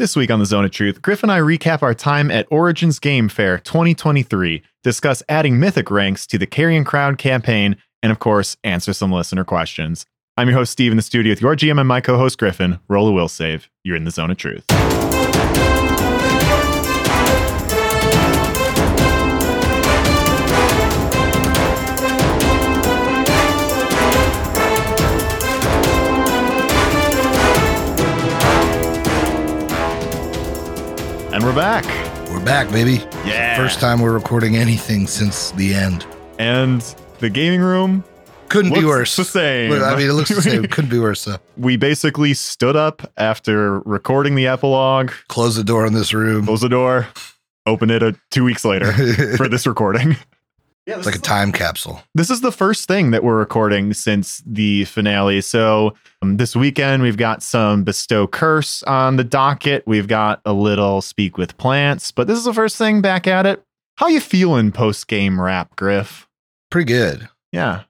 This 0.00 0.16
week 0.16 0.30
on 0.30 0.38
the 0.38 0.46
Zone 0.46 0.64
of 0.64 0.70
Truth, 0.70 1.02
Griff 1.02 1.22
and 1.22 1.30
I 1.30 1.40
recap 1.40 1.82
our 1.82 1.92
time 1.92 2.30
at 2.30 2.46
Origins 2.50 2.98
Game 2.98 3.28
Fair 3.28 3.58
2023, 3.58 4.62
discuss 4.82 5.22
adding 5.28 5.60
mythic 5.60 5.90
ranks 5.90 6.26
to 6.28 6.38
the 6.38 6.46
Carrion 6.46 6.84
Crown 6.84 7.16
campaign, 7.16 7.76
and 8.02 8.10
of 8.10 8.18
course, 8.18 8.56
answer 8.64 8.94
some 8.94 9.12
listener 9.12 9.44
questions. 9.44 10.06
I'm 10.38 10.48
your 10.48 10.56
host, 10.56 10.72
Steve, 10.72 10.90
in 10.90 10.96
the 10.96 11.02
studio 11.02 11.32
with 11.32 11.42
your 11.42 11.54
GM 11.54 11.78
and 11.78 11.86
my 11.86 12.00
co 12.00 12.16
host, 12.16 12.38
Griffin. 12.38 12.80
Roll 12.88 13.08
a 13.08 13.12
will 13.12 13.28
save. 13.28 13.68
You're 13.84 13.96
in 13.96 14.04
the 14.04 14.10
Zone 14.10 14.30
of 14.30 14.38
Truth. 14.38 14.64
And 31.40 31.48
we're 31.48 31.54
back. 31.54 31.86
We're 32.28 32.44
back, 32.44 32.70
baby. 32.70 33.02
Yeah. 33.24 33.56
First 33.56 33.80
time 33.80 34.02
we're 34.02 34.12
recording 34.12 34.56
anything 34.56 35.06
since 35.06 35.52
the 35.52 35.72
end. 35.72 36.04
And 36.38 36.82
the 37.20 37.30
gaming 37.30 37.62
room 37.62 38.04
Couldn't 38.50 38.74
be 38.74 38.84
worse. 38.84 39.16
the 39.16 39.24
same. 39.24 39.72
I 39.72 39.96
mean, 39.96 40.10
it 40.10 40.12
looks 40.12 40.28
the 40.28 40.42
same. 40.42 40.64
Couldn't 40.70 40.90
be 40.90 40.98
worse. 40.98 41.24
though. 41.24 41.38
we 41.56 41.78
basically 41.78 42.34
stood 42.34 42.76
up 42.76 43.10
after 43.16 43.80
recording 43.80 44.34
the 44.34 44.48
epilogue, 44.48 45.12
Close 45.28 45.56
the 45.56 45.64
door 45.64 45.86
on 45.86 45.94
this 45.94 46.12
room. 46.12 46.44
Close 46.44 46.60
the 46.60 46.68
door, 46.68 47.08
Open 47.64 47.88
it 47.88 48.02
uh 48.02 48.12
two 48.30 48.44
weeks 48.44 48.62
later 48.66 48.92
for 49.38 49.48
this 49.48 49.66
recording. 49.66 50.16
Yeah, 50.90 50.96
It's 50.96 51.06
like 51.06 51.14
a 51.14 51.20
time 51.20 51.52
capsule. 51.52 52.02
this 52.16 52.30
is 52.30 52.40
the 52.40 52.50
first 52.50 52.88
thing 52.88 53.12
that 53.12 53.22
we're 53.22 53.38
recording 53.38 53.94
since 53.94 54.42
the 54.44 54.86
finale. 54.86 55.40
So 55.40 55.94
um, 56.20 56.36
this 56.36 56.56
weekend 56.56 57.04
we've 57.04 57.16
got 57.16 57.44
some 57.44 57.84
bestow 57.84 58.26
curse 58.26 58.82
on 58.82 59.14
the 59.14 59.22
docket. 59.22 59.84
We've 59.86 60.08
got 60.08 60.40
a 60.44 60.52
little 60.52 61.00
speak 61.00 61.38
with 61.38 61.56
plants, 61.58 62.10
but 62.10 62.26
this 62.26 62.36
is 62.36 62.44
the 62.44 62.52
first 62.52 62.76
thing 62.76 63.00
back 63.00 63.28
at 63.28 63.46
it. 63.46 63.62
How 63.98 64.08
you 64.08 64.20
feeling 64.20 64.72
post 64.72 65.06
game 65.06 65.40
wrap, 65.40 65.76
Griff? 65.76 66.26
Pretty 66.72 66.92
good. 66.92 67.28
Yeah, 67.52 67.82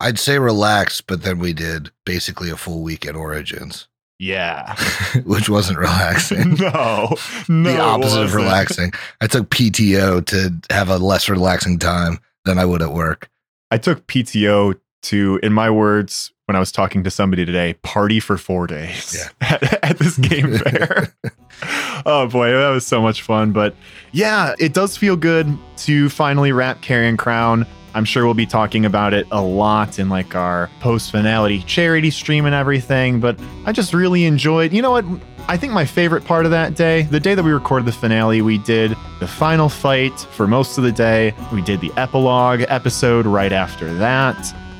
I'd 0.00 0.18
say 0.18 0.40
relaxed, 0.40 1.06
but 1.06 1.22
then 1.22 1.38
we 1.38 1.52
did 1.52 1.92
basically 2.04 2.50
a 2.50 2.56
full 2.56 2.82
week 2.82 3.06
at 3.06 3.14
Origins, 3.14 3.86
yeah. 4.18 4.74
which 5.24 5.48
wasn't 5.48 5.78
relaxing. 5.78 6.54
no, 6.54 7.14
no, 7.48 7.72
the 7.72 7.78
opposite 7.78 8.22
of 8.24 8.34
relaxing. 8.34 8.90
I 9.20 9.28
took 9.28 9.48
PTO 9.50 10.26
to 10.26 10.74
have 10.74 10.88
a 10.88 10.98
less 10.98 11.28
relaxing 11.28 11.78
time 11.78 12.18
than 12.44 12.58
I 12.58 12.64
would 12.64 12.82
at 12.82 12.92
work. 12.92 13.28
I 13.70 13.78
took 13.78 14.06
PTO 14.06 14.78
to, 15.02 15.40
in 15.42 15.52
my 15.52 15.70
words, 15.70 16.32
when 16.46 16.56
I 16.56 16.60
was 16.60 16.72
talking 16.72 17.04
to 17.04 17.10
somebody 17.10 17.44
today, 17.44 17.74
party 17.82 18.20
for 18.20 18.38
four 18.38 18.66
days 18.66 19.28
at, 19.42 19.84
at 19.84 19.98
this 19.98 20.16
game 20.16 20.56
fair. 20.56 21.14
oh 22.06 22.26
boy, 22.26 22.50
that 22.52 22.70
was 22.70 22.86
so 22.86 23.02
much 23.02 23.20
fun. 23.20 23.52
But 23.52 23.74
yeah, 24.12 24.54
it 24.58 24.72
does 24.72 24.96
feel 24.96 25.14
good 25.14 25.46
to 25.78 26.08
finally 26.08 26.52
wrap 26.52 26.80
Carrion 26.80 27.18
Crown. 27.18 27.66
I'm 27.94 28.06
sure 28.06 28.24
we'll 28.24 28.34
be 28.34 28.46
talking 28.46 28.86
about 28.86 29.12
it 29.12 29.26
a 29.30 29.42
lot 29.42 29.98
in 29.98 30.08
like 30.08 30.34
our 30.34 30.70
post 30.80 31.10
finality 31.10 31.62
charity 31.64 32.10
stream 32.10 32.46
and 32.46 32.54
everything. 32.54 33.20
But 33.20 33.38
I 33.66 33.72
just 33.72 33.92
really 33.92 34.24
enjoyed, 34.24 34.72
you 34.72 34.80
know 34.80 34.92
what? 34.92 35.04
I 35.50 35.56
think 35.56 35.72
my 35.72 35.86
favorite 35.86 36.26
part 36.26 36.44
of 36.44 36.50
that 36.50 36.74
day, 36.74 37.02
the 37.04 37.18
day 37.18 37.34
that 37.34 37.42
we 37.42 37.52
recorded 37.52 37.86
the 37.86 37.92
finale, 37.92 38.42
we 38.42 38.58
did 38.58 38.94
the 39.18 39.26
final 39.26 39.70
fight 39.70 40.12
for 40.32 40.46
most 40.46 40.76
of 40.76 40.84
the 40.84 40.92
day. 40.92 41.34
We 41.54 41.62
did 41.62 41.80
the 41.80 41.90
epilogue 41.96 42.64
episode 42.68 43.24
right 43.24 43.50
after 43.50 43.94
that. 43.94 44.36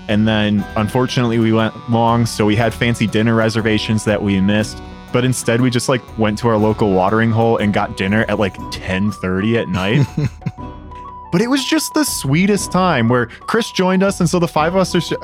And 0.08 0.28
then 0.28 0.66
unfortunately 0.76 1.38
we 1.38 1.54
went 1.54 1.74
long, 1.88 2.26
so 2.26 2.44
we 2.44 2.54
had 2.54 2.74
fancy 2.74 3.06
dinner 3.06 3.34
reservations 3.34 4.04
that 4.04 4.22
we 4.22 4.42
missed. 4.42 4.82
But 5.10 5.24
instead 5.24 5.62
we 5.62 5.70
just 5.70 5.88
like 5.88 6.02
went 6.18 6.36
to 6.40 6.48
our 6.48 6.58
local 6.58 6.92
watering 6.92 7.30
hole 7.30 7.56
and 7.56 7.72
got 7.72 7.96
dinner 7.96 8.26
at 8.28 8.38
like 8.38 8.54
10:30 8.70 9.56
at 9.56 9.68
night. 9.68 10.06
but 11.32 11.40
it 11.40 11.48
was 11.48 11.64
just 11.64 11.94
the 11.94 12.04
sweetest 12.04 12.70
time 12.70 13.08
where 13.08 13.24
Chris 13.24 13.70
joined 13.70 14.02
us 14.02 14.20
and 14.20 14.28
so 14.28 14.38
the 14.38 14.46
five 14.46 14.74
of 14.74 14.80
us 14.80 14.94
are 14.94 15.16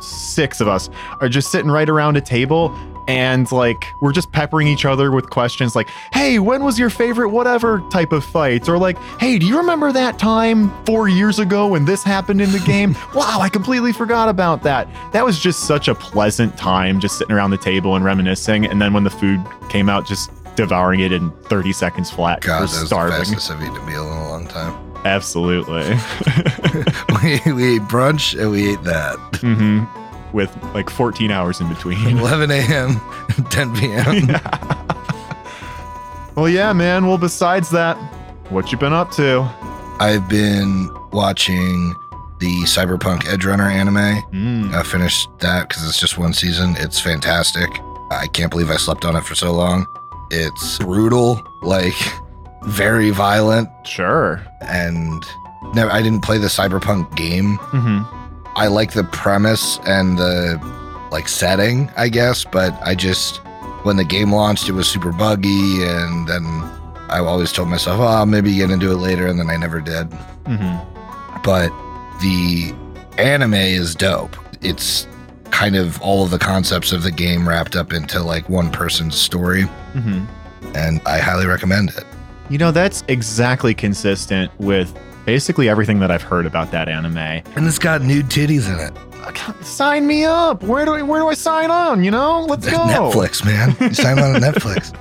six 0.00 0.62
of 0.62 0.66
us 0.66 0.88
are 1.20 1.28
just 1.28 1.50
sitting 1.50 1.70
right 1.70 1.90
around 1.90 2.16
a 2.16 2.20
table 2.22 2.74
and 3.08 3.50
like 3.52 3.86
we're 4.00 4.12
just 4.12 4.30
peppering 4.32 4.66
each 4.68 4.84
other 4.84 5.10
with 5.10 5.28
questions 5.30 5.74
like 5.74 5.88
hey 6.12 6.38
when 6.38 6.62
was 6.62 6.78
your 6.78 6.90
favorite 6.90 7.30
whatever? 7.30 7.80
type 7.90 8.12
of 8.12 8.24
fight 8.24 8.68
or 8.68 8.78
like 8.78 8.96
hey 9.18 9.38
do 9.38 9.46
you 9.46 9.56
remember 9.58 9.90
that 9.92 10.18
time 10.18 10.70
four 10.84 11.08
years 11.08 11.38
ago 11.38 11.66
when 11.66 11.84
this 11.84 12.02
happened 12.04 12.40
in 12.40 12.52
the 12.52 12.60
game? 12.60 12.94
Wow 13.14 13.38
i 13.40 13.48
completely 13.48 13.92
forgot 13.92 14.28
about 14.28 14.62
that. 14.62 14.88
That 15.12 15.24
was 15.24 15.38
just 15.38 15.60
such 15.66 15.88
a 15.88 15.94
pleasant 15.94 16.56
time 16.56 17.00
just 17.00 17.18
sitting 17.18 17.34
around 17.34 17.50
the 17.50 17.58
table 17.58 17.96
and 17.96 18.04
reminiscing 18.04 18.66
and 18.66 18.80
then 18.80 18.92
when 18.92 19.04
the 19.04 19.10
food 19.10 19.40
came 19.68 19.88
out 19.88 20.06
just 20.06 20.30
devouring 20.54 21.00
it 21.00 21.12
in 21.12 21.30
30 21.44 21.72
seconds 21.72 22.10
flat 22.10 22.40
God, 22.42 22.56
that 22.58 22.60
was 22.62 22.86
starving. 22.86 23.18
the 23.18 23.24
fastest 23.24 23.50
I've 23.50 23.62
eaten 23.62 23.76
a 23.76 23.86
meal 23.86 24.06
in 24.06 24.16
a 24.18 24.28
long 24.28 24.46
time. 24.46 24.74
absolutely. 25.04 25.82
We, 27.22 27.52
we 27.52 27.76
ate 27.76 27.82
brunch 27.82 28.38
and 28.40 28.50
we 28.50 28.72
ate 28.72 28.82
that. 28.82 29.16
hmm 29.40 29.84
with 30.32 30.56
like 30.74 30.88
14 30.90 31.30
hours 31.30 31.60
in 31.60 31.68
between 31.68 31.98
11 32.18 32.50
a.m., 32.50 33.00
10 33.50 33.74
p.m. 33.76 34.28
Yeah. 34.28 34.78
Well, 36.34 36.48
yeah, 36.48 36.72
man. 36.72 37.06
Well, 37.06 37.18
besides 37.18 37.68
that, 37.70 37.96
what 38.50 38.72
you 38.72 38.78
been 38.78 38.94
up 38.94 39.10
to? 39.12 39.42
I've 40.00 40.26
been 40.30 40.88
watching 41.12 41.94
the 42.38 42.62
Cyberpunk 42.62 43.26
Edge 43.26 43.44
Runner 43.44 43.68
anime. 43.68 43.96
Mm. 44.32 44.72
I 44.74 44.82
finished 44.82 45.28
that 45.40 45.68
because 45.68 45.86
it's 45.86 46.00
just 46.00 46.16
one 46.16 46.32
season. 46.32 46.74
It's 46.78 46.98
fantastic. 46.98 47.68
I 48.10 48.28
can't 48.32 48.50
believe 48.50 48.70
I 48.70 48.76
slept 48.76 49.04
on 49.04 49.14
it 49.14 49.24
for 49.24 49.34
so 49.34 49.52
long. 49.52 49.86
It's 50.30 50.78
brutal, 50.78 51.42
like 51.60 51.92
very 52.64 53.10
violent, 53.10 53.68
Sure. 53.86 54.42
and 54.62 55.22
no, 55.74 55.88
I 55.90 56.00
didn't 56.02 56.22
play 56.22 56.38
the 56.38 56.46
Cyberpunk 56.48 57.14
game. 57.14 57.58
Mm-hmm. 57.58 58.21
I 58.56 58.66
like 58.68 58.92
the 58.92 59.04
premise 59.04 59.78
and 59.86 60.18
the 60.18 60.60
like 61.10 61.28
setting, 61.28 61.90
I 61.96 62.08
guess, 62.08 62.44
but 62.44 62.72
I 62.82 62.94
just 62.94 63.38
when 63.84 63.96
the 63.96 64.04
game 64.04 64.32
launched, 64.32 64.68
it 64.68 64.72
was 64.72 64.88
super 64.88 65.12
buggy, 65.12 65.82
and 65.84 66.28
then 66.28 66.44
I 67.08 67.18
always 67.18 67.52
told 67.52 67.68
myself, 67.68 67.98
"Oh, 68.00 68.04
I'll 68.04 68.26
maybe 68.26 68.54
get 68.54 68.70
into 68.70 68.90
it 68.92 68.96
later," 68.96 69.26
and 69.26 69.38
then 69.38 69.50
I 69.50 69.56
never 69.56 69.80
did. 69.80 70.08
Mm-hmm. 70.44 71.42
But 71.42 71.70
the 72.20 72.72
anime 73.18 73.54
is 73.54 73.94
dope. 73.94 74.36
It's 74.62 75.06
kind 75.50 75.76
of 75.76 76.00
all 76.00 76.24
of 76.24 76.30
the 76.30 76.38
concepts 76.38 76.92
of 76.92 77.02
the 77.02 77.10
game 77.10 77.46
wrapped 77.48 77.74
up 77.76 77.92
into 77.92 78.22
like 78.22 78.48
one 78.48 78.70
person's 78.70 79.16
story, 79.16 79.64
Mm-hmm. 79.94 80.24
and 80.76 81.00
I 81.06 81.18
highly 81.18 81.46
recommend 81.46 81.90
it. 81.90 82.04
You 82.48 82.58
know, 82.58 82.70
that's 82.70 83.02
exactly 83.08 83.74
consistent 83.74 84.50
with 84.60 84.94
basically 85.24 85.68
everything 85.68 86.00
that 86.00 86.10
I've 86.10 86.22
heard 86.22 86.46
about 86.46 86.70
that 86.72 86.88
anime. 86.88 87.16
And 87.16 87.66
it's 87.66 87.78
got 87.78 88.02
nude 88.02 88.26
titties 88.26 88.68
in 88.72 88.78
it. 88.80 89.64
Sign 89.64 90.06
me 90.06 90.24
up. 90.24 90.62
Where 90.62 90.84
do 90.84 90.94
I, 90.94 91.02
where 91.02 91.20
do 91.20 91.28
I 91.28 91.34
sign 91.34 91.70
on? 91.70 92.02
You 92.04 92.10
know, 92.10 92.42
let's 92.42 92.68
go. 92.68 92.78
Netflix, 92.78 93.44
man. 93.44 93.76
You 93.80 93.94
sign 93.94 94.18
on 94.18 94.34
Netflix. 94.40 94.96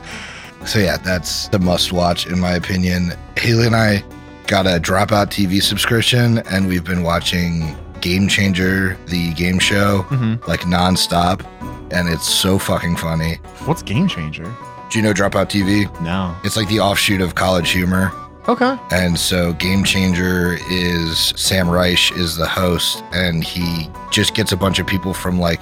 So 0.67 0.79
yeah, 0.79 0.97
that's 0.97 1.47
the 1.47 1.59
must 1.59 1.91
watch 1.91 2.27
in 2.27 2.39
my 2.39 2.51
opinion. 2.53 3.13
Haley 3.37 3.65
and 3.67 3.75
I 3.75 4.03
got 4.47 4.67
a 4.67 4.79
dropout 4.79 5.27
TV 5.27 5.61
subscription 5.61 6.39
and 6.49 6.67
we've 6.67 6.83
been 6.83 7.01
watching 7.03 7.75
Game 7.99 8.27
Changer, 8.27 8.97
the 9.07 9.33
game 9.33 9.57
show, 9.59 10.03
Mm-hmm. 10.09 10.47
like 10.49 10.61
nonstop. 10.61 11.43
And 11.91 12.07
it's 12.07 12.27
so 12.27 12.57
fucking 12.59 12.95
funny. 12.97 13.35
What's 13.65 13.81
Game 13.81 14.07
Changer? 14.07 14.45
Do 14.89 14.97
you 14.99 15.03
know 15.03 15.13
Dropout 15.13 15.47
TV? 15.47 15.89
No. 16.01 16.35
It's 16.43 16.55
like 16.57 16.67
the 16.69 16.79
offshoot 16.79 17.21
of 17.21 17.35
College 17.35 17.69
Humor. 17.71 18.11
Okay. 18.47 18.77
And 18.91 19.19
so 19.19 19.53
Game 19.53 19.83
Changer 19.83 20.57
is 20.69 21.31
Sam 21.35 21.69
Reich 21.69 22.11
is 22.17 22.35
the 22.37 22.47
host 22.47 23.03
and 23.13 23.43
he 23.43 23.89
just 24.11 24.33
gets 24.33 24.51
a 24.51 24.57
bunch 24.57 24.79
of 24.79 24.87
people 24.87 25.13
from 25.13 25.39
like 25.39 25.61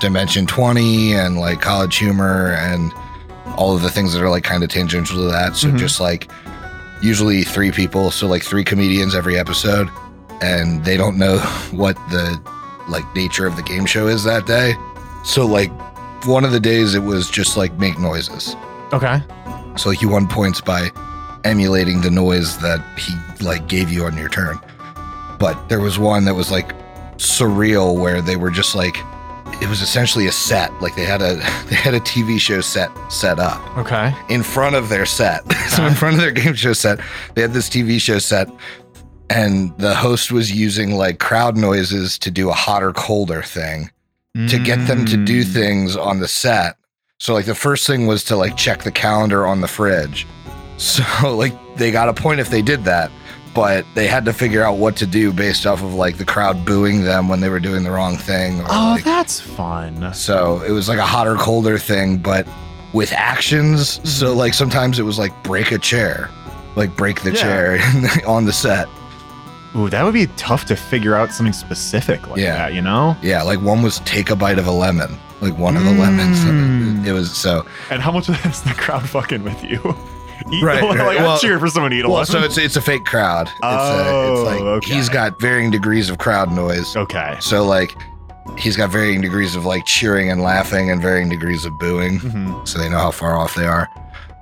Dimension 0.00 0.44
20 0.46 1.14
and 1.14 1.38
like 1.38 1.60
College 1.60 1.96
Humor 1.96 2.52
and 2.58 2.92
all 3.56 3.74
of 3.74 3.82
the 3.82 3.90
things 3.90 4.12
that 4.12 4.22
are 4.22 4.28
like 4.28 4.44
kind 4.44 4.62
of 4.64 4.68
tangential 4.70 5.16
to 5.16 5.28
that. 5.30 5.56
So 5.56 5.68
Mhm. 5.68 5.78
just 5.78 6.00
like 6.00 6.28
usually 7.00 7.44
three 7.44 7.70
people, 7.70 8.10
so 8.10 8.26
like 8.26 8.42
three 8.42 8.64
comedians 8.64 9.14
every 9.14 9.38
episode 9.38 9.88
and 10.42 10.84
they 10.84 10.96
don't 10.96 11.16
know 11.16 11.38
what 11.70 11.94
the 12.10 12.38
like 12.88 13.04
nature 13.14 13.46
of 13.46 13.56
the 13.56 13.62
game 13.62 13.86
show 13.86 14.08
is 14.08 14.24
that 14.24 14.46
day. 14.46 14.74
So 15.24 15.46
like 15.46 15.70
one 16.26 16.44
of 16.44 16.50
the 16.52 16.60
days 16.60 16.94
it 16.94 17.02
was 17.04 17.30
just 17.30 17.56
like 17.56 17.72
make 17.78 17.98
noises. 17.98 18.56
Okay. 18.92 19.22
So 19.76 19.88
like 19.90 20.02
you 20.02 20.08
won 20.08 20.26
points 20.26 20.60
by 20.60 20.90
emulating 21.46 22.00
the 22.00 22.10
noise 22.10 22.58
that 22.58 22.80
he 22.98 23.14
like 23.44 23.66
gave 23.68 23.90
you 23.90 24.04
on 24.04 24.16
your 24.18 24.28
turn. 24.28 24.58
But 25.38 25.68
there 25.68 25.80
was 25.80 25.98
one 25.98 26.24
that 26.24 26.34
was 26.34 26.50
like 26.50 26.72
surreal 27.18 27.98
where 27.98 28.20
they 28.20 28.36
were 28.36 28.50
just 28.50 28.74
like 28.74 28.96
it 29.62 29.68
was 29.68 29.80
essentially 29.80 30.26
a 30.26 30.32
set. 30.32 30.72
Like 30.82 30.96
they 30.96 31.04
had 31.04 31.22
a 31.22 31.36
they 31.68 31.76
had 31.76 31.94
a 31.94 32.00
TV 32.00 32.38
show 32.38 32.60
set 32.60 32.90
set 33.10 33.38
up 33.38 33.60
Okay. 33.78 34.14
in 34.28 34.42
front 34.42 34.76
of 34.76 34.88
their 34.88 35.06
set. 35.06 35.50
so 35.68 35.84
in 35.90 35.94
front 35.94 36.14
of 36.16 36.20
their 36.20 36.32
game 36.32 36.54
show 36.54 36.72
set, 36.72 36.98
they 37.34 37.42
had 37.42 37.52
this 37.52 37.68
TV 37.68 38.00
show 38.00 38.18
set 38.18 38.48
and 39.30 39.76
the 39.78 39.94
host 39.94 40.30
was 40.30 40.52
using 40.52 40.92
like 40.96 41.18
crowd 41.18 41.56
noises 41.56 42.18
to 42.20 42.30
do 42.30 42.48
a 42.48 42.52
hotter 42.52 42.92
colder 42.92 43.42
thing 43.42 43.90
to 44.48 44.58
get 44.58 44.86
them 44.86 45.06
to 45.06 45.16
do 45.16 45.42
Mm. 45.42 45.52
things 45.54 45.96
on 45.96 46.20
the 46.20 46.28
set 46.28 46.76
So 47.18 47.32
like 47.32 47.46
the 47.46 47.54
first 47.54 47.86
thing 47.86 48.06
was 48.06 48.22
to 48.24 48.36
like 48.36 48.54
check 48.58 48.82
the 48.82 48.92
calendar 48.92 49.46
on 49.46 49.62
the 49.62 49.68
fridge. 49.68 50.26
So 50.76 51.02
like 51.36 51.54
they 51.76 51.90
got 51.90 52.08
a 52.08 52.14
point 52.14 52.40
if 52.40 52.50
they 52.50 52.62
did 52.62 52.84
that, 52.84 53.10
but 53.54 53.84
they 53.94 54.06
had 54.06 54.24
to 54.26 54.32
figure 54.32 54.62
out 54.62 54.76
what 54.78 54.96
to 54.96 55.06
do 55.06 55.32
based 55.32 55.66
off 55.66 55.82
of 55.82 55.94
like 55.94 56.18
the 56.18 56.24
crowd 56.24 56.64
booing 56.64 57.02
them 57.02 57.28
when 57.28 57.40
they 57.40 57.48
were 57.48 57.60
doing 57.60 57.82
the 57.84 57.90
wrong 57.90 58.16
thing. 58.16 58.60
Or, 58.60 58.66
Oh, 58.68 58.92
like, 58.96 59.04
that's 59.04 59.40
fun. 59.40 60.12
so 60.14 60.62
it 60.62 60.70
was 60.72 60.88
like 60.88 60.98
a 60.98 61.06
hotter, 61.06 61.34
colder 61.36 61.78
thing, 61.78 62.18
but 62.18 62.46
with 62.92 63.12
actions. 63.12 64.00
So 64.08 64.34
like 64.34 64.54
sometimes 64.54 64.98
it 64.98 65.02
was 65.02 65.18
like 65.18 65.32
break 65.42 65.72
a 65.72 65.78
chair, 65.78 66.30
like 66.76 66.96
break 66.96 67.22
the 67.22 67.32
Yeah. 67.32 67.42
chair 67.42 67.78
on 68.26 68.44
the 68.44 68.52
set. 68.52 68.88
Ooh, 69.74 69.90
that 69.90 70.02
would 70.04 70.14
be 70.14 70.26
tough 70.38 70.64
to 70.66 70.76
figure 70.76 71.14
out 71.14 71.32
something 71.32 71.52
specific 71.52 72.26
like 72.28 72.38
Yeah. 72.40 72.56
that, 72.56 72.72
you 72.74 72.80
know? 72.80 73.14
Yeah, 73.22 73.42
like 73.42 73.60
one 73.60 73.82
was 73.82 73.98
take 74.00 74.30
a 74.30 74.36
bite 74.36 74.58
of 74.58 74.66
a 74.66 74.70
lemon, 74.72 75.18
like 75.42 75.58
one 75.58 75.76
of 75.76 75.84
the 75.84 75.90
Mm. 75.90 75.98
lemons. 75.98 77.06
It 77.06 77.12
was 77.12 77.36
so 77.36 77.66
And 77.90 78.00
how 78.00 78.10
much 78.12 78.28
of 78.30 78.36
that 78.42 78.52
is 78.52 78.62
the 78.62 78.72
crowd 78.74 79.06
fucking 79.08 79.42
with 79.42 79.62
you? 79.64 79.80
Eat 80.52 80.62
Right, 80.62 80.82
like, 80.82 80.98
right. 80.98 81.16
I'm 81.18 81.24
Well- 81.24 81.38
cheering 81.38 81.58
for 81.58 81.68
someone 81.68 81.90
to 81.90 81.96
eat 81.96 82.04
a 82.04 82.08
well. 82.08 82.16
lemon. 82.18 82.26
So 82.26 82.40
it's 82.42 82.56
it's 82.58 82.76
a 82.76 82.80
fake 82.80 83.04
crowd. 83.04 83.48
It's, 83.48 83.56
Oh, 83.62 83.66
a, 83.68 84.32
it's 84.32 84.50
like 84.50 84.60
okay. 84.60 84.94
he's 84.94 85.08
got 85.08 85.40
varying 85.40 85.70
degrees 85.70 86.08
of 86.10 86.18
crowd 86.18 86.52
noise. 86.52 86.94
okay. 86.96 87.36
So 87.40 87.64
like 87.64 87.96
he's 88.56 88.76
got 88.76 88.90
varying 88.90 89.20
degrees 89.20 89.56
of 89.56 89.64
like 89.66 89.84
cheering 89.86 90.30
and 90.30 90.40
laughing 90.42 90.90
and 90.90 91.02
varying 91.02 91.28
degrees 91.28 91.64
of 91.64 91.76
booing. 91.80 92.18
hmm 92.20 92.64
so 92.64 92.78
they 92.78 92.88
know 92.88 92.98
how 92.98 93.10
far 93.10 93.36
off 93.36 93.54
they 93.56 93.66
are. 93.66 93.88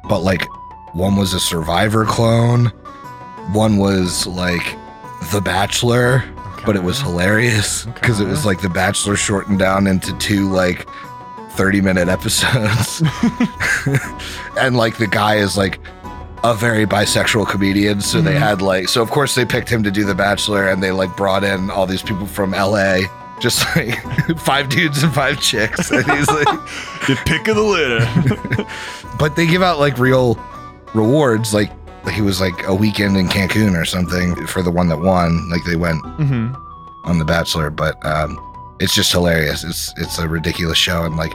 But 0.09 0.21
like 0.21 0.47
one 0.95 1.17
was 1.17 1.33
a 1.33 1.41
survivor 1.41 2.05
clone, 2.05 2.67
one 3.53 3.79
was 3.79 4.27
like 4.27 4.77
The 5.33 5.41
Bachelor, 5.41 6.23
but 6.67 6.77
it 6.77 6.83
was 6.83 7.01
hilarious 7.01 7.85
because 7.87 8.21
it 8.21 8.27
was 8.29 8.45
like 8.45 8.61
The 8.61 8.69
Bachelor 8.69 9.17
shortened 9.17 9.59
down 9.59 9.87
into 9.87 10.17
two 10.19 10.51
like 10.53 10.87
30 11.53 11.81
minute 11.81 12.09
episodes. 12.09 13.03
and 14.61 14.77
like 14.77 14.99
the 14.99 15.07
guy 15.07 15.37
is 15.37 15.57
like 15.57 15.79
a 16.45 16.55
very 16.55 16.87
bisexual 16.87 17.49
comedian. 17.49 18.01
So 18.01 18.21
they 18.21 18.35
Mhm. 18.35 18.39
had 18.39 18.63
like, 18.63 18.89
so 18.89 19.03
of 19.03 19.11
course 19.11 19.35
they 19.35 19.45
picked 19.45 19.69
him 19.69 19.83
to 19.83 19.91
do 19.91 20.05
The 20.05 20.15
Bachelor 20.15 20.69
and 20.69 20.81
they 20.83 20.93
like 20.93 21.17
brought 21.17 21.43
in 21.43 21.71
all 21.71 21.87
these 21.87 22.03
people 22.03 22.27
from 22.27 22.53
LA. 22.55 23.01
Just 23.41 23.65
like 23.75 23.99
five 24.39 24.69
dudes 24.69 25.03
and 25.03 25.13
five 25.13 25.41
chicks. 25.41 25.91
And 25.91 26.05
he's 26.11 26.29
like, 26.29 26.47
the 27.09 27.19
pick 27.27 27.49
of 27.49 27.57
the 27.57 27.63
litter. 27.63 28.67
but 29.19 29.35
they 29.37 29.47
give 29.47 29.63
out 29.63 29.79
like 29.81 29.99
real 29.99 30.39
rewards 30.95 31.53
like 31.55 31.73
he 32.11 32.21
was 32.21 32.41
like 32.41 32.67
a 32.69 32.75
weekend 32.75 33.17
in 33.17 33.27
cancun 33.29 33.75
or 33.81 33.85
something 33.85 34.47
for 34.47 34.63
the 34.63 34.71
one 34.71 34.89
that 34.89 34.99
won 34.99 35.49
like 35.51 35.65
they 35.65 35.77
went 35.77 36.01
hmm 36.19 36.53
on 37.05 37.19
the 37.19 37.25
bachelor 37.25 37.69
but 37.71 37.97
um 38.07 38.39
it's 38.81 38.95
just 38.95 39.11
hilarious 39.11 39.65
it's 39.65 39.93
it's 39.97 40.19
a 40.19 40.29
ridiculous 40.29 40.79
show 40.79 41.05
and 41.05 41.17
like 41.17 41.33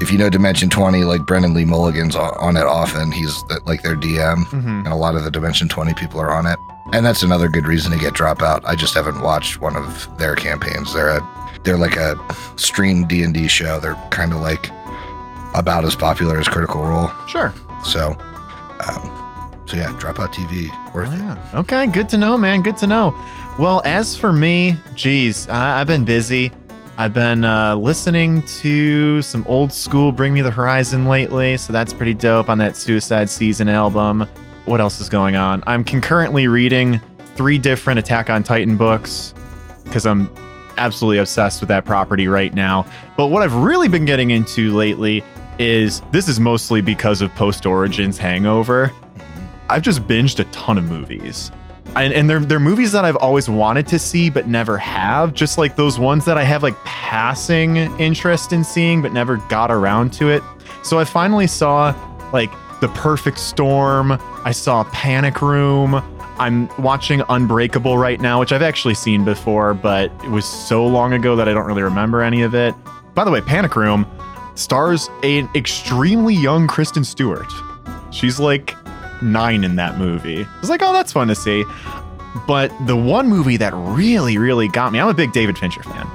if 0.00 0.10
you 0.12 0.18
know 0.18 0.28
dimension 0.30 0.68
20 0.68 1.04
like 1.04 1.24
Brennan 1.26 1.54
Lee 1.54 1.64
Mulligan's 1.64 2.16
on 2.16 2.56
it 2.56 2.64
often 2.64 3.10
he's 3.12 3.42
like 3.64 3.82
their 3.82 3.96
dm 3.96 4.44
hmm 4.46 4.66
and 4.84 4.88
a 4.88 4.94
lot 4.96 5.14
of 5.14 5.24
the 5.24 5.30
dimension 5.30 5.68
20 5.68 5.94
people 5.94 6.20
are 6.20 6.30
on 6.32 6.46
it 6.46 6.58
and 6.92 7.04
that's 7.04 7.22
another 7.22 7.48
good 7.48 7.66
reason 7.66 7.90
to 7.92 7.98
get 7.98 8.12
dropout 8.14 8.62
i 8.64 8.74
just 8.74 8.94
haven't 8.94 9.20
watched 9.22 9.60
one 9.60 9.74
of 9.76 10.08
their 10.18 10.34
campaigns 10.36 10.92
they're 10.94 11.08
a 11.16 11.58
they're 11.64 11.76
like 11.78 11.96
a 11.96 12.14
stream 12.56 13.06
d&d 13.06 13.48
show 13.48 13.80
they're 13.80 13.94
kind 14.10 14.32
of 14.32 14.40
like 14.40 14.70
about 15.54 15.84
as 15.84 15.96
popular 15.96 16.38
as 16.38 16.46
critical 16.48 16.82
role 16.82 17.10
Sure. 17.26 17.52
so, 17.84 18.10
um, 18.86 19.12
so 19.66 19.76
yeah, 19.76 19.88
Dropout 19.98 20.32
TV, 20.34 20.68
worth 20.94 21.08
Oh, 21.10 21.32
it. 21.32 21.58
Okay, 21.60 21.86
good 21.88 22.08
to 22.10 22.18
know, 22.18 22.36
man. 22.38 22.62
Good 22.62 22.76
to 22.78 22.86
know. 22.86 23.12
Well, 23.58 23.82
as 23.84 24.16
for 24.16 24.32
me, 24.32 24.76
geez, 24.94 25.48
I, 25.48 25.80
I've 25.80 25.88
been 25.88 26.04
busy. 26.04 26.52
I've 26.98 27.12
been 27.12 27.44
uh, 27.44 27.76
listening 27.76 28.40
to 28.60 29.20
some 29.20 29.44
old 29.46 29.70
school 29.70 30.12
Bring 30.12 30.32
Me 30.32 30.40
the 30.40 30.50
Horizon 30.50 31.06
lately, 31.06 31.58
so 31.58 31.70
that's 31.70 31.92
pretty 31.92 32.14
dope 32.14 32.48
on 32.48 32.56
that 32.56 32.74
Suicide 32.74 33.28
Season 33.28 33.68
album. 33.68 34.26
What 34.64 34.80
else 34.80 34.98
is 34.98 35.10
going 35.10 35.36
on? 35.36 35.62
I'm 35.66 35.84
concurrently 35.84 36.48
reading 36.48 36.98
three 37.34 37.58
different 37.58 37.98
Attack 37.98 38.30
on 38.30 38.42
Titan 38.42 38.78
books 38.78 39.34
because 39.84 40.06
I'm 40.06 40.30
absolutely 40.78 41.18
obsessed 41.18 41.60
with 41.60 41.68
that 41.68 41.84
property 41.84 42.28
right 42.28 42.54
now. 42.54 42.86
But 43.14 43.26
what 43.26 43.42
I've 43.42 43.54
really 43.54 43.88
been 43.88 44.06
getting 44.06 44.30
into 44.30 44.74
lately 44.74 45.22
is 45.58 46.00
this 46.12 46.28
is 46.28 46.40
mostly 46.40 46.80
because 46.80 47.20
of 47.20 47.30
Post 47.34 47.66
Origins 47.66 48.16
Hangover. 48.16 48.90
I've 49.68 49.82
just 49.82 50.08
binged 50.08 50.40
a 50.40 50.44
ton 50.44 50.78
of 50.78 50.84
movies. 50.84 51.50
And, 51.94 52.12
and 52.12 52.28
they're, 52.28 52.40
they're 52.40 52.60
movies 52.60 52.92
that 52.92 53.04
I've 53.04 53.16
always 53.16 53.48
wanted 53.48 53.86
to 53.88 53.98
see 53.98 54.28
but 54.28 54.46
never 54.46 54.76
have. 54.76 55.32
Just 55.32 55.56
like 55.56 55.76
those 55.76 55.98
ones 55.98 56.24
that 56.26 56.36
I 56.36 56.44
have 56.44 56.62
like 56.62 56.76
passing 56.84 57.76
interest 57.98 58.52
in 58.52 58.64
seeing 58.64 59.00
but 59.00 59.12
never 59.12 59.38
got 59.48 59.70
around 59.70 60.12
to 60.14 60.28
it. 60.28 60.42
So 60.82 60.98
I 60.98 61.04
finally 61.04 61.46
saw 61.46 61.94
like 62.32 62.50
The 62.80 62.88
Perfect 62.88 63.38
Storm. 63.38 64.12
I 64.44 64.52
saw 64.52 64.84
Panic 64.84 65.40
Room. 65.40 66.02
I'm 66.38 66.68
watching 66.76 67.22
Unbreakable 67.30 67.96
right 67.96 68.20
now, 68.20 68.40
which 68.40 68.52
I've 68.52 68.62
actually 68.62 68.94
seen 68.94 69.24
before, 69.24 69.72
but 69.72 70.12
it 70.22 70.30
was 70.30 70.44
so 70.44 70.86
long 70.86 71.14
ago 71.14 71.34
that 71.36 71.48
I 71.48 71.54
don't 71.54 71.66
really 71.66 71.82
remember 71.82 72.20
any 72.20 72.42
of 72.42 72.54
it. 72.54 72.74
By 73.14 73.24
the 73.24 73.30
way, 73.30 73.40
Panic 73.40 73.74
Room 73.74 74.06
stars 74.54 75.08
an 75.22 75.48
extremely 75.54 76.34
young 76.34 76.66
Kristen 76.66 77.04
Stewart. 77.04 77.50
She's 78.10 78.38
like 78.38 78.74
nine 79.22 79.64
in 79.64 79.76
that 79.76 79.98
movie. 79.98 80.44
I 80.44 80.60
was 80.60 80.70
like, 80.70 80.82
oh, 80.82 80.92
that's 80.92 81.12
fun 81.12 81.28
to 81.28 81.34
see. 81.34 81.64
But 82.46 82.70
the 82.86 82.96
one 82.96 83.28
movie 83.28 83.56
that 83.56 83.72
really, 83.74 84.38
really 84.38 84.68
got 84.68 84.92
me, 84.92 85.00
I'm 85.00 85.08
a 85.08 85.14
big 85.14 85.32
David 85.32 85.56
Fincher 85.56 85.82
fan, 85.82 86.06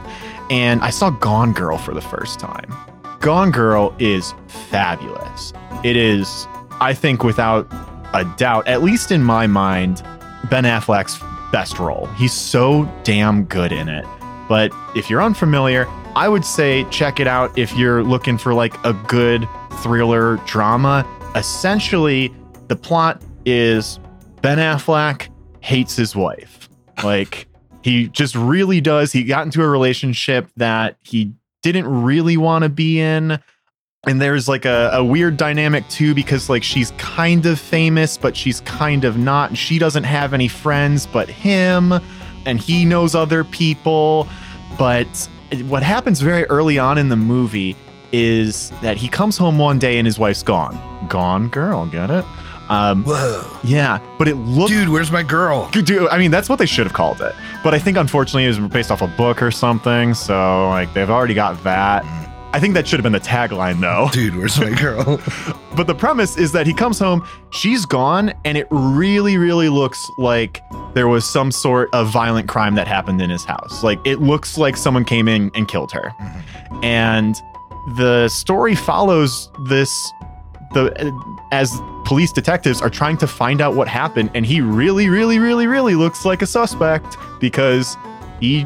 and 0.50 0.82
I 0.82 0.90
saw 0.90 1.10
Gone 1.10 1.54
Girl 1.54 1.78
for 1.78 1.94
the 1.94 2.02
first 2.02 2.40
time. 2.40 2.72
Gone 3.20 3.52
Girl 3.52 3.96
is 4.00 4.34
fabulous. 4.48 5.54
It 5.84 5.96
is, 5.96 6.48
I 6.80 6.94
think, 6.94 7.24
without 7.24 7.68
a 8.14 8.26
doubt, 8.38 8.68
at 8.68 8.84
least 8.84 9.12
in 9.12 9.24
my 9.24 9.48
mind, 9.48 10.04
Ben 10.50 10.64
Affleck's 10.64 11.24
best 11.52 11.80
role. 11.80 12.08
He's 12.18 12.34
so 12.34 12.92
damn 13.04 13.46
good 13.46 13.72
in 13.72 13.90
it. 13.90 14.06
But 14.48 14.72
if 14.96 15.10
you're 15.10 15.22
unfamiliar, 15.22 15.88
I 16.16 16.28
would 16.28 16.44
say 16.44 16.84
check 16.90 17.20
it 17.20 17.28
out 17.28 17.58
if 17.58 17.74
you're 17.76 18.04
looking 18.04 18.38
for 18.38 18.54
like 18.54 18.74
a 18.86 18.94
good 19.08 19.48
thriller 19.82 20.38
drama. 20.46 21.08
Essentially, 21.36 22.34
the 22.72 22.76
plot 22.78 23.22
is 23.46 24.00
Ben 24.42 24.58
Affleck 24.58 25.28
hates 25.60 25.94
his 25.94 26.16
wife. 26.16 26.70
Like, 27.04 27.50
he 27.84 28.08
just 28.08 28.34
really 28.34 28.80
does. 28.80 29.12
He 29.12 29.26
got 29.26 29.46
into 29.46 29.62
a 29.62 29.68
relationship 29.68 30.50
that 30.56 30.96
he 31.02 31.34
didn't 31.64 32.04
really 32.04 32.38
want 32.38 32.64
to 32.64 32.70
be 32.70 33.02
in. 33.02 33.38
And 34.08 34.22
there's 34.22 34.48
like 34.48 34.64
a, 34.64 34.90
a 34.94 35.04
weird 35.04 35.36
dynamic 35.36 35.86
too, 35.90 36.16
because 36.16 36.50
like 36.50 36.64
she's 36.64 36.92
kind 36.92 37.46
of 37.46 37.60
famous, 37.60 38.18
but 38.18 38.38
she's 38.38 38.62
kind 38.62 39.04
of 39.04 39.18
not. 39.18 39.50
And 39.50 39.58
she 39.58 39.78
doesn't 39.78 40.06
have 40.06 40.34
any 40.34 40.48
friends 40.48 41.06
but 41.06 41.28
him, 41.28 41.92
and 42.46 42.58
he 42.58 42.86
knows 42.86 43.16
other 43.16 43.44
people. 43.44 44.30
But 44.80 45.30
what 45.68 45.84
happens 45.84 46.22
very 46.22 46.46
early 46.46 46.80
on 46.80 46.98
in 46.98 47.10
the 47.10 47.18
movie 47.18 47.76
is 48.14 48.70
that 48.82 48.96
he 48.96 49.10
comes 49.10 49.38
home 49.38 49.58
one 49.58 49.78
day 49.78 49.98
and 49.98 50.08
his 50.08 50.18
wife's 50.18 50.42
gone. 50.42 50.80
Gone 51.10 51.50
girl, 51.50 51.86
get 51.86 52.10
it? 52.10 52.24
Um, 52.72 53.04
Whoa, 53.04 53.46
yeah, 53.66 54.00
but 54.18 54.30
it 54.30 54.36
looked 54.36 54.70
dude, 54.72 54.88
where's 54.88 55.12
my 55.12 55.24
girl? 55.24 55.70
Dude, 55.72 56.08
I 56.08 56.18
mean, 56.18 56.32
that's 56.32 56.48
what 56.48 56.58
they 56.58 56.66
should 56.66 56.86
have 56.86 56.94
called 56.94 57.20
it. 57.20 57.36
But 57.66 57.74
I 57.74 57.80
think, 57.80 57.98
unfortunately, 57.98 58.46
it 58.46 58.48
was 58.48 58.72
based 58.72 58.92
off 58.92 59.02
a 59.02 59.08
book 59.08 59.42
or 59.44 59.52
something. 59.52 60.14
So, 60.14 60.70
like, 60.70 60.94
they've 60.94 61.10
already 61.10 61.34
got 61.34 61.62
that. 61.66 62.06
I 62.54 62.62
think 62.62 62.74
that 62.76 62.88
should 62.88 62.98
have 62.98 63.04
been 63.04 63.12
the 63.12 63.20
tagline, 63.20 63.82
though. 63.82 64.08
Dude, 64.14 64.38
where's 64.38 64.60
my 64.60 64.72
girl? 64.72 65.22
But 65.74 65.88
the 65.88 65.96
premise 65.96 66.38
is 66.38 66.52
that 66.52 66.68
he 66.68 66.74
comes 66.74 67.00
home, 67.00 67.26
she's 67.50 67.86
gone, 67.86 68.34
and 68.44 68.58
it 68.58 68.68
really, 68.72 69.38
really 69.38 69.70
looks 69.70 70.06
like 70.18 70.62
there 70.94 71.08
was 71.08 71.26
some 71.26 71.50
sort 71.50 71.88
of 71.94 72.10
violent 72.10 72.50
crime 72.50 72.76
that 72.76 72.90
happened 72.90 73.22
in 73.22 73.30
his 73.30 73.46
house. 73.46 73.82
Like, 73.82 73.98
it 74.06 74.20
looks 74.20 74.58
like 74.58 74.76
someone 74.76 75.06
came 75.06 75.30
in 75.30 75.50
and 75.56 75.70
killed 75.70 75.94
her. 75.94 76.14
And 76.84 77.36
the 77.96 78.28
story 78.28 78.76
follows 78.76 79.50
this 79.66 80.12
the 80.74 81.12
as 81.52 81.72
police 82.06 82.32
detectives 82.32 82.82
are 82.82 82.90
trying 82.90 83.18
to 83.18 83.28
find 83.28 83.62
out 83.62 83.76
what 83.76 83.88
happened 83.88 84.30
and 84.34 84.46
he 84.46 84.62
really 84.62 85.10
really 85.10 85.40
really 85.40 85.68
really 85.68 85.96
looks 85.96 86.26
like 86.26 86.42
a 86.42 86.48
suspect 86.48 87.18
because 87.40 87.98
he 88.40 88.66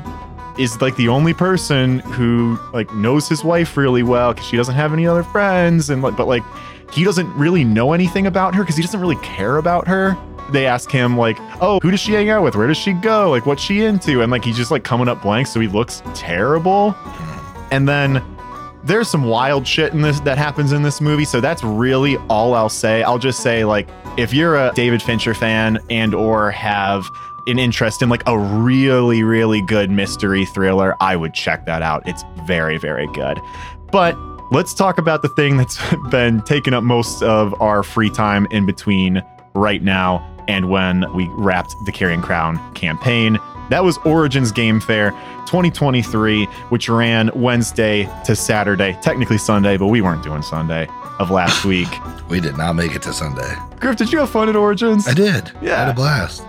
is 0.57 0.81
like 0.81 0.95
the 0.95 1.07
only 1.07 1.33
person 1.33 1.99
who 1.99 2.57
like 2.73 2.91
knows 2.93 3.27
his 3.27 3.43
wife 3.43 3.75
really 3.75 4.03
well 4.03 4.33
because 4.33 4.47
she 4.47 4.57
doesn't 4.57 4.75
have 4.75 4.93
any 4.93 5.05
other 5.05 5.23
friends 5.23 5.89
and 5.89 6.01
like 6.01 6.15
but 6.15 6.27
like 6.27 6.43
he 6.91 7.03
doesn't 7.03 7.31
really 7.35 7.63
know 7.63 7.93
anything 7.93 8.27
about 8.27 8.55
her 8.55 8.63
because 8.63 8.75
he 8.75 8.81
doesn't 8.81 9.01
really 9.01 9.17
care 9.17 9.57
about 9.57 9.87
her. 9.87 10.15
They 10.51 10.65
ask 10.65 10.89
him 10.91 11.17
like 11.17 11.37
oh 11.61 11.79
who 11.81 11.91
does 11.91 11.99
she 11.99 12.13
hang 12.13 12.29
out 12.29 12.43
with? 12.43 12.55
Where 12.55 12.67
does 12.67 12.77
she 12.77 12.93
go? 12.93 13.31
Like 13.31 13.45
what's 13.45 13.61
she 13.61 13.83
into? 13.83 14.21
And 14.21 14.31
like 14.31 14.45
he's 14.45 14.55
just 14.55 14.71
like 14.71 14.83
coming 14.83 15.07
up 15.07 15.21
blank 15.21 15.47
so 15.47 15.59
he 15.59 15.67
looks 15.67 16.01
terrible. 16.13 16.95
And 17.71 17.87
then 17.89 18.23
there's 18.85 19.09
some 19.09 19.25
wild 19.25 19.67
shit 19.67 19.93
in 19.93 20.01
this 20.01 20.19
that 20.21 20.37
happens 20.37 20.71
in 20.71 20.83
this 20.83 21.01
movie 21.01 21.25
so 21.25 21.41
that's 21.41 21.63
really 21.63 22.17
all 22.29 22.53
i'll 22.53 22.69
say. 22.69 23.03
I'll 23.03 23.19
just 23.19 23.41
say 23.41 23.65
like 23.65 23.87
if 24.17 24.33
you're 24.33 24.55
a 24.55 24.71
david 24.75 25.01
fincher 25.01 25.33
fan 25.33 25.79
and 25.89 26.13
or 26.13 26.51
have 26.51 27.09
an 27.47 27.59
interest 27.59 28.01
in 28.01 28.09
like 28.09 28.23
a 28.27 28.37
really 28.37 29.23
really 29.23 29.61
good 29.61 29.89
mystery 29.91 30.45
thriller 30.45 30.95
i 31.01 31.15
would 31.15 31.33
check 31.33 31.65
that 31.65 31.81
out. 31.81 32.07
It's 32.07 32.23
very 32.45 32.77
very 32.77 33.07
good. 33.07 33.39
But 33.91 34.17
let's 34.51 34.73
talk 34.73 34.97
about 34.97 35.21
the 35.21 35.29
thing 35.29 35.57
that's 35.57 35.79
been 36.09 36.41
taking 36.41 36.73
up 36.73 36.83
most 36.83 37.23
of 37.23 37.59
our 37.61 37.83
free 37.83 38.09
time 38.09 38.47
in 38.51 38.65
between 38.65 39.23
right 39.53 39.81
now 39.81 40.31
and 40.47 40.69
when 40.69 41.11
we 41.15 41.27
wrapped 41.37 41.75
the 41.85 41.91
Carrion 41.91 42.21
Crown 42.21 42.73
campaign. 42.73 43.39
That 43.69 43.83
was 43.83 43.97
Origins 44.05 44.51
Game 44.51 44.79
Fair 44.79 45.11
2023, 45.47 46.45
which 46.69 46.87
ran 46.89 47.31
Wednesday 47.33 48.09
to 48.25 48.35
Saturday, 48.35 48.97
technically 49.01 49.37
Sunday, 49.37 49.77
but 49.77 49.87
we 49.87 50.01
weren't 50.01 50.23
doing 50.23 50.41
Sunday 50.41 50.87
of 51.19 51.31
last 51.31 51.65
week. 51.65 51.87
We 52.29 52.39
did 52.39 52.57
not 52.57 52.73
make 52.73 52.95
it 52.95 53.01
to 53.03 53.13
Sunday. 53.13 53.55
Griff, 53.79 53.95
did 53.97 54.11
you 54.11 54.19
have 54.19 54.29
fun 54.29 54.49
at 54.49 54.55
Origins? 54.55 55.07
I 55.07 55.13
did. 55.13 55.51
Yeah. 55.61 55.75
I 55.75 55.79
had 55.79 55.89
a 55.89 55.93
blast. 55.93 56.43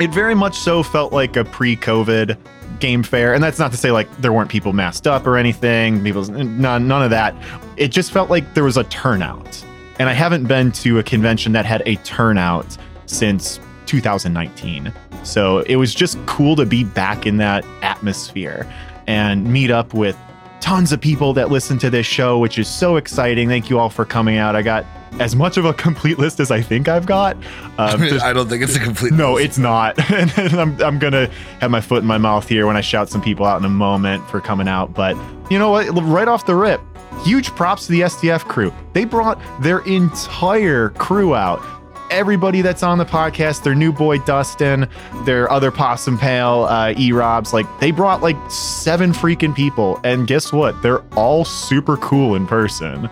It 0.00 0.10
very 0.10 0.34
much 0.34 0.56
so 0.56 0.82
felt 0.82 1.12
like 1.12 1.36
a 1.36 1.44
pre-COVID 1.44 2.36
game 2.80 3.02
fair, 3.02 3.34
and 3.34 3.42
that's 3.44 3.58
not 3.58 3.70
to 3.70 3.76
say 3.76 3.90
like 3.90 4.10
there 4.18 4.32
weren't 4.32 4.50
people 4.50 4.72
masked 4.72 5.06
up 5.06 5.26
or 5.26 5.36
anything. 5.36 6.02
People, 6.02 6.24
none, 6.24 6.88
none 6.88 7.02
of 7.02 7.10
that. 7.10 7.34
It 7.76 7.88
just 7.88 8.10
felt 8.10 8.30
like 8.30 8.54
there 8.54 8.64
was 8.64 8.76
a 8.76 8.84
turnout, 8.84 9.64
and 9.98 10.08
I 10.08 10.12
haven't 10.14 10.46
been 10.46 10.72
to 10.72 10.98
a 10.98 11.02
convention 11.02 11.52
that 11.52 11.66
had 11.66 11.82
a 11.86 11.96
turnout 11.96 12.76
since 13.06 13.60
2019. 13.92 14.90
So 15.22 15.58
it 15.60 15.76
was 15.76 15.94
just 15.94 16.18
cool 16.24 16.56
to 16.56 16.64
be 16.64 16.82
back 16.82 17.26
in 17.26 17.36
that 17.36 17.62
atmosphere 17.82 18.66
and 19.06 19.44
meet 19.52 19.70
up 19.70 19.92
with 19.92 20.16
tons 20.60 20.92
of 20.92 21.00
people 21.00 21.34
that 21.34 21.50
listen 21.50 21.78
to 21.80 21.90
this 21.90 22.06
show, 22.06 22.38
which 22.38 22.58
is 22.58 22.68
so 22.68 22.96
exciting. 22.96 23.48
Thank 23.48 23.68
you 23.68 23.78
all 23.78 23.90
for 23.90 24.06
coming 24.06 24.38
out. 24.38 24.56
I 24.56 24.62
got 24.62 24.86
as 25.20 25.36
much 25.36 25.58
of 25.58 25.66
a 25.66 25.74
complete 25.74 26.18
list 26.18 26.40
as 26.40 26.50
I 26.50 26.62
think 26.62 26.88
I've 26.88 27.04
got. 27.06 27.36
Um, 27.78 28.00
just, 28.00 28.22
I 28.22 28.34
don't 28.34 28.50
think 28.50 28.62
it's 28.62 28.76
a 28.76 28.78
complete. 28.78 29.14
No, 29.14 29.34
list. 29.34 29.46
it's 29.46 29.58
not. 29.58 29.98
and 30.12 30.52
I'm, 30.52 30.80
I'm 30.82 30.98
gonna 30.98 31.28
have 31.60 31.70
my 31.70 31.80
foot 31.80 32.02
in 32.02 32.06
my 32.06 32.18
mouth 32.18 32.46
here 32.46 32.66
when 32.66 32.76
I 32.76 32.82
shout 32.82 33.08
some 33.08 33.22
people 33.22 33.46
out 33.46 33.58
in 33.58 33.64
a 33.64 33.70
moment 33.70 34.28
for 34.28 34.42
coming 34.42 34.68
out. 34.68 34.92
But 34.92 35.16
you 35.50 35.58
know 35.58 35.70
what? 35.70 35.86
Right 36.02 36.28
off 36.28 36.44
the 36.44 36.54
rip, 36.54 36.82
huge 37.24 37.48
props 37.52 37.86
to 37.86 37.92
the 37.92 38.02
SDF 38.02 38.40
crew. 38.40 38.74
They 38.92 39.06
brought 39.06 39.40
their 39.62 39.78
entire 39.86 40.90
crew 40.90 41.34
out 41.34 41.60
everybody 42.12 42.60
that's 42.60 42.82
on 42.82 42.98
the 42.98 43.04
podcast, 43.04 43.62
their 43.62 43.74
new 43.74 43.92
boy 43.92 44.18
Dustin, 44.18 44.86
their 45.24 45.50
other 45.50 45.70
Possum 45.70 46.18
Pale, 46.18 46.64
uh, 46.64 46.94
E 46.98 47.10
Robs, 47.10 47.52
like 47.52 47.66
they 47.80 47.90
brought 47.90 48.22
like 48.22 48.36
seven 48.50 49.12
freaking 49.12 49.54
people. 49.54 49.98
And 50.04 50.26
guess 50.26 50.52
what? 50.52 50.80
They're 50.82 51.02
all 51.16 51.44
super 51.44 51.96
cool 51.96 52.34
in 52.34 52.46
person. 52.46 53.08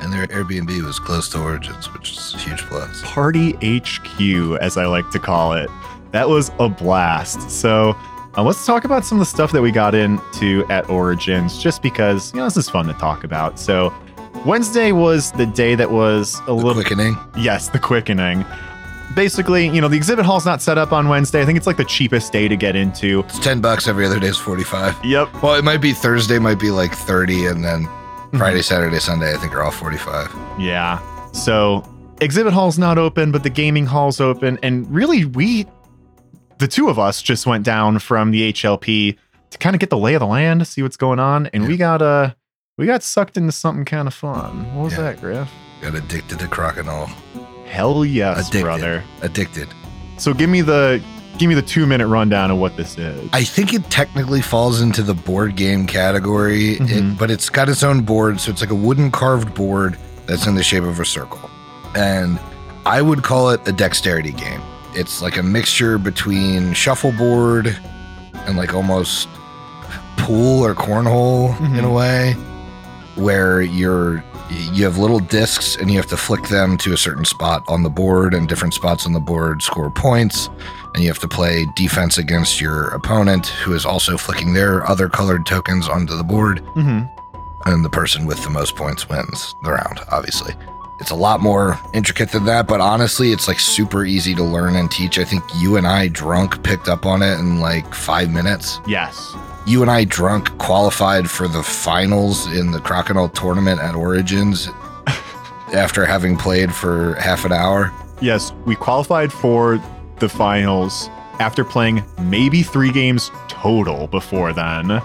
And 0.00 0.12
their 0.12 0.26
Airbnb 0.26 0.82
was 0.82 0.98
close 0.98 1.28
to 1.30 1.40
Origins, 1.40 1.92
which 1.92 2.10
is 2.12 2.34
a 2.34 2.38
huge 2.38 2.60
plus. 2.62 3.00
Party 3.04 3.52
HQ, 3.62 4.58
as 4.60 4.76
I 4.76 4.86
like 4.86 5.08
to 5.10 5.18
call 5.18 5.52
it. 5.52 5.70
That 6.10 6.28
was 6.28 6.50
a 6.58 6.68
blast. 6.68 7.50
So 7.50 7.96
uh, 8.36 8.42
let's 8.42 8.66
talk 8.66 8.84
about 8.84 9.04
some 9.04 9.18
of 9.18 9.20
the 9.20 9.30
stuff 9.30 9.52
that 9.52 9.62
we 9.62 9.70
got 9.70 9.94
into 9.94 10.66
at 10.68 10.88
Origins, 10.90 11.62
just 11.62 11.82
because, 11.82 12.32
you 12.34 12.40
know, 12.40 12.44
this 12.44 12.56
is 12.56 12.68
fun 12.68 12.86
to 12.86 12.94
talk 12.94 13.22
about. 13.24 13.58
So 13.58 13.94
Wednesday 14.44 14.92
was 14.92 15.32
the 15.32 15.46
day 15.46 15.74
that 15.74 15.90
was 15.90 16.38
a 16.42 16.46
the 16.46 16.54
little 16.54 16.74
quickening. 16.74 17.16
Yes, 17.36 17.68
the 17.70 17.78
quickening. 17.78 18.44
Basically, 19.14 19.68
you 19.68 19.80
know, 19.80 19.88
the 19.88 19.96
exhibit 19.96 20.26
hall's 20.26 20.44
not 20.44 20.60
set 20.60 20.76
up 20.76 20.92
on 20.92 21.08
Wednesday. 21.08 21.40
I 21.40 21.44
think 21.46 21.56
it's 21.56 21.66
like 21.66 21.76
the 21.76 21.84
cheapest 21.84 22.32
day 22.32 22.48
to 22.48 22.56
get 22.56 22.74
into. 22.76 23.20
It's 23.20 23.38
ten 23.38 23.60
bucks 23.60 23.86
every 23.88 24.04
other 24.04 24.18
day 24.18 24.26
is 24.26 24.36
forty 24.36 24.64
five. 24.64 24.96
Yep. 25.04 25.42
Well, 25.42 25.54
it 25.54 25.64
might 25.64 25.78
be 25.80 25.92
Thursday, 25.92 26.38
might 26.38 26.58
be 26.58 26.70
like 26.70 26.92
thirty, 26.92 27.46
and 27.46 27.64
then 27.64 27.86
Friday, 28.36 28.60
Saturday, 28.62 28.98
Sunday, 28.98 29.32
I 29.32 29.38
think 29.38 29.54
are 29.54 29.62
all 29.62 29.70
forty 29.70 29.96
five. 29.98 30.34
Yeah. 30.58 30.98
So 31.32 31.88
exhibit 32.20 32.52
hall's 32.52 32.78
not 32.78 32.98
open, 32.98 33.30
but 33.32 33.44
the 33.44 33.50
gaming 33.50 33.86
hall's 33.86 34.20
open, 34.20 34.58
and 34.62 34.90
really, 34.92 35.24
we, 35.24 35.66
the 36.58 36.68
two 36.68 36.88
of 36.88 36.98
us, 36.98 37.22
just 37.22 37.46
went 37.46 37.64
down 37.64 37.98
from 38.00 38.30
the 38.30 38.52
HLP 38.52 39.16
to 39.50 39.58
kind 39.58 39.74
of 39.76 39.80
get 39.80 39.90
the 39.90 39.98
lay 39.98 40.14
of 40.14 40.20
the 40.20 40.26
land, 40.26 40.66
see 40.66 40.82
what's 40.82 40.96
going 40.96 41.18
on, 41.20 41.46
and 41.48 41.62
Yeah. 41.62 41.68
we 41.68 41.76
got 41.76 42.02
uh 42.02 42.34
we 42.76 42.86
got 42.86 43.02
sucked 43.02 43.36
into 43.36 43.52
something 43.52 43.84
kind 43.84 44.08
of 44.08 44.14
fun. 44.14 44.66
What 44.74 44.84
was 44.84 44.92
Yeah. 44.94 45.02
that, 45.02 45.20
Griff? 45.20 45.48
Got 45.80 45.94
addicted 45.94 46.38
to 46.40 46.46
Crokinole. 46.46 47.10
Hell 47.66 48.04
yes, 48.04 48.48
Addicted. 48.48 48.62
brother. 48.62 49.04
Addicted. 49.22 49.68
So 50.18 50.32
give 50.34 50.50
me 50.50 50.60
the 50.60 51.00
give 51.38 51.48
me 51.48 51.54
the 51.56 51.62
two 51.62 51.84
minute 51.84 52.06
rundown 52.06 52.50
of 52.52 52.58
what 52.58 52.76
this 52.76 52.96
is. 52.96 53.28
I 53.32 53.42
think 53.42 53.74
it 53.74 53.90
technically 53.90 54.40
falls 54.40 54.80
into 54.80 55.02
the 55.02 55.14
board 55.14 55.56
game 55.56 55.84
category, 55.84 56.76
Mhm. 56.76 56.90
it, 57.14 57.18
but 57.18 57.28
it's 57.28 57.50
got 57.50 57.68
its 57.68 57.82
own 57.82 58.02
board. 58.02 58.40
So 58.40 58.52
it's 58.52 58.60
like 58.60 58.70
a 58.70 58.74
wooden 58.76 59.10
carved 59.10 59.52
board 59.52 59.96
that's 60.26 60.46
in 60.46 60.54
the 60.54 60.62
shape 60.62 60.84
of 60.84 61.00
a 61.00 61.04
circle. 61.04 61.50
And 61.96 62.38
I 62.86 63.02
would 63.02 63.24
call 63.24 63.50
it 63.50 63.66
a 63.66 63.72
dexterity 63.72 64.30
game. 64.30 64.60
It's 64.94 65.20
like 65.22 65.36
a 65.36 65.42
mixture 65.42 65.98
between 65.98 66.72
shuffleboard 66.72 67.76
and 68.46 68.56
like 68.56 68.72
almost 68.72 69.26
pool 70.16 70.64
or 70.64 70.72
cornhole 70.76 71.58
in 71.76 71.84
a 71.84 71.90
way, 71.90 72.36
where 73.16 73.62
you're 73.62 74.22
you 74.50 74.84
have 74.84 74.98
little 74.98 75.20
discs 75.20 75.76
and 75.76 75.90
you 75.90 75.96
have 75.96 76.06
to 76.06 76.16
flick 76.16 76.48
them 76.48 76.76
to 76.76 76.92
a 76.92 76.96
certain 76.96 77.24
spot 77.24 77.64
on 77.66 77.82
the 77.82 77.88
board, 77.88 78.34
and 78.34 78.48
different 78.48 78.74
spots 78.74 79.06
on 79.06 79.12
the 79.12 79.20
board 79.20 79.62
score 79.62 79.90
points 79.90 80.48
and 80.94 81.02
you 81.02 81.08
have 81.08 81.18
to 81.18 81.26
play 81.28 81.66
defense 81.74 82.18
against 82.18 82.60
your 82.60 82.88
opponent 82.90 83.48
who 83.48 83.74
is 83.74 83.84
also 83.84 84.16
flicking 84.16 84.52
their 84.52 84.88
other 84.88 85.08
colored 85.08 85.44
tokens 85.44 85.88
onto 85.88 86.16
the 86.16 86.22
board. 86.22 86.60
Hmm 86.74 87.02
and 87.66 87.84
the 87.84 87.90
person 87.90 88.26
with 88.26 88.42
the 88.44 88.50
most 88.50 88.76
points 88.76 89.08
wins 89.08 89.54
the 89.62 89.72
round 89.72 90.00
obviously. 90.10 90.54
It's 91.00 91.10
a 91.10 91.16
lot 91.16 91.40
more 91.40 91.78
intricate 91.92 92.30
than 92.30 92.44
that 92.44 92.66
but 92.66 92.80
honestly 92.80 93.32
it's 93.32 93.48
like 93.48 93.58
super 93.58 94.04
easy 94.04 94.34
to 94.34 94.44
learn 94.44 94.76
and 94.76 94.90
teach. 94.90 95.18
I 95.18 95.24
think 95.24 95.42
you 95.56 95.76
and 95.76 95.86
i 95.86 96.08
drunk 96.08 96.62
picked 96.62 96.88
up 96.88 97.06
on 97.06 97.22
it 97.22 97.38
in 97.38 97.60
like 97.60 97.94
five 97.94 98.30
minutes. 98.30 98.80
Yes. 98.86 99.34
You 99.66 99.80
and 99.82 99.90
i 99.90 100.04
drunk 100.04 100.56
qualified 100.58 101.30
for 101.30 101.48
the 101.48 101.62
finals 101.62 102.46
in 102.54 102.70
the 102.70 102.78
Crokinole 102.78 103.32
tournament 103.34 103.80
at 103.80 103.94
origins 103.94 104.68
after 105.74 106.04
having 106.04 106.36
played 106.36 106.74
for 106.74 107.14
half 107.14 107.44
an 107.44 107.52
hour 107.52 107.92
Yes, 108.20 108.52
we 108.64 108.76
qualified 108.76 109.32
for 109.32 109.82
the 110.20 110.28
finals 110.28 111.08
after 111.40 111.64
playing 111.64 112.04
maybe 112.22 112.62
three 112.62 112.92
games 112.92 113.30
total 113.48 114.06
before 114.06 114.52
then. 114.52 115.02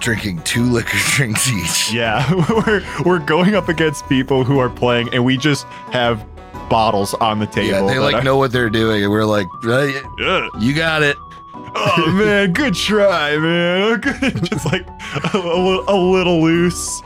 drinking 0.00 0.42
two 0.42 0.64
liquor 0.72 0.98
drinks 1.14 1.48
each 1.50 1.92
Yeah, 1.92 2.28
we're 2.66 2.82
we're 3.04 3.18
going 3.20 3.54
up 3.54 3.68
against 3.68 4.08
people 4.08 4.44
who 4.44 4.58
are 4.58 4.68
playing, 4.70 5.08
and 5.14 5.24
we 5.24 5.36
just 5.36 5.64
have 5.92 6.26
bottles 6.68 7.14
on 7.14 7.38
the 7.38 7.46
table. 7.46 7.68
Yeah, 7.68 7.82
they 7.86 7.98
like 8.00 8.16
are- 8.16 8.22
know 8.24 8.36
what 8.36 8.50
they're 8.50 8.70
doing, 8.70 9.02
and 9.04 9.12
we're 9.12 9.24
like, 9.26 9.46
right, 9.62 9.94
Ugh. 10.20 10.50
you 10.60 10.74
got 10.74 11.02
it. 11.02 11.16
Oh 11.56 12.12
man, 12.18 12.52
good 12.52 12.74
try, 12.74 13.36
man. 13.36 14.00
just 14.44 14.66
like 14.66 14.86
a, 15.32 15.38
a, 15.38 15.84
a 15.88 15.96
little 15.96 16.42
loose. 16.42 17.00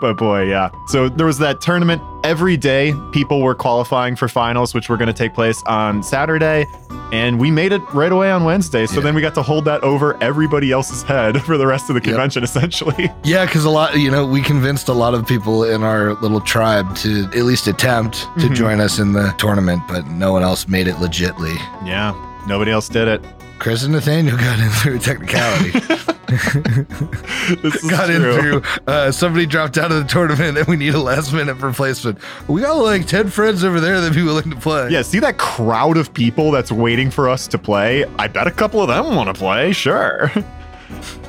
But 0.00 0.14
boy, 0.16 0.44
yeah. 0.44 0.70
So 0.86 1.10
there 1.10 1.26
was 1.26 1.36
that 1.38 1.60
tournament 1.60 2.00
every 2.24 2.56
day. 2.56 2.94
People 3.12 3.42
were 3.42 3.54
qualifying 3.54 4.16
for 4.16 4.28
finals, 4.28 4.72
which 4.72 4.88
were 4.88 4.96
going 4.96 5.08
to 5.08 5.12
take 5.12 5.34
place 5.34 5.62
on 5.66 6.02
Saturday. 6.02 6.64
And 7.12 7.38
we 7.38 7.50
made 7.50 7.72
it 7.72 7.82
right 7.92 8.10
away 8.10 8.30
on 8.30 8.44
Wednesday. 8.44 8.86
So 8.86 8.94
Yeah. 8.94 9.00
then 9.02 9.14
we 9.14 9.20
got 9.20 9.34
to 9.34 9.42
hold 9.42 9.66
that 9.66 9.82
over 9.82 10.16
everybody 10.22 10.72
else's 10.72 11.02
head 11.02 11.42
for 11.44 11.58
the 11.58 11.66
rest 11.66 11.90
of 11.90 11.94
the 11.96 12.00
Yep. 12.00 12.04
convention, 12.04 12.42
essentially. 12.44 13.12
Yeah, 13.24 13.44
because 13.44 13.66
a 13.66 13.70
lot, 13.70 13.98
you 13.98 14.10
know, 14.10 14.24
we 14.24 14.40
convinced 14.40 14.88
a 14.88 14.94
lot 14.94 15.12
of 15.12 15.26
people 15.26 15.64
in 15.64 15.82
our 15.82 16.14
little 16.22 16.40
tribe 16.40 16.96
to 16.96 17.24
at 17.34 17.42
least 17.44 17.66
attempt 17.66 18.20
to 18.38 18.46
Mhm. 18.48 18.54
join 18.54 18.80
us 18.80 18.98
in 18.98 19.12
the 19.12 19.34
tournament, 19.36 19.82
but 19.86 20.06
no 20.06 20.32
one 20.32 20.42
else 20.42 20.66
made 20.66 20.86
it 20.88 20.94
legitly. 20.96 21.54
Yeah, 21.84 22.14
nobody 22.46 22.70
else 22.70 22.88
did 22.88 23.06
it. 23.06 23.22
Chris 23.60 23.84
and 23.84 23.92
Nathaniel 23.92 24.38
got 24.38 24.58
in 24.58 24.70
through 24.70 24.98
technicality. 24.98 25.70
this 26.30 27.74
is 27.74 27.90
got 27.90 28.08
in 28.08 28.22
true. 28.22 28.60
through 28.60 28.62
uh, 28.86 29.12
somebody 29.12 29.44
dropped 29.44 29.76
out 29.76 29.92
of 29.92 29.98
the 29.98 30.04
tournament, 30.04 30.56
and 30.56 30.66
we 30.66 30.76
need 30.76 30.94
a 30.94 30.98
last 30.98 31.32
minute 31.32 31.54
replacement. 31.54 32.18
We 32.48 32.62
got 32.62 32.74
like 32.74 33.06
ten 33.06 33.28
friends 33.28 33.62
over 33.62 33.80
there 33.80 34.00
that'd 34.00 34.16
be 34.16 34.22
willing 34.22 34.48
to 34.50 34.56
play. 34.56 34.88
Yeah, 34.88 35.02
see 35.02 35.18
that 35.18 35.36
crowd 35.36 35.98
of 35.98 36.14
people 36.14 36.50
that's 36.50 36.72
waiting 36.72 37.10
for 37.10 37.28
us 37.28 37.46
to 37.48 37.58
play? 37.58 38.06
I 38.18 38.28
bet 38.28 38.46
a 38.46 38.50
couple 38.50 38.80
of 38.80 38.88
them 38.88 39.14
want 39.14 39.28
to 39.28 39.38
play, 39.38 39.72
sure. 39.72 40.32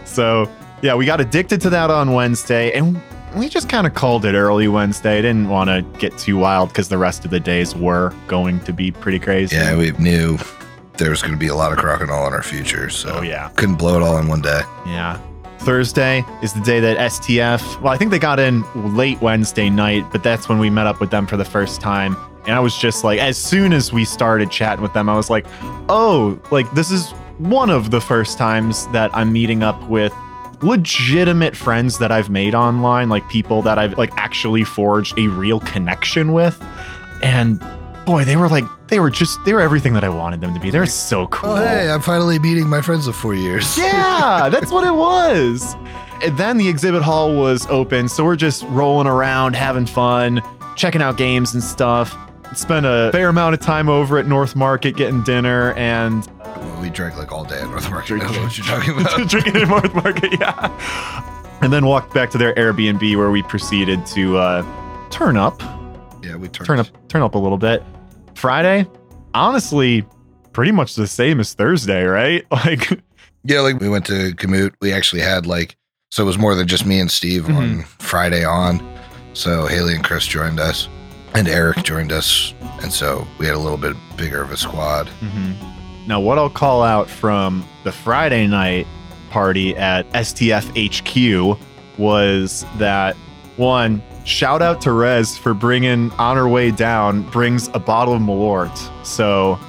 so, 0.06 0.50
yeah, 0.82 0.96
we 0.96 1.06
got 1.06 1.20
addicted 1.20 1.60
to 1.62 1.70
that 1.72 1.90
on 1.90 2.14
Wednesday, 2.14 2.72
and 2.72 3.02
we 3.36 3.50
just 3.50 3.68
kind 3.68 3.86
of 3.86 3.94
called 3.94 4.24
it 4.24 4.36
early 4.36 4.70
Wednesday. 4.70 5.22
Didn't 5.22 5.50
want 5.50 5.70
to 5.70 5.82
get 6.00 6.18
too 6.18 6.38
wild 6.38 6.70
because 6.70 6.88
the 6.88 6.98
rest 6.98 7.26
of 7.26 7.32
the 7.32 7.42
days 7.42 7.76
were 7.76 8.14
going 8.28 8.62
to 8.62 8.72
be 8.72 8.92
pretty 8.92 9.20
crazy. 9.20 9.58
yeah, 9.58 9.76
we 9.76 9.92
knew 9.94 10.38
there 11.02 11.10
was 11.10 11.22
going 11.22 11.34
to 11.34 11.40
be 11.40 11.48
a 11.48 11.56
lot 11.56 11.72
of 11.74 11.80
Crokinole 11.80 12.28
in 12.28 12.34
our 12.34 12.44
future, 12.44 12.90
so 12.90 13.18
Oh, 13.18 13.22
yeah. 13.22 13.50
couldn't 13.56 13.76
blow 13.76 13.96
it 14.00 14.04
all 14.04 14.18
in 14.20 14.28
one 14.28 14.42
day. 14.42 14.62
Yeah. 14.86 15.20
Thursday 15.60 16.24
is 16.42 16.54
the 16.54 16.62
day 16.62 16.80
that 16.80 16.98
STF, 16.98 17.82
well, 17.82 17.92
I 17.94 17.98
think 17.98 18.12
they 18.12 18.20
got 18.20 18.40
in 18.40 18.64
late 18.96 19.20
Wednesday 19.22 19.70
night, 19.70 20.06
but 20.12 20.24
that's 20.24 20.48
when 20.48 20.60
we 20.60 20.70
met 20.70 20.88
up 20.88 21.00
with 21.00 21.10
them 21.12 21.26
for 21.28 21.38
the 21.38 21.46
first 21.46 21.82
time. 21.82 22.16
And 22.46 22.56
I 22.56 22.60
was 22.60 22.76
just 22.78 23.04
like, 23.04 23.20
as 23.20 23.38
soon 23.38 23.72
as 23.74 23.92
we 23.94 24.04
started 24.06 24.50
chatting 24.52 24.82
with 24.82 24.94
them, 24.94 25.10
I 25.10 25.16
was 25.16 25.30
like, 25.30 25.46
oh, 25.90 26.40
like 26.52 26.72
this 26.74 26.90
is 26.92 27.12
one 27.38 27.70
of 27.70 27.92
the 27.92 28.02
first 28.02 28.38
times 28.38 28.88
that 28.88 29.10
I'm 29.16 29.32
meeting 29.32 29.62
up 29.64 29.82
with 29.90 30.14
legitimate 30.64 31.56
friends 31.56 31.98
that 32.00 32.12
I've 32.12 32.30
made 32.30 32.56
online, 32.56 33.10
like 33.10 33.28
people 33.30 33.62
that 33.64 33.78
I've 33.78 33.98
like 33.98 34.12
actually 34.18 34.64
forged 34.64 35.18
a 35.18 35.28
real 35.28 35.60
connection 35.62 36.34
with. 36.34 36.64
And 37.22 37.60
boy, 38.06 38.24
they 38.26 38.36
were 38.38 38.50
like, 38.50 38.66
they 38.92 39.00
were 39.00 39.10
just, 39.10 39.44
they 39.46 39.54
were 39.54 39.62
everything 39.62 39.94
that 39.94 40.04
I 40.04 40.10
wanted 40.10 40.42
them 40.42 40.54
to 40.54 40.60
be. 40.60 40.70
They're 40.70 40.86
so 40.86 41.26
cool. 41.28 41.52
Oh, 41.52 41.56
hey, 41.56 41.90
I'm 41.90 42.02
finally 42.02 42.38
meeting 42.38 42.68
my 42.70 42.82
friends 42.82 43.08
of 43.08 43.16
four 43.16 43.34
years. 43.34 43.76
Yeah, 43.82 44.50
that's 44.50 44.72
what 44.72 44.86
it 44.86 44.94
was. 44.94 45.76
And 46.24 46.38
then 46.38 46.58
the 46.58 46.68
exhibit 46.68 47.02
hall 47.02 47.34
was 47.36 47.66
open, 47.68 48.08
so 48.10 48.24
we're 48.24 48.36
just 48.36 48.64
rolling 48.66 49.08
around, 49.08 49.56
having 49.56 49.86
fun, 49.86 50.42
checking 50.76 51.02
out 51.02 51.18
games 51.18 51.54
and 51.54 51.64
stuff. 51.64 52.16
Spent 52.54 52.86
a 52.86 53.10
fair 53.14 53.30
amount 53.30 53.54
of 53.54 53.62
time 53.62 53.88
over 53.90 54.18
at 54.18 54.28
North 54.28 54.56
Market 54.58 54.98
getting 54.98 55.24
dinner 55.24 55.74
and 55.74 56.28
we 56.82 56.90
drank 56.90 57.18
like 57.18 57.32
all 57.32 57.46
day 57.46 57.62
at 57.62 57.70
North 57.70 57.90
Market. 57.90 58.16
I 58.16 58.26
don't 58.26 58.34
know 58.36 58.44
what 58.44 58.58
you're 58.58 58.68
talking 58.68 58.92
about. 59.00 59.30
drinking 59.30 59.56
at 59.56 59.68
North 59.70 59.94
Market, 59.94 60.34
yeah. 60.40 61.58
And 61.62 61.72
then 61.72 61.86
walked 61.86 62.14
back 62.14 62.30
to 62.32 62.38
their 62.38 62.54
Airbnb 62.56 63.16
where 63.16 63.32
we 63.32 63.42
proceeded 63.44 64.06
to 64.08 64.38
uh, 64.38 65.10
turn 65.10 65.38
up. 65.38 65.62
Yeah, 66.22 66.36
we 66.36 66.50
turned 66.50 66.68
turn 66.68 66.80
up 66.80 67.08
turn 67.08 67.22
up 67.22 67.36
a 67.36 67.38
little 67.38 67.58
bit. 67.58 67.84
Friday, 68.42 68.88
honestly, 69.36 70.04
pretty 70.52 70.72
much 70.72 70.96
the 70.96 71.06
same 71.06 71.40
as 71.40 71.54
Thursday, 71.54 72.04
right? 72.06 72.44
Like 72.52 72.90
Yeah, 73.44 73.60
like 73.60 73.80
we 73.80 73.88
went 73.88 74.08
to 74.08 74.34
commute. 74.34 74.74
We 74.82 74.92
actually 74.92 75.22
had 75.22 75.46
like 75.46 75.76
so 76.10 76.24
it 76.24 76.26
was 76.26 76.40
more 76.40 76.56
than 76.56 76.68
just 76.68 76.84
me 76.84 77.00
and 77.00 77.12
Steve 77.12 77.44
mm-hmm. 77.44 77.56
on 77.56 77.84
Friday 77.84 78.44
on. 78.44 78.82
So 79.34 79.68
Haley 79.68 79.94
and 79.94 80.04
Chris 80.04 80.26
joined 80.26 80.60
us, 80.60 80.90
and 81.36 81.48
Eric 81.48 81.84
joined 81.84 82.12
us, 82.12 82.56
and 82.82 82.92
so 82.92 83.28
we 83.38 83.46
had 83.46 83.54
a 83.54 83.60
little 83.60 83.78
bit 83.78 83.96
bigger 84.18 84.42
of 84.42 84.52
a 84.52 84.58
squad. 84.58 85.06
Mm-hmm. 85.20 86.08
Now, 86.08 86.20
what 86.20 86.40
I'll 86.40 86.50
call 86.50 86.82
out 86.82 87.12
from 87.12 87.64
the 87.84 87.92
Friday 87.92 88.48
night 88.48 88.88
party 89.30 89.78
at 89.78 90.10
STF 90.14 90.66
HQ 90.74 91.60
was 92.00 92.66
that 92.80 93.16
one 93.56 94.02
shout 94.26 94.62
out 94.62 94.82
to 94.82 94.92
Rez 94.92 95.38
for 95.38 95.54
bringing 95.54 96.12
on 96.14 96.38
her 96.38 96.48
way 96.48 96.72
down 96.72 97.24
brings 97.30 97.70
a 97.70 97.80
bottle 97.80 98.14
of 98.14 98.22
Malort. 98.22 99.06
So 99.06 99.60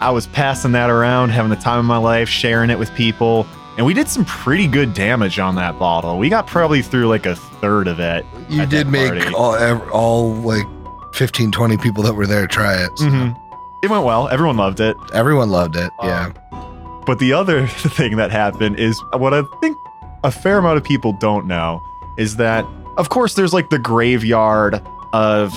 I 0.00 0.10
was 0.10 0.26
passing 0.28 0.72
that 0.72 0.90
around, 0.90 1.30
having 1.30 1.50
the 1.50 1.56
time 1.56 1.78
of 1.78 1.84
my 1.84 1.96
life, 1.96 2.28
sharing 2.28 2.70
it 2.70 2.78
with 2.78 2.92
people. 2.94 3.46
And 3.76 3.86
we 3.86 3.94
did 3.94 4.08
some 4.08 4.24
pretty 4.24 4.66
good 4.66 4.94
damage 4.94 5.38
on 5.38 5.54
that 5.54 5.78
bottle. 5.78 6.18
We 6.18 6.28
got 6.28 6.46
probably 6.46 6.82
through 6.82 7.08
like 7.08 7.24
a 7.24 7.36
third 7.36 7.88
of 7.88 8.00
it. 8.00 8.26
You 8.48 8.66
did 8.66 8.86
make 8.86 9.32
all, 9.32 9.56
all 9.90 10.34
like 10.34 10.66
15, 11.14 11.52
20 11.52 11.76
people 11.78 12.02
that 12.02 12.14
were 12.14 12.26
there 12.26 12.46
try 12.46 12.74
it. 12.74 12.90
So. 12.98 13.06
Mm-hmm. 13.06 13.38
It 13.82 13.90
went 13.90 14.04
well. 14.04 14.28
Everyone 14.28 14.56
loved 14.56 14.80
it. 14.80 14.96
Everyone 15.12 15.50
loved 15.50 15.76
it. 15.76 15.90
Yeah. 16.02 16.32
Um, 16.52 17.02
but 17.06 17.18
the 17.18 17.32
other 17.32 17.66
thing 17.68 18.16
that 18.16 18.30
happened 18.30 18.78
is 18.78 19.00
what 19.14 19.34
I 19.34 19.42
think 19.60 19.76
a 20.24 20.30
fair 20.30 20.58
amount 20.58 20.76
of 20.76 20.84
people 20.84 21.12
don't 21.12 21.46
know 21.46 21.82
is 22.18 22.36
that, 22.36 22.64
of 22.96 23.08
course, 23.08 23.34
there's 23.34 23.52
like 23.52 23.70
the 23.70 23.78
graveyard 23.78 24.82
of 25.12 25.52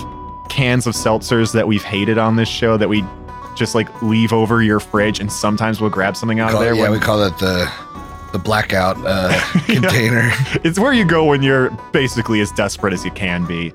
cans 0.50 0.88
of 0.88 0.94
seltzers 0.94 1.54
that 1.54 1.68
we've 1.68 1.84
hated 1.84 2.18
on 2.18 2.36
this 2.36 2.50
show 2.50 2.78
that 2.78 2.90
we 2.90 3.04
just 3.56 3.76
like 3.76 4.02
leave 4.02 4.34
over 4.34 4.62
your 4.62 4.80
fridge, 4.80 5.20
and 5.20 5.32
sometimes 5.32 5.82
we'll 5.82 5.90
grab 5.90 6.16
something 6.16 6.40
out 6.40 6.54
of 6.54 6.60
there. 6.60 6.76
Yeah, 6.76 6.84
when, 6.84 6.92
we 6.92 7.00
call 7.00 7.24
it 7.24 7.38
the 7.40 7.72
the 8.32 8.40
blackout 8.40 8.98
uh, 9.06 9.40
container. 9.66 10.30
It's 10.64 10.78
where 10.78 10.94
you 10.94 11.06
go 11.06 11.26
when 11.26 11.42
you're 11.42 11.70
basically 11.92 12.42
as 12.42 12.52
desperate 12.52 12.94
as 12.94 13.06
you 13.06 13.12
can 13.12 13.46
be. 13.46 13.74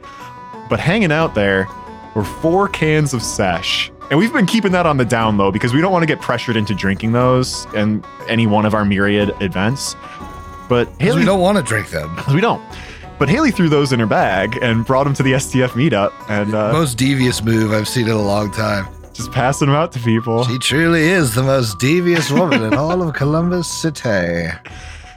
But 0.69 0.79
hanging 0.81 1.13
out 1.13 1.35
there 1.35 1.67
were 2.15 2.25
four 2.25 2.69
cans 2.69 3.15
of 3.15 3.23
sesh. 3.23 3.91
And 4.11 4.19
we've 4.19 4.33
been 4.33 4.47
keeping 4.47 4.73
that 4.73 4.87
on 4.87 4.97
the 4.97 5.05
down 5.05 5.39
low 5.39 5.53
because 5.53 5.73
we 5.73 5.81
don't 5.81 5.93
want 5.93 6.03
to 6.03 6.07
get 6.07 6.21
pressured 6.21 6.57
into 6.57 6.75
drinking 6.75 7.13
those 7.13 7.67
in 7.75 8.05
any 8.29 8.47
one 8.47 8.67
of 8.67 8.75
our 8.75 8.85
myriad 8.85 9.33
events. 9.41 9.95
But 10.69 10.89
Haley, 11.01 11.21
we 11.21 11.25
don't 11.25 11.41
want 11.41 11.59
to 11.59 11.63
drink 11.63 11.91
them. 11.91 12.17
We 12.35 12.41
don't. 12.41 12.63
But 13.21 13.29
Haley 13.29 13.53
threw 13.53 13.69
those 13.69 13.93
in 13.93 14.01
her 14.01 14.07
bag 14.07 14.59
and 14.61 14.85
brought 14.85 15.05
them 15.05 15.15
to 15.15 15.23
the 15.23 15.35
STF 15.35 15.69
meetup. 15.71 16.13
And 16.29 16.55
uh, 16.55 16.73
most 16.73 16.99
devious 16.99 17.45
move 17.45 17.71
I've 17.71 17.87
seen 17.87 18.07
in 18.07 18.13
a 18.13 18.21
long 18.21 18.51
time 18.51 18.89
just 19.13 19.33
passing 19.33 19.67
them 19.67 19.77
out 19.77 19.93
to 19.93 19.99
people. 20.01 20.45
She 20.45 20.59
truly 20.59 21.03
is 21.03 21.35
the 21.35 21.43
most 21.43 21.79
devious 21.79 22.31
woman 22.31 22.63
in 22.63 22.75
all 22.75 23.03
of 23.03 23.15
Columbus 23.15 23.69
City. 23.69 24.49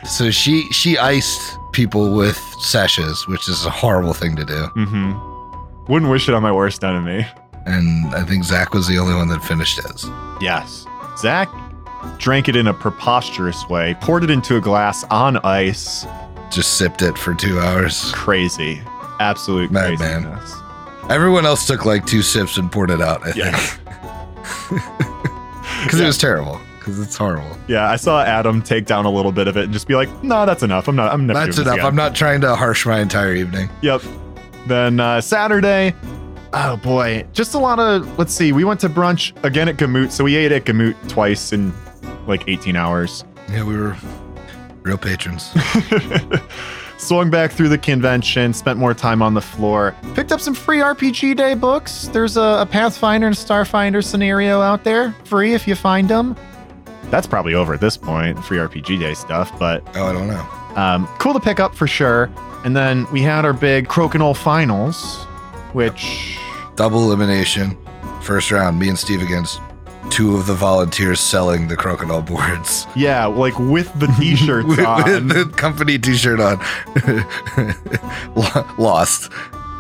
So 0.06 0.30
she 0.30 0.70
she 0.72 0.98
iced 0.98 1.58
people 1.72 2.14
with 2.14 2.38
sashes, 2.60 3.26
which 3.28 3.48
is 3.48 3.66
a 3.66 3.70
horrible 3.70 4.14
thing 4.14 4.36
to 4.36 4.44
do. 4.44 4.68
Mm-hmm. 4.76 5.92
Wouldn't 5.92 6.12
wish 6.12 6.28
it 6.28 6.36
on 6.36 6.44
my 6.44 6.52
worst 6.52 6.84
enemy. 6.84 7.26
And 7.66 8.14
I 8.14 8.24
think 8.26 8.44
Zach 8.44 8.74
was 8.74 8.88
the 8.88 8.98
only 8.98 9.16
one 9.16 9.30
that 9.30 9.42
finished 9.42 9.82
his. 9.82 10.06
Yes, 10.42 10.86
Zach 11.18 11.50
drank 12.18 12.50
it 12.50 12.58
in 12.58 12.68
a 12.68 12.74
preposterous 12.74 13.68
way, 13.70 13.96
poured 14.02 14.26
it 14.26 14.30
into 14.30 14.58
a 14.58 14.62
glass 14.62 15.06
on 15.06 15.38
ice, 15.46 16.06
just 16.54 16.78
sipped 16.78 17.02
it 17.02 17.18
for 17.18 17.34
two 17.34 17.60
hours. 17.60 18.12
Crazy, 18.14 18.82
absolute 19.20 19.72
Mad 19.72 19.98
craziness. 19.98 20.56
Man. 20.56 21.12
Everyone 21.12 21.46
else 21.46 21.68
took 21.68 21.86
like 21.86 22.06
two 22.06 22.22
sips 22.22 22.58
and 22.58 22.72
poured 22.72 22.90
it 22.90 23.02
out. 23.02 23.26
I 23.26 23.34
yeah. 23.36 23.56
think 23.58 23.80
because 25.84 26.00
yeah. 26.00 26.04
it 26.04 26.08
was 26.08 26.18
terrible. 26.18 26.60
Because 26.80 27.00
it's 27.00 27.16
horrible. 27.16 27.58
Yeah, 27.68 27.90
I 27.90 27.96
saw 27.96 28.22
Adam 28.22 28.62
take 28.62 28.86
down 28.86 29.06
a 29.06 29.10
little 29.10 29.32
bit 29.32 29.48
of 29.48 29.56
it 29.56 29.64
and 29.64 29.74
just 29.74 29.88
be 29.88 29.96
like, 29.96 30.10
"No, 30.24 30.46
that's 30.46 30.64
enough. 30.64 30.88
I'm 30.88 30.96
not. 30.96 31.14
I'm 31.14 31.26
never. 31.26 31.46
That's 31.46 31.58
enough. 31.58 31.80
I'm 31.80 31.96
not 31.96 32.14
trying 32.14 32.42
to 32.42 32.56
harsh 32.56 32.86
my 32.86 33.00
entire 33.00 33.34
evening." 33.34 33.70
Yep. 33.82 34.02
Then 34.68 35.00
uh, 35.00 35.22
Saturday, 35.22 35.94
oh 36.54 36.78
boy, 36.78 37.26
just 37.32 37.54
a 37.54 37.58
lot 37.58 37.80
of. 37.80 38.20
Let's 38.20 38.34
see. 38.34 38.52
We 38.52 38.66
went 38.66 38.82
to 38.82 38.90
brunch 38.90 39.32
again 39.46 39.70
at 39.70 39.78
Gamut, 39.78 40.12
so 40.12 40.26
we 40.26 40.36
ate 40.36 40.52
at 40.52 40.66
Gamut 40.66 40.98
twice 41.08 41.54
in 41.54 41.74
like 42.28 42.48
18 42.48 42.76
hours. 42.76 43.24
Yeah, 43.50 43.64
we 43.64 43.78
were 43.78 43.96
real 44.84 44.98
patrons. 44.98 45.52
swung 46.98 47.30
back 47.30 47.52
through 47.52 47.70
the 47.70 47.78
convention, 47.78 48.54
spent 48.54 48.80
more 48.80 48.94
time 48.94 49.22
on 49.22 49.34
the 49.34 49.42
floor, 49.42 49.96
picked 50.14 50.32
up 50.32 50.40
some 50.40 50.54
free 50.54 50.80
RPG 50.80 51.36
Day 51.36 51.54
books. 51.54 52.08
There's 52.14 52.38
a, 52.38 52.60
a 52.62 52.68
Pathfinder 52.70 53.28
and 53.28 53.36
Starfinder 53.36 54.04
scenario 54.04 54.62
out 54.62 54.84
there, 54.84 55.12
free 55.26 55.54
if 55.54 55.68
you 55.68 55.76
find 55.76 56.10
them. 56.10 56.36
That's 57.10 57.28
probably 57.28 57.54
over 57.54 57.74
at 57.74 57.82
this 57.82 57.98
point, 57.98 58.44
free 58.44 58.58
RPG 58.58 59.00
Day 59.00 59.14
stuff, 59.14 59.58
but. 59.60 59.84
Oh, 59.96 60.06
I 60.06 60.14
don't 60.14 60.28
know. 60.28 60.48
Um, 60.76 61.08
cool 61.20 61.34
to 61.34 61.40
pick 61.40 61.60
up 61.60 61.76
for 61.76 61.86
sure. 61.88 62.32
And 62.66 62.76
then 62.76 63.06
we 63.12 63.22
had 63.22 63.46
our 63.46 63.54
big 63.54 63.88
Crokinole 63.88 64.38
finals, 64.38 65.26
which. 65.74 66.38
Double 66.76 67.04
elimination. 67.04 67.78
First 68.22 68.52
round, 68.52 68.80
me 68.80 68.88
and 68.90 68.98
Steve 68.98 69.22
against 69.22 69.60
two 70.10 70.36
of 70.36 70.48
the 70.48 70.54
volunteers 70.54 71.20
selling 71.20 71.68
the 71.68 71.78
Crokinole 71.78 72.26
boards. 72.26 72.86
Yeah, 72.96 73.26
like 73.26 73.58
with 73.60 73.92
the 74.00 74.08
t-shirts 74.20 74.68
with, 74.68 74.80
on. 74.80 75.04
With 75.06 75.30
the 75.30 75.46
company 75.56 75.98
t-shirt 75.98 76.40
on. 76.40 76.60
Lost. 78.78 79.32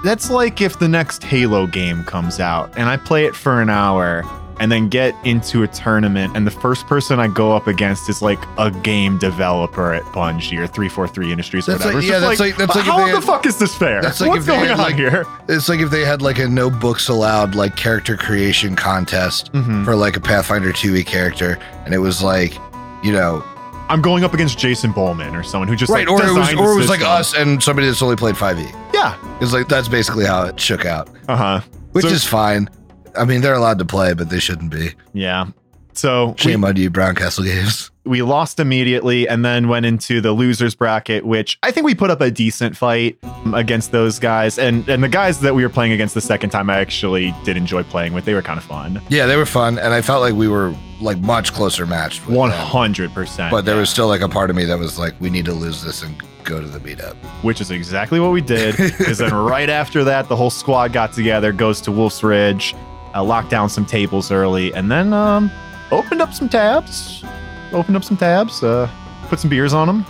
That's 0.04 0.30
like 0.30 0.62
if 0.62 0.80
the 0.80 0.88
next 0.88 1.24
Halo 1.24 1.66
game 1.66 2.04
comes 2.04 2.40
out 2.40 2.78
and 2.78 2.90
I 2.90 2.98
play 2.98 3.26
it 3.26 3.36
for 3.36 3.62
an 3.62 3.70
hour 3.70 4.24
and 4.60 4.72
then 4.72 4.89
get 4.89 5.16
into 5.26 5.63
a 5.63 5.68
tournament 5.68 6.36
and 6.36 6.46
the 6.46 6.52
first 6.52 6.88
person 6.88 7.20
I 7.20 7.28
go 7.28 7.56
up 7.56 7.68
against 7.68 8.10
is 8.10 8.22
like 8.22 8.39
a 8.58 8.72
game 8.72 9.18
developer 9.18 9.94
at 9.94 10.04
Bungie 10.06 10.60
or 10.60 10.68
343 10.68 11.32
Industries 11.32 11.70
or 11.70 11.74
whatever. 11.74 11.94
Like, 11.96 12.04
yeah, 12.06 12.20
that's 12.20 12.39
like, 12.39 12.58
like 12.58 12.58
that's 12.58 12.76
like 12.76 12.86
how 12.86 13.06
the 13.06 13.13
had, 13.13 13.24
fuck 13.24 13.46
is 13.46 13.58
this 13.58 13.76
fair? 13.76 14.02
That's 14.02 14.22
like 14.22 14.30
What's 14.30 14.46
going 14.46 14.70
on 14.70 14.78
like, 14.78 14.96
here? 14.96 15.26
It's 15.48 15.70
like 15.70 15.80
if 15.80 15.89
they 15.89 16.06
had 16.06 16.22
like 16.22 16.39
a 16.39 16.48
no 16.48 16.70
books 16.70 17.10
allowed 17.10 17.56
like 17.56 17.76
character 17.76 18.16
creation 18.16 18.76
contest 18.76 19.52
mm-hmm. 19.54 19.84
for 19.84 19.96
like 19.96 20.18
a 20.18 20.22
Pathfinder 20.22 20.72
2e 20.72 21.06
character 21.06 21.58
and 21.86 21.94
it 21.94 22.00
was 22.00 22.22
like, 22.22 22.54
you 23.04 23.12
know, 23.12 23.44
I'm 23.89 24.02
going 24.02 24.24
up 24.24 24.34
against 24.34 24.58
Jason 24.58 24.94
Bulmahn 24.94 25.38
or 25.38 25.44
someone 25.44 25.68
who 25.68 25.76
just 25.76 25.92
right, 25.92 26.08
like, 26.08 26.22
or 26.22 26.26
it 26.26 26.34
was 26.34 26.54
or 26.54 26.72
it 26.74 26.78
was 26.78 26.89
like 26.89 27.02
us 27.02 27.36
and 27.36 27.62
somebody 27.62 27.88
that's 27.88 28.02
only 28.02 28.16
played 28.16 28.36
5e. 28.36 28.72
Yeah, 28.94 29.18
it's 29.42 29.54
like 29.54 29.68
that's 29.68 29.88
basically 29.88 30.26
how 30.26 30.46
it 30.46 30.60
shook 30.60 30.86
out. 30.86 31.10
Uh 31.28 31.36
huh. 31.36 31.62
Which 31.92 32.06
so, 32.06 32.12
is 32.12 32.24
fine. 32.24 32.70
I 33.17 33.26
mean, 33.26 33.41
they're 33.41 33.54
allowed 33.54 33.80
to 33.80 33.86
play, 33.86 34.13
but 34.13 34.30
they 34.30 34.39
shouldn't 34.39 34.71
be. 34.71 34.91
Yeah. 35.13 35.47
So 35.93 36.36
shame 36.38 36.62
we, 36.62 36.69
on 36.69 36.76
you, 36.76 36.89
Browncastle 36.89 37.45
Games. 37.45 37.91
We 38.04 38.21
lost 38.21 38.60
immediately 38.60 39.28
and 39.28 39.45
then 39.45 39.67
went 39.67 39.86
into 39.86 40.21
the 40.21 40.34
losers 40.34 40.76
bracket, 40.76 41.26
which 41.26 41.58
I 41.63 41.71
think 41.71 41.86
we 41.86 41.95
put 41.95 42.10
up 42.10 42.19
a 42.19 42.32
decent 42.32 42.76
fight 42.76 43.17
against 43.54 43.91
those 43.91 44.19
guys. 44.19 44.58
And 44.58 44.88
and 44.89 45.04
the 45.04 45.10
guys 45.10 45.39
that 45.41 45.56
we 45.56 45.63
were 45.63 45.69
playing 45.69 45.91
against 45.91 46.13
the 46.13 46.21
second 46.21 46.49
time, 46.49 46.69
I 46.69 46.80
actually 46.80 47.34
did 47.45 47.58
enjoy 47.58 47.84
playing 47.84 48.13
with. 48.13 48.26
They 48.26 48.34
were 48.34 48.41
kind 48.41 48.58
of 48.58 48.63
fun. 48.63 49.02
Yeah, 49.10 49.26
they 49.26 49.38
were 49.38 49.45
fun, 49.45 49.80
and 49.80 49.93
I 49.93 50.02
felt 50.02 50.21
like 50.21 50.34
we 50.34 50.47
were 50.47 50.76
like 50.99 51.19
much 51.19 51.54
closer 51.54 51.86
matched. 51.86 52.28
One 52.28 52.52
hundred 52.52 53.13
percent. 53.13 53.52
But 53.52 53.65
there 53.65 53.76
yeah. 53.76 53.82
was 53.82 53.89
still 53.89 54.08
like 54.08 54.21
a 54.21 54.30
part 54.30 54.49
of 54.49 54.56
me 54.56 54.65
that 54.65 54.80
was 54.80 54.99
like, 54.99 55.13
we 55.21 55.30
need 55.30 55.45
to 55.45 55.54
lose 55.54 55.84
this 55.84 56.02
and 56.04 56.21
go 56.43 56.60
to 56.60 56.67
the 56.67 56.80
meetup. 56.80 57.15
Which 57.43 57.62
is 57.62 57.71
exactly 57.71 58.19
what 58.19 58.32
we 58.32 58.41
did. 58.41 58.76
Because 58.97 59.19
then 59.19 59.34
right 59.34 59.69
after 59.69 60.04
that, 60.04 60.28
the 60.28 60.36
whole 60.36 60.49
squad 60.49 60.91
got 60.91 61.13
together, 61.13 61.52
goes 61.52 61.80
to 61.82 61.91
Wolf's 61.91 62.23
Ridge 62.23 62.76
uh, 63.13 63.23
locked 63.23 63.49
down 63.49 63.69
some 63.69 63.86
tables 63.86 64.32
early, 64.32 64.73
and 64.73 64.91
then 64.91 65.13
um, 65.13 65.52
opened 65.91 66.21
up 66.21 66.34
some 66.34 66.49
tabs. 66.49 67.23
Opened 67.71 67.95
up 67.97 68.04
some 68.04 68.17
tabs, 68.17 68.63
uh, 68.63 68.89
put 69.28 69.39
some 69.39 69.49
beers 69.49 69.73
on 69.73 69.88
them. 69.88 70.06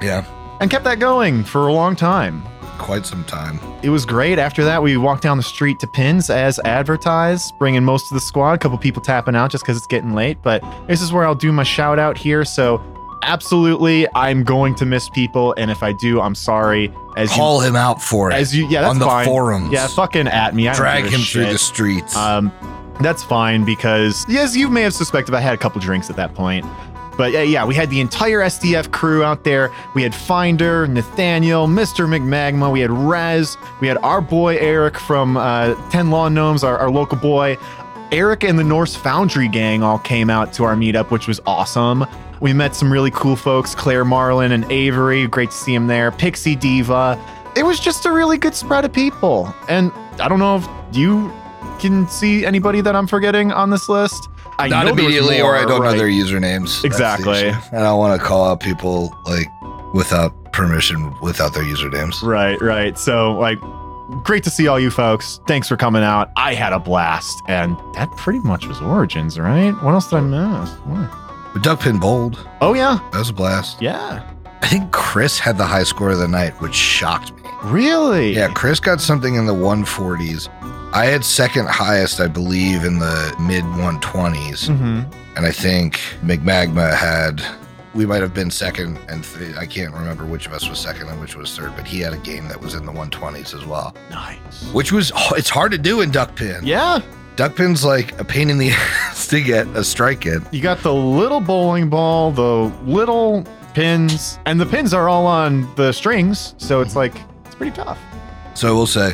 Yeah. 0.00 0.24
And 0.60 0.70
kept 0.70 0.84
that 0.84 0.98
going 0.98 1.44
for 1.44 1.68
a 1.68 1.72
long 1.72 1.94
time. 1.96 2.42
Quite 2.78 3.04
some 3.04 3.24
time. 3.24 3.60
It 3.82 3.90
was 3.90 4.06
great. 4.06 4.38
After 4.38 4.64
that, 4.64 4.82
we 4.82 4.96
walked 4.96 5.22
down 5.22 5.36
the 5.36 5.42
street 5.42 5.78
to 5.80 5.86
Pins 5.86 6.30
as 6.30 6.58
advertised, 6.60 7.56
bringing 7.58 7.84
most 7.84 8.10
of 8.10 8.14
the 8.14 8.20
squad. 8.20 8.54
A 8.54 8.58
couple 8.58 8.78
people 8.78 9.02
tapping 9.02 9.36
out 9.36 9.50
just 9.50 9.62
because 9.62 9.76
it's 9.76 9.86
getting 9.86 10.14
late. 10.14 10.38
But 10.42 10.64
this 10.88 11.02
is 11.02 11.12
where 11.12 11.24
I'll 11.24 11.34
do 11.34 11.52
my 11.52 11.64
shout 11.64 11.98
out 11.98 12.16
here. 12.16 12.44
So 12.44 12.82
absolutely 13.22 14.06
i'm 14.14 14.44
going 14.44 14.74
to 14.74 14.84
miss 14.84 15.08
people 15.10 15.54
and 15.56 15.70
if 15.70 15.82
i 15.82 15.92
do 15.92 16.20
i'm 16.20 16.34
sorry 16.34 16.92
as 17.16 17.30
call 17.30 17.62
you, 17.62 17.68
him 17.68 17.76
out 17.76 18.02
for 18.02 18.30
it 18.30 18.34
as 18.34 18.54
you 18.54 18.66
yeah 18.68 18.80
that's 18.80 18.90
on 18.90 18.98
the 18.98 19.04
fine. 19.06 19.24
forums 19.24 19.72
yeah 19.72 19.86
fucking 19.86 20.26
at 20.28 20.54
me 20.54 20.68
I 20.68 20.74
drag 20.74 21.04
him 21.04 21.20
through 21.20 21.46
the 21.46 21.58
streets 21.58 22.16
um 22.16 22.52
that's 23.00 23.22
fine 23.22 23.64
because 23.64 24.24
yes 24.28 24.56
you 24.56 24.68
may 24.68 24.82
have 24.82 24.94
suspected 24.94 25.34
i 25.34 25.40
had 25.40 25.54
a 25.54 25.58
couple 25.58 25.80
drinks 25.80 26.10
at 26.10 26.16
that 26.16 26.34
point 26.34 26.66
But 27.16 27.32
yeah, 27.32 27.42
yeah, 27.42 27.64
we 27.66 27.74
had 27.74 27.90
the 27.90 28.00
entire 28.00 28.38
SDF 28.40 28.90
crew 28.90 29.22
out 29.22 29.44
there. 29.44 29.70
We 29.94 30.02
had 30.02 30.14
Finder, 30.14 30.86
Nathaniel, 30.86 31.66
Mr. 31.68 32.08
McMagma. 32.08 32.72
We 32.72 32.80
had 32.80 32.90
Rez. 32.90 33.58
We 33.82 33.86
had 33.86 33.98
our 33.98 34.22
boy 34.22 34.56
Eric 34.56 34.96
from 34.98 35.36
uh, 35.36 35.74
Ten 35.90 36.10
Law 36.10 36.30
Gnomes, 36.30 36.64
our, 36.64 36.78
our 36.78 36.90
local 36.90 37.18
boy. 37.18 37.58
Eric 38.12 38.44
and 38.44 38.58
the 38.58 38.64
Norse 38.64 38.96
Foundry 38.96 39.46
gang 39.48 39.82
all 39.82 39.98
came 39.98 40.30
out 40.30 40.54
to 40.54 40.64
our 40.64 40.74
meetup, 40.74 41.10
which 41.10 41.28
was 41.28 41.38
awesome. 41.44 42.06
We 42.42 42.52
met 42.52 42.74
some 42.74 42.92
really 42.92 43.12
cool 43.12 43.36
folks, 43.36 43.72
Claire 43.74 44.04
Marlin 44.04 44.50
and 44.50 44.70
Avery. 44.70 45.28
Great 45.28 45.52
to 45.52 45.56
see 45.56 45.72
him 45.74 45.86
there. 45.86 46.10
Pixie 46.10 46.56
Diva. 46.56 47.16
It 47.56 47.62
was 47.62 47.78
just 47.78 48.04
a 48.04 48.10
really 48.10 48.36
good 48.36 48.54
spread 48.54 48.84
of 48.84 48.92
people. 48.92 49.54
And 49.68 49.92
I 50.20 50.26
don't 50.28 50.40
know 50.40 50.56
if 50.56 50.68
you 50.90 51.32
can 51.78 52.08
see 52.08 52.44
anybody 52.44 52.80
that 52.80 52.96
I'm 52.96 53.06
forgetting 53.06 53.52
on 53.52 53.70
this 53.70 53.88
list. 53.88 54.28
I 54.58 54.66
Not 54.68 54.86
know 54.86 54.94
there 54.94 55.04
was 55.04 55.14
immediately, 55.14 55.40
or 55.40 55.54
I 55.56 55.64
don't 55.64 55.84
know 55.84 55.92
their 55.96 56.08
usernames. 56.08 56.80
The 56.82 56.88
Exactly. 56.88 57.32
issue. 57.42 57.58
I 57.72 57.78
don't 57.78 57.98
want 57.98 58.20
to 58.20 58.26
call 58.26 58.44
out 58.44 58.58
people 58.58 59.16
like 59.24 59.46
without 59.94 60.32
permission, 60.52 61.14
without 61.22 61.54
their 61.54 61.62
usernames. 61.62 62.22
Right, 62.24 62.60
right. 62.60 62.98
So, 62.98 63.34
like, 63.38 63.58
great 64.24 64.42
to 64.44 64.50
see 64.50 64.66
all 64.66 64.80
you 64.80 64.90
folks. 64.90 65.38
Thanks 65.46 65.68
for 65.68 65.76
coming 65.76 66.02
out. 66.02 66.30
I 66.36 66.54
had 66.54 66.72
a 66.72 66.80
blast. 66.80 67.40
And 67.46 67.76
that 67.94 68.10
pretty 68.16 68.40
much 68.40 68.66
was 68.66 68.80
Origins, 68.80 69.38
right? 69.38 69.70
What 69.82 69.92
else 69.94 70.08
did 70.10 70.16
I 70.16 70.20
miss? 70.22 70.70
What? 70.86 71.08
But 71.52 71.62
Duckpin 71.62 72.00
Bold, 72.00 72.46
Oh, 72.60 72.74
yeah. 72.74 72.98
that 73.12 73.18
was 73.18 73.30
a 73.30 73.32
blast. 73.32 73.80
Yeah. 73.82 74.22
I 74.62 74.66
think 74.68 74.90
Chris 74.92 75.38
had 75.38 75.58
the 75.58 75.64
high 75.66 75.82
score 75.82 76.10
of 76.10 76.18
the 76.18 76.28
night, 76.28 76.52
which 76.60 76.74
shocked 76.74 77.32
me. 77.34 77.42
Really? 77.64 78.34
Yeah, 78.34 78.48
Chris 78.48 78.80
got 78.80 79.00
something 79.00 79.34
in 79.34 79.46
the 79.46 79.52
140s. 79.54 80.48
I 80.94 81.06
had 81.06 81.24
second 81.24 81.68
highest, 81.68 82.20
I 82.20 82.26
believe, 82.28 82.84
in 82.84 82.98
the 82.98 83.34
mid 83.40 83.64
120s. 83.64 84.68
hmm 84.68 85.02
And 85.36 85.46
I 85.46 85.50
think 85.50 86.00
McMagma 86.22 86.94
had, 86.94 87.42
we 87.94 88.04
might 88.06 88.20
have 88.22 88.34
been 88.34 88.50
second 88.50 88.98
and 89.08 89.24
th- 89.24 89.56
I 89.56 89.66
can't 89.66 89.92
remember 89.94 90.24
which 90.24 90.46
of 90.46 90.52
us 90.52 90.68
was 90.68 90.78
second 90.78 91.08
and 91.08 91.20
which 91.20 91.36
was 91.36 91.54
third, 91.56 91.74
but 91.76 91.86
he 91.86 92.00
had 92.00 92.12
a 92.12 92.18
game 92.18 92.48
that 92.48 92.60
was 92.60 92.74
in 92.74 92.84
the 92.86 92.92
120s 92.92 93.54
as 93.54 93.64
well, 93.66 93.94
Nice. 94.10 94.64
which 94.72 94.92
was, 94.92 95.12
it's 95.32 95.48
hard 95.50 95.72
to 95.72 95.78
do 95.78 96.00
in 96.02 96.10
Duckpin. 96.10 96.60
Yeah. 96.64 97.00
Duckpin's 97.36 97.84
like 97.84 98.18
a 98.20 98.24
pain 98.24 98.50
in 98.50 98.58
the 98.58 98.70
ass 98.72 99.26
to 99.28 99.40
get 99.40 99.66
a 99.68 99.82
strike 99.84 100.26
in. 100.26 100.44
You 100.52 100.60
got 100.60 100.82
the 100.82 100.92
little 100.94 101.40
bowling 101.40 101.88
ball, 101.88 102.30
the 102.32 102.72
little 102.84 103.44
pins, 103.74 104.38
and 104.46 104.60
the 104.60 104.66
pins 104.66 104.92
are 104.92 105.08
all 105.08 105.26
on 105.26 105.72
the 105.76 105.92
strings. 105.92 106.54
So 106.58 106.80
it's 106.80 106.94
like, 106.94 107.14
it's 107.46 107.54
pretty 107.54 107.74
tough. 107.74 107.98
So 108.54 108.68
I 108.68 108.72
will 108.72 108.86
say, 108.86 109.12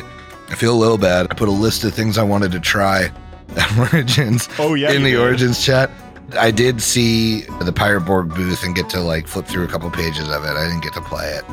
I 0.49 0.55
feel 0.55 0.73
a 0.73 0.77
little 0.77 0.97
bad. 0.97 1.27
I 1.31 1.35
put 1.35 1.47
a 1.47 1.51
list 1.51 1.83
of 1.85 1.93
things 1.93 2.17
I 2.17 2.23
wanted 2.23 2.51
to 2.51 2.59
try 2.59 3.09
at 3.57 3.77
Origins 3.93 4.49
Oh, 4.59 4.73
yeah. 4.73 4.91
in 4.91 5.03
the 5.03 5.11
did. 5.11 5.19
Origins 5.19 5.63
chat. 5.63 5.89
I 6.37 6.51
did 6.51 6.81
see 6.81 7.41
the 7.61 7.71
Pirate 7.73 8.01
Borg 8.01 8.29
booth 8.35 8.63
and 8.63 8.75
get 8.75 8.89
to 8.89 8.99
like 8.99 9.27
flip 9.27 9.45
through 9.47 9.63
a 9.63 9.67
couple 9.67 9.89
pages 9.89 10.29
of 10.29 10.43
it. 10.43 10.49
I 10.49 10.65
didn't 10.67 10.81
get 10.83 10.93
to 10.93 11.01
play 11.01 11.27
it. 11.31 11.43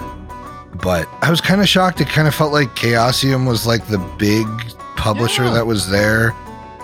But 0.83 1.09
I 1.23 1.31
was 1.31 1.41
kind 1.41 1.61
of 1.63 1.69
shocked. 1.69 2.01
It 2.03 2.09
kind 2.09 2.29
of 2.29 2.35
felt 2.35 2.53
like 2.53 2.69
Chaosium 2.77 3.47
was 3.49 3.67
like 3.67 3.87
the 3.87 3.97
big 4.19 4.47
publisher 4.97 5.45
Yeah. 5.45 5.55
that 5.55 5.67
was 5.67 5.89
there. 5.89 6.35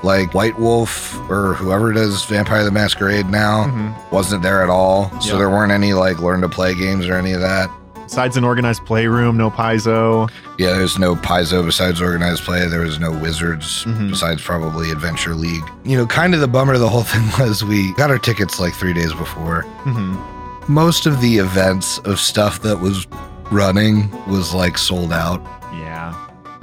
Like 0.03 0.35
White 0.35 0.59
Wolf 0.59 1.17
or 1.31 1.55
whoever 1.55 1.93
does 1.93 2.25
Vampire 2.25 2.65
the 2.65 2.71
Masquerade 2.73 3.27
now 3.31 3.67
Mhm. 3.67 3.95
wasn't 4.11 4.43
there 4.43 4.63
at 4.63 4.69
all. 4.69 5.13
So 5.21 5.39
there 5.39 5.49
weren't 5.51 5.71
any 5.73 5.93
like 5.95 6.19
learn 6.19 6.41
to 6.41 6.49
play 6.49 6.75
games 6.75 7.07
or 7.07 7.15
any 7.15 7.33
of 7.33 7.41
that. 7.41 7.71
Besides 8.05 8.37
an 8.37 8.45
organized 8.45 8.85
playroom, 8.85 9.37
no 9.39 9.51
Paizo. 9.51 10.29
Yeah, 10.59 10.73
there's 10.73 10.99
no 10.99 11.15
Paizo 11.15 11.65
besides 11.65 12.01
organized 12.03 12.43
play. 12.45 12.67
There 12.67 12.81
was 12.81 12.99
no 12.99 13.11
Wizards 13.13 13.85
Mhm. 13.89 14.11
besides 14.11 14.43
probably 14.43 14.91
Adventure 14.91 15.35
League. 15.35 15.65
You 15.85 15.97
know, 15.97 16.07
kind 16.07 16.35
of 16.35 16.41
the 16.41 16.49
bummer 16.49 16.75
of 16.75 16.81
the 16.81 16.89
whole 16.89 17.05
thing 17.13 17.23
was 17.39 17.65
we 17.65 17.93
got 17.95 18.11
our 18.11 18.19
tickets 18.19 18.59
like 18.61 18.75
three 18.75 18.93
days 18.93 19.13
before. 19.15 19.63
hmm 19.85 20.17
Most 20.69 21.07
of 21.07 21.21
the 21.21 21.39
events 21.39 21.99
of 22.05 22.19
stuff 22.21 22.61
that 22.63 22.81
was 22.81 23.07
running 23.51 24.11
was 24.27 24.53
like 24.53 24.79
sold 24.79 25.13
out. 25.13 25.41
Yeah. 25.81 26.13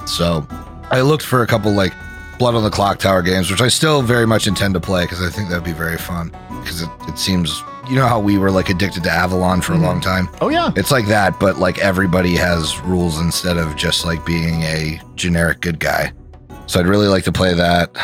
So 0.06 0.46
I 0.90 1.00
looked 1.00 1.24
for 1.24 1.42
a 1.42 1.46
couple 1.46 1.72
like 1.72 1.92
Blood 2.40 2.54
on 2.54 2.62
the 2.62 2.70
Clock 2.70 2.98
Tower 2.98 3.20
games, 3.20 3.50
which 3.50 3.60
I 3.60 3.68
still 3.68 4.00
very 4.00 4.26
much 4.26 4.46
intend 4.46 4.72
to 4.72 4.80
play 4.80 5.04
because 5.04 5.20
I 5.20 5.28
think 5.28 5.50
that'd 5.50 5.62
be 5.62 5.72
very 5.72 5.98
fun. 5.98 6.30
Because 6.62 6.80
it, 6.80 6.88
it 7.06 7.18
seems, 7.18 7.62
you 7.86 7.96
know, 7.96 8.06
how 8.06 8.18
we 8.18 8.38
were 8.38 8.50
like 8.50 8.70
addicted 8.70 9.04
to 9.04 9.10
Avalon 9.10 9.60
for 9.60 9.72
a 9.72 9.76
mm-hmm. 9.76 9.84
long 9.84 10.00
time. 10.00 10.26
Oh, 10.40 10.48
yeah. 10.48 10.72
It's 10.74 10.90
like 10.90 11.06
that, 11.08 11.38
but 11.38 11.58
like 11.58 11.78
everybody 11.80 12.36
has 12.36 12.80
rules 12.80 13.20
instead 13.20 13.58
of 13.58 13.76
just 13.76 14.06
like 14.06 14.24
being 14.24 14.62
a 14.62 14.98
generic 15.16 15.60
good 15.60 15.80
guy. 15.80 16.14
So 16.64 16.80
I'd 16.80 16.86
really 16.86 17.08
like 17.08 17.24
to 17.24 17.32
play 17.32 17.52
that 17.52 17.94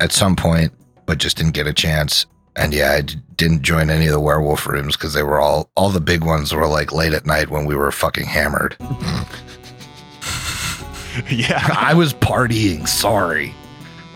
at 0.00 0.10
some 0.10 0.34
point, 0.34 0.72
but 1.06 1.18
just 1.18 1.36
didn't 1.36 1.54
get 1.54 1.68
a 1.68 1.72
chance. 1.72 2.26
And 2.56 2.74
yeah, 2.74 2.94
I 2.94 3.02
d- 3.02 3.18
didn't 3.36 3.62
join 3.62 3.88
any 3.88 4.06
of 4.06 4.12
the 4.12 4.18
werewolf 4.18 4.66
rooms 4.66 4.96
because 4.96 5.14
they 5.14 5.22
were 5.22 5.40
all 5.40 5.70
all 5.76 5.90
the 5.90 6.00
big 6.00 6.24
ones 6.24 6.52
were 6.52 6.66
like 6.66 6.92
late 6.92 7.12
at 7.12 7.24
night 7.24 7.50
when 7.50 7.66
we 7.66 7.76
were 7.76 7.92
fucking 7.92 8.26
hammered. 8.26 8.76
yeah. 11.30 11.68
I 11.78 11.94
was 11.94 12.14
partying. 12.14 12.88
Sorry. 12.88 13.54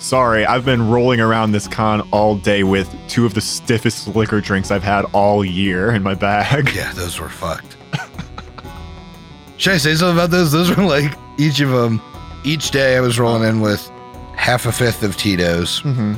Sorry, 0.05 0.45
I've 0.45 0.67
been 0.67 0.91
rolling 0.91 1.19
around 1.19 1.53
this 1.53 1.67
con 1.67 2.07
all 2.11 2.37
day 2.37 2.63
with 2.63 2.95
two 3.09 3.25
of 3.25 3.33
the 3.33 3.41
stiffest 3.41 4.07
liquor 4.15 4.43
drinks 4.43 4.71
I've 4.71 4.83
had 4.83 5.07
all 5.15 5.43
year 5.43 5.93
in 5.95 6.03
my 6.03 6.13
bag. 6.15 6.69
Yeah, 6.75 6.93
those 6.93 7.19
were 7.19 7.31
fucked. 7.31 7.79
Should 9.57 9.73
I 9.73 9.77
say 9.79 9.95
something 9.95 10.15
about 10.15 10.31
those? 10.31 10.53
Those 10.53 10.77
were 10.77 10.85
like 10.85 11.11
each 11.39 11.61
of 11.61 11.71
them. 11.71 12.03
Each 12.45 12.71
day 12.71 12.99
I 12.99 13.01
was 13.01 13.19
rolling 13.19 13.49
in 13.49 13.63
with 13.63 13.91
half 14.37 14.67
a 14.67 14.73
fifth 14.73 15.03
of 15.03 15.17
Tito's. 15.17 15.79
hmm 15.81 16.15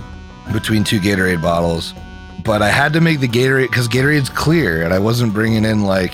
between 0.52 0.82
two 0.82 0.98
Gatorade 0.98 1.40
bottles. 1.40 1.94
But 2.44 2.62
I 2.62 2.70
had 2.70 2.92
to 2.94 3.00
make 3.00 3.20
the 3.20 3.28
Gatorade 3.28 3.68
because 3.68 3.86
Gatorade's 3.88 4.30
clear 4.30 4.82
and 4.82 4.92
I 4.92 4.98
wasn't 4.98 5.32
bringing 5.32 5.64
in 5.64 5.82
like, 5.84 6.12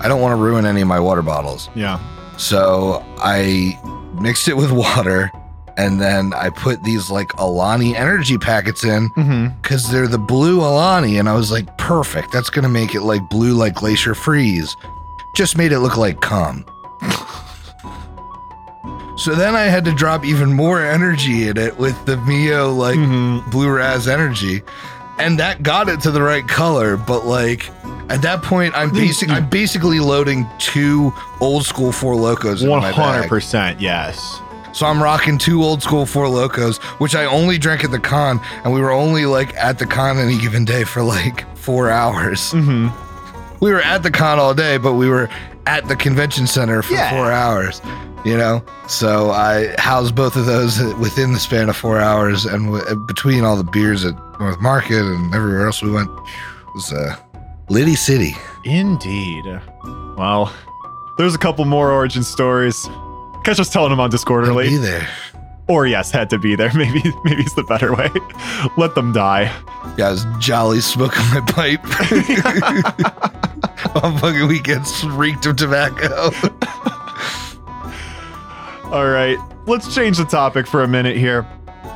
I 0.00 0.08
don't 0.08 0.20
want 0.20 0.32
to 0.38 0.42
ruin 0.42 0.66
any 0.66 0.82
of 0.82 0.88
my 0.88 1.00
water 1.00 1.22
bottles. 1.22 1.70
Yeah. 1.74 1.98
So 2.36 3.02
I 3.18 3.78
mixed 4.20 4.48
it 4.48 4.56
with 4.58 4.72
water 4.72 5.30
and 5.76 6.00
then 6.00 6.32
I 6.34 6.50
put 6.50 6.82
these 6.84 7.10
like 7.10 7.32
Alani 7.38 7.96
energy 7.96 8.38
packets 8.38 8.84
in 8.84 9.08
because 9.62 9.90
they're 9.90 10.08
the 10.08 10.18
blue 10.18 10.60
Alani. 10.60 11.18
And 11.18 11.28
I 11.28 11.34
was 11.34 11.50
like, 11.50 11.76
perfect. 11.78 12.32
That's 12.32 12.50
going 12.50 12.62
to 12.62 12.68
make 12.68 12.94
it 12.94 13.02
like 13.02 13.28
blue 13.28 13.54
like 13.54 13.74
Glacier 13.74 14.14
Freeze. 14.14 14.76
Just 15.34 15.56
made 15.56 15.72
it 15.72 15.80
look 15.80 15.96
like 15.96 16.20
cum. 16.20 16.64
so 19.16 19.34
then 19.34 19.54
I 19.54 19.62
had 19.62 19.84
to 19.86 19.92
drop 19.92 20.24
even 20.24 20.52
more 20.52 20.80
energy 20.82 21.48
in 21.48 21.56
it 21.56 21.76
with 21.76 22.04
the 22.06 22.16
Mio 22.18 22.72
like 22.72 22.96
hmm 22.96 23.38
blue 23.50 23.68
raz 23.70 24.08
energy 24.08 24.62
and 25.18 25.38
that 25.38 25.62
got 25.62 25.88
it 25.88 26.00
to 26.00 26.10
the 26.10 26.20
right 26.22 26.46
color 26.48 26.96
but 26.96 27.24
like 27.26 27.70
at 28.10 28.20
that 28.22 28.42
point 28.42 28.74
i'm 28.76 28.90
basic 28.92 29.28
i'm 29.30 29.48
basically 29.48 30.00
loading 30.00 30.46
two 30.58 31.12
old 31.40 31.64
school 31.64 31.92
Four 31.92 32.14
Lokos 32.14 32.66
One 32.66 32.82
hundred 32.82 33.28
percent. 33.28 33.80
Yes. 33.80 34.40
So 34.74 34.86
i'm 34.86 35.02
rocking 35.02 35.38
two 35.38 35.62
old 35.62 35.82
school 35.82 36.04
Four 36.04 36.26
Lokos 36.26 36.76
which 37.00 37.14
i 37.14 37.24
only 37.24 37.56
drank 37.58 37.84
at 37.84 37.90
the 37.92 37.98
con 38.00 38.40
and 38.64 38.72
we 38.74 38.80
were 38.80 38.90
only 38.90 39.24
like 39.24 39.54
at 39.56 39.78
the 39.78 39.86
con 39.86 40.18
any 40.18 40.36
given 40.38 40.64
day 40.64 40.84
for 40.84 41.02
like 41.02 41.46
four 41.56 41.90
hours 41.90 42.50
hmm 42.52 42.88
we 43.60 43.70
were 43.72 43.80
at 43.82 44.02
the 44.02 44.10
con 44.10 44.38
all 44.38 44.52
day 44.52 44.76
but 44.76 44.94
we 44.94 45.08
were 45.08 45.28
at 45.66 45.86
the 45.88 45.96
convention 45.96 46.46
center 46.46 46.82
for 46.82 46.92
Yeah. 46.92 47.08
four 47.10 47.30
hours 47.32 47.80
you 48.24 48.36
know 48.36 48.62
so 48.88 49.30
i 49.30 49.74
housed 49.78 50.14
both 50.14 50.34
of 50.36 50.44
those 50.46 50.78
within 50.94 51.32
the 51.32 51.38
span 51.38 51.68
of 51.68 51.76
four 51.76 52.00
hours 52.00 52.44
and 52.44 52.72
w- 52.72 53.06
between 53.06 53.44
all 53.44 53.56
the 53.56 53.64
beers 53.70 54.04
at 54.04 54.14
north 54.40 54.60
market 54.60 55.00
and 55.02 55.34
everywhere 55.34 55.66
else 55.66 55.82
we 55.82 55.90
went 55.90 56.10
it 56.10 56.74
was 56.74 56.92
uh 56.92 57.16
liddy 57.70 57.94
city 57.94 58.34
Indeed. 58.64 59.44
Well, 60.16 60.50
there's 61.18 61.34
a 61.34 61.38
couple 61.38 61.66
more 61.66 61.90
origin 61.92 62.22
stories. 62.24 62.88
Catch 63.44 63.60
us 63.60 63.68
telling 63.68 63.90
them 63.90 64.00
on 64.00 64.10
Discord 64.10 64.48
early. 64.48 64.70
be 64.70 64.76
there 64.78 65.06
Or 65.68 65.86
yes, 65.86 66.10
had 66.10 66.30
to 66.30 66.38
be 66.38 66.56
there. 66.56 66.72
Maybe 66.74 67.02
maybe 67.24 67.42
it's 67.42 67.54
the 67.54 67.62
better 67.64 67.94
way. 67.94 68.08
Let 68.76 68.94
them 68.94 69.12
die. 69.12 69.52
yeah 69.98 70.08
i 70.08 70.10
was 70.10 70.26
jolly 70.38 70.80
smoking 70.80 71.22
my 71.32 71.40
pipe 71.46 71.84
on 74.04 74.18
fucking 74.18 74.48
weekends 74.48 75.04
reeked 75.08 75.46
of 75.46 75.56
tobacco 75.56 76.30
All 78.86 79.08
right, 79.08 79.36
let's 79.66 79.92
change 79.94 80.18
the 80.18 80.24
topic 80.24 80.66
for 80.68 80.82
a 80.84 80.88
minute 80.88 81.16
here. 81.16 81.44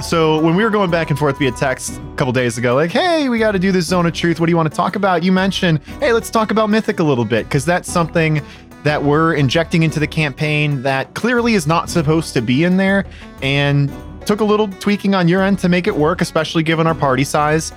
So, 0.02 0.40
when 0.40 0.56
we 0.56 0.64
were 0.64 0.70
going 0.70 0.90
back 0.90 1.10
and 1.10 1.18
forth 1.18 1.38
via 1.38 1.52
text 1.52 1.98
a 1.98 2.14
couple 2.16 2.32
days 2.32 2.58
ago, 2.58 2.74
like, 2.74 2.90
hey, 2.90 3.28
we 3.28 3.38
got 3.38 3.52
to 3.52 3.58
do 3.60 3.70
this 3.70 3.86
zone 3.86 4.04
of 4.06 4.14
truth. 4.14 4.40
What 4.40 4.46
do 4.46 4.50
you 4.50 4.56
want 4.56 4.68
to 4.70 4.76
talk 4.76 4.96
about? 4.96 5.22
You 5.22 5.30
mentioned, 5.30 5.78
hey, 6.00 6.12
let's 6.12 6.28
talk 6.28 6.50
about 6.50 6.70
Mythic 6.70 6.98
a 6.98 7.04
little 7.04 7.24
bit, 7.24 7.44
because 7.46 7.64
that's 7.64 7.88
something 7.90 8.42
that 8.84 9.02
we're 9.02 9.34
injecting 9.34 9.82
into 9.82 10.00
the 10.00 10.06
campaign 10.06 10.82
that 10.82 11.14
clearly 11.14 11.54
is 11.54 11.66
not 11.66 11.90
supposed 11.90 12.32
to 12.34 12.40
be 12.40 12.64
in 12.64 12.76
there 12.76 13.04
and 13.42 13.92
took 14.26 14.40
a 14.40 14.44
little 14.44 14.68
tweaking 14.68 15.14
on 15.14 15.26
your 15.28 15.42
end 15.42 15.58
to 15.58 15.68
make 15.68 15.86
it 15.86 15.96
work, 15.96 16.20
especially 16.20 16.62
given 16.62 16.86
our 16.86 16.94
party 16.94 17.24
size. 17.24 17.72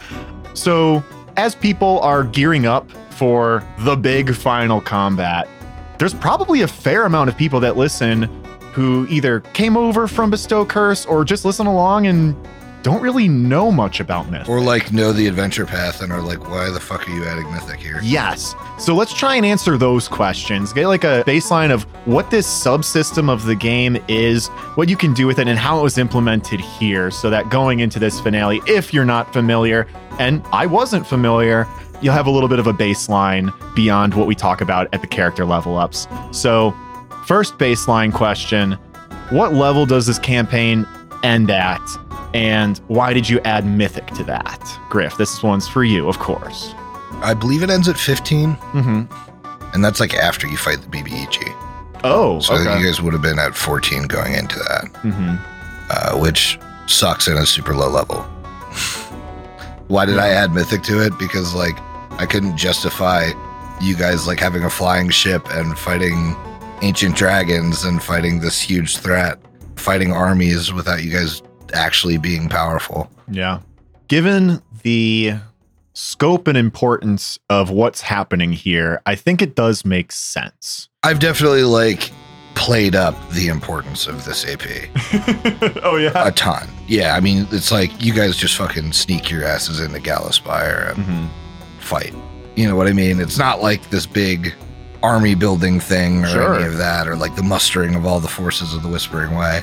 So, 0.53 1.03
as 1.37 1.55
people 1.55 1.99
are 2.01 2.23
gearing 2.23 2.65
up 2.65 2.91
for 3.11 3.65
the 3.79 3.95
big 3.95 4.35
final 4.35 4.81
combat, 4.81 5.47
there's 5.97 6.13
probably 6.13 6.61
a 6.61 6.67
fair 6.67 7.05
amount 7.05 7.29
of 7.29 7.37
people 7.37 7.59
that 7.61 7.77
listen 7.77 8.23
who 8.73 9.05
either 9.09 9.41
came 9.53 9.77
over 9.77 10.07
from 10.07 10.29
Bestow 10.29 10.65
Curse 10.65 11.05
or 11.05 11.23
just 11.23 11.45
listen 11.45 11.67
along 11.67 12.07
and 12.07 12.35
don't 12.84 13.02
really 13.02 13.28
know 13.28 13.72
much 13.72 14.00
about 14.00 14.30
Mythic. 14.30 14.50
Or 14.50 14.60
like 14.60 14.91
know 14.91 15.13
the 15.13 15.28
adventure 15.28 15.65
path 15.65 16.02
and 16.02 16.12
are 16.12 16.22
like, 16.22 16.50
why 16.50 16.70
the 16.70 16.80
fuck 16.80 17.08
are 17.08 17.12
you 17.12 17.24
adding 17.26 17.52
Mythic 17.52 17.80
here? 17.80 18.00
Yes. 18.02 18.56
So 18.80 18.96
let's 18.96 19.13
try 19.13 19.36
and 19.36 19.46
answer 19.46 19.78
those 19.78 20.08
questions. 20.08 20.74
Get 20.74 20.88
like 20.88 21.04
a 21.04 21.24
baseline 21.28 21.72
of 21.72 21.84
what 22.06 22.32
this 22.32 22.48
subsystem 22.48 23.30
of 23.30 23.46
the 23.46 23.56
game 23.56 23.98
is, 24.08 24.48
what 24.76 24.89
you 24.89 24.98
can 24.98 25.13
do 25.13 25.28
with 25.28 25.39
it, 25.39 25.48
and 25.48 25.60
how 25.60 25.80
it 25.80 25.84
was 25.84 25.98
implemented 25.98 26.60
here. 26.60 27.12
So 27.12 27.30
that 27.30 27.50
going 27.50 27.80
into 27.80 28.00
this 28.00 28.20
finale, 28.20 28.62
if 28.67 28.94
you're 28.94 29.06
not 29.06 29.32
familiar, 29.32 29.88
and 30.20 30.44
I 30.52 30.65
wasn't 30.65 31.06
familiar, 31.06 31.67
you'll 32.02 32.13
have 32.13 32.28
a 32.28 32.32
little 32.32 32.50
bit 32.50 32.60
of 32.60 32.67
a 32.67 32.74
baseline 32.74 33.54
beyond 33.76 34.15
what 34.15 34.28
we 34.28 34.36
talk 34.36 34.62
about 34.62 34.88
at 34.94 35.02
the 35.02 35.08
character 35.08 35.46
level 35.46 35.78
ups. 35.78 36.08
So, 36.32 36.76
first 37.26 37.58
baseline 37.58 38.13
question 38.13 38.74
What 39.30 39.54
level 39.54 39.86
does 39.86 40.08
this 40.08 40.20
campaign 40.20 40.88
end 41.24 41.52
at? 41.52 41.80
And 42.34 42.78
why 42.88 43.13
did 43.13 43.28
you 43.30 43.39
add 43.41 43.65
Mythic 43.65 44.08
to 44.15 44.24
that? 44.26 44.80
Griff, 44.89 45.17
this 45.17 45.44
one's 45.44 45.67
for 45.67 45.84
you, 45.84 46.08
of 46.08 46.20
course. 46.20 46.74
I 47.24 47.34
believe 47.34 47.62
it 47.63 47.70
ends 47.70 47.88
at 47.89 47.98
15, 47.98 48.56
Mm-hmm. 48.56 49.74
and 49.74 49.84
that's 49.86 50.00
like 50.00 50.13
after 50.15 50.48
you 50.48 50.58
fight 50.58 50.80
the 50.82 50.88
BBEG. 50.88 51.38
Oh, 52.04 52.39
So 52.39 52.56
okay. 52.56 52.80
you 52.80 52.86
guys 52.86 53.02
would 53.02 53.13
have 53.13 53.22
been 53.22 53.38
at 53.39 53.56
14 53.56 54.04
going 54.08 54.34
into 54.34 54.58
that, 54.60 54.86
mm-hmm. 55.04 55.36
uh, 55.89 56.20
which 56.20 56.58
sucks 56.88 57.28
in 57.28 57.38
a 57.38 57.46
super 57.46 57.76
low 57.76 57.89
level. 57.89 58.17
Why 59.88 60.06
did 60.06 60.17
I 60.20 60.30
add 60.30 60.52
Mythic 60.54 60.84
to 60.84 61.06
it? 61.06 61.17
Because 61.20 61.54
like 61.54 61.78
I 62.12 62.26
couldn't 62.26 62.58
justify 62.58 63.32
you 63.82 63.96
guys 63.96 64.26
like 64.28 64.39
having 64.39 64.63
a 64.63 64.70
flying 64.70 65.10
ship 65.10 65.46
and 65.52 65.78
fighting 65.78 66.36
ancient 66.82 67.15
dragons 67.15 67.84
and 67.84 68.02
fighting 68.02 68.39
this 68.39 68.62
huge 68.62 68.98
threat, 68.98 69.38
fighting 69.76 70.12
armies 70.13 70.72
without 70.74 71.04
you 71.04 71.12
guys 71.12 71.41
actually 71.73 72.17
being 72.17 72.49
powerful. 72.49 73.10
Yeah. 73.29 73.60
Given 74.07 74.62
the 74.84 75.34
scope 75.93 76.47
and 76.47 76.57
importance 76.57 77.39
of 77.49 77.69
what's 77.69 78.01
happening 78.01 78.51
here, 78.53 79.01
I 79.05 79.15
think 79.15 79.41
it 79.41 79.55
does 79.55 79.86
make 79.86 80.12
sense. 80.12 80.89
I've 81.03 81.19
definitely 81.19 81.63
like 81.63 82.12
played 82.55 82.95
up 82.95 83.15
the 83.31 83.47
importance 83.47 84.07
of 84.07 84.25
this 84.25 84.45
AP 84.45 84.62
oh, 85.84 85.95
yeah. 85.97 86.27
a 86.27 86.31
ton. 86.31 86.67
Yeah, 86.88 87.15
I 87.15 87.19
mean, 87.21 87.47
it's 87.51 87.71
like 87.71 88.03
you 88.03 88.13
guys 88.13 88.36
just 88.36 88.57
fucking 88.57 88.91
sneak 88.93 89.29
your 89.31 89.45
asses 89.45 89.79
into 89.79 89.99
Gallowspire 89.99 90.93
and 90.95 91.03
hmm 91.05 91.25
fight. 91.79 92.13
You 92.55 92.67
know 92.67 92.75
what 92.75 92.88
I 92.88 92.93
mean? 92.93 93.19
It's 93.19 93.38
not 93.39 93.62
like 93.63 93.89
this 93.89 94.05
big 94.05 94.53
army 95.01 95.34
building 95.34 95.79
thing 95.79 96.23
or 96.23 96.27
Sure. 96.27 96.55
any 96.55 96.65
of 96.65 96.77
that, 96.77 97.07
or 97.07 97.15
like 97.15 97.36
the 97.36 97.41
mustering 97.43 97.95
of 97.95 98.05
all 98.05 98.19
the 98.19 98.27
forces 98.27 98.73
of 98.75 98.84
the 98.84 98.88
Whispering 98.89 99.36
Way. 99.36 99.62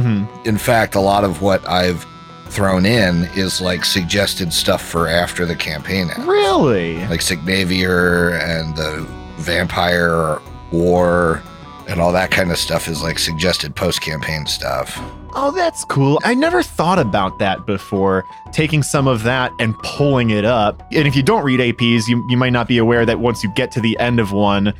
Hmm 0.00 0.24
In 0.44 0.58
fact, 0.58 0.94
a 0.94 1.00
lot 1.00 1.24
of 1.24 1.42
what 1.42 1.66
I've 1.68 2.06
thrown 2.48 2.86
in 2.86 3.24
is 3.34 3.60
like 3.60 3.84
suggested 3.84 4.52
stuff 4.52 4.82
for 4.82 5.08
after 5.08 5.44
the 5.44 5.56
campaign 5.56 6.10
ends. 6.10 6.26
Really? 6.26 7.04
Like 7.06 7.20
Signavier 7.20 8.38
and 8.40 8.76
the 8.76 9.06
Vampire 9.38 10.40
War 10.72 11.42
and 11.88 12.00
all 12.00 12.12
that 12.12 12.30
kind 12.30 12.50
of 12.50 12.58
stuff 12.58 12.88
is 12.88 13.02
like 13.02 13.18
suggested 13.18 13.74
post 13.74 14.00
campaign 14.00 14.46
stuff. 14.46 14.98
Oh, 15.34 15.50
that's 15.50 15.84
cool. 15.84 16.18
I 16.24 16.34
never 16.34 16.62
thought 16.62 16.98
about 16.98 17.38
that 17.40 17.66
before, 17.66 18.24
taking 18.52 18.82
some 18.82 19.06
of 19.06 19.22
that 19.24 19.52
and 19.58 19.78
pulling 19.80 20.30
it 20.30 20.44
up. 20.44 20.82
And 20.92 21.06
if 21.06 21.14
you 21.14 21.22
don't 21.22 21.44
read 21.44 21.60
APs, 21.60 22.08
you, 22.08 22.24
you 22.30 22.36
might 22.36 22.54
not 22.54 22.66
be 22.66 22.78
aware 22.78 23.04
that 23.04 23.20
once 23.20 23.44
you 23.44 23.52
get 23.54 23.70
to 23.72 23.80
the 23.80 23.98
end 23.98 24.18
of 24.18 24.32
one, 24.32 24.72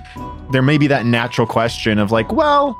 there 0.51 0.63
may 0.63 0.79
be 0.79 0.87
that 0.87 1.05
natural 1.05 1.47
question 1.47 1.99
of 1.99 2.11
like, 2.11 2.33
well, 2.33 2.77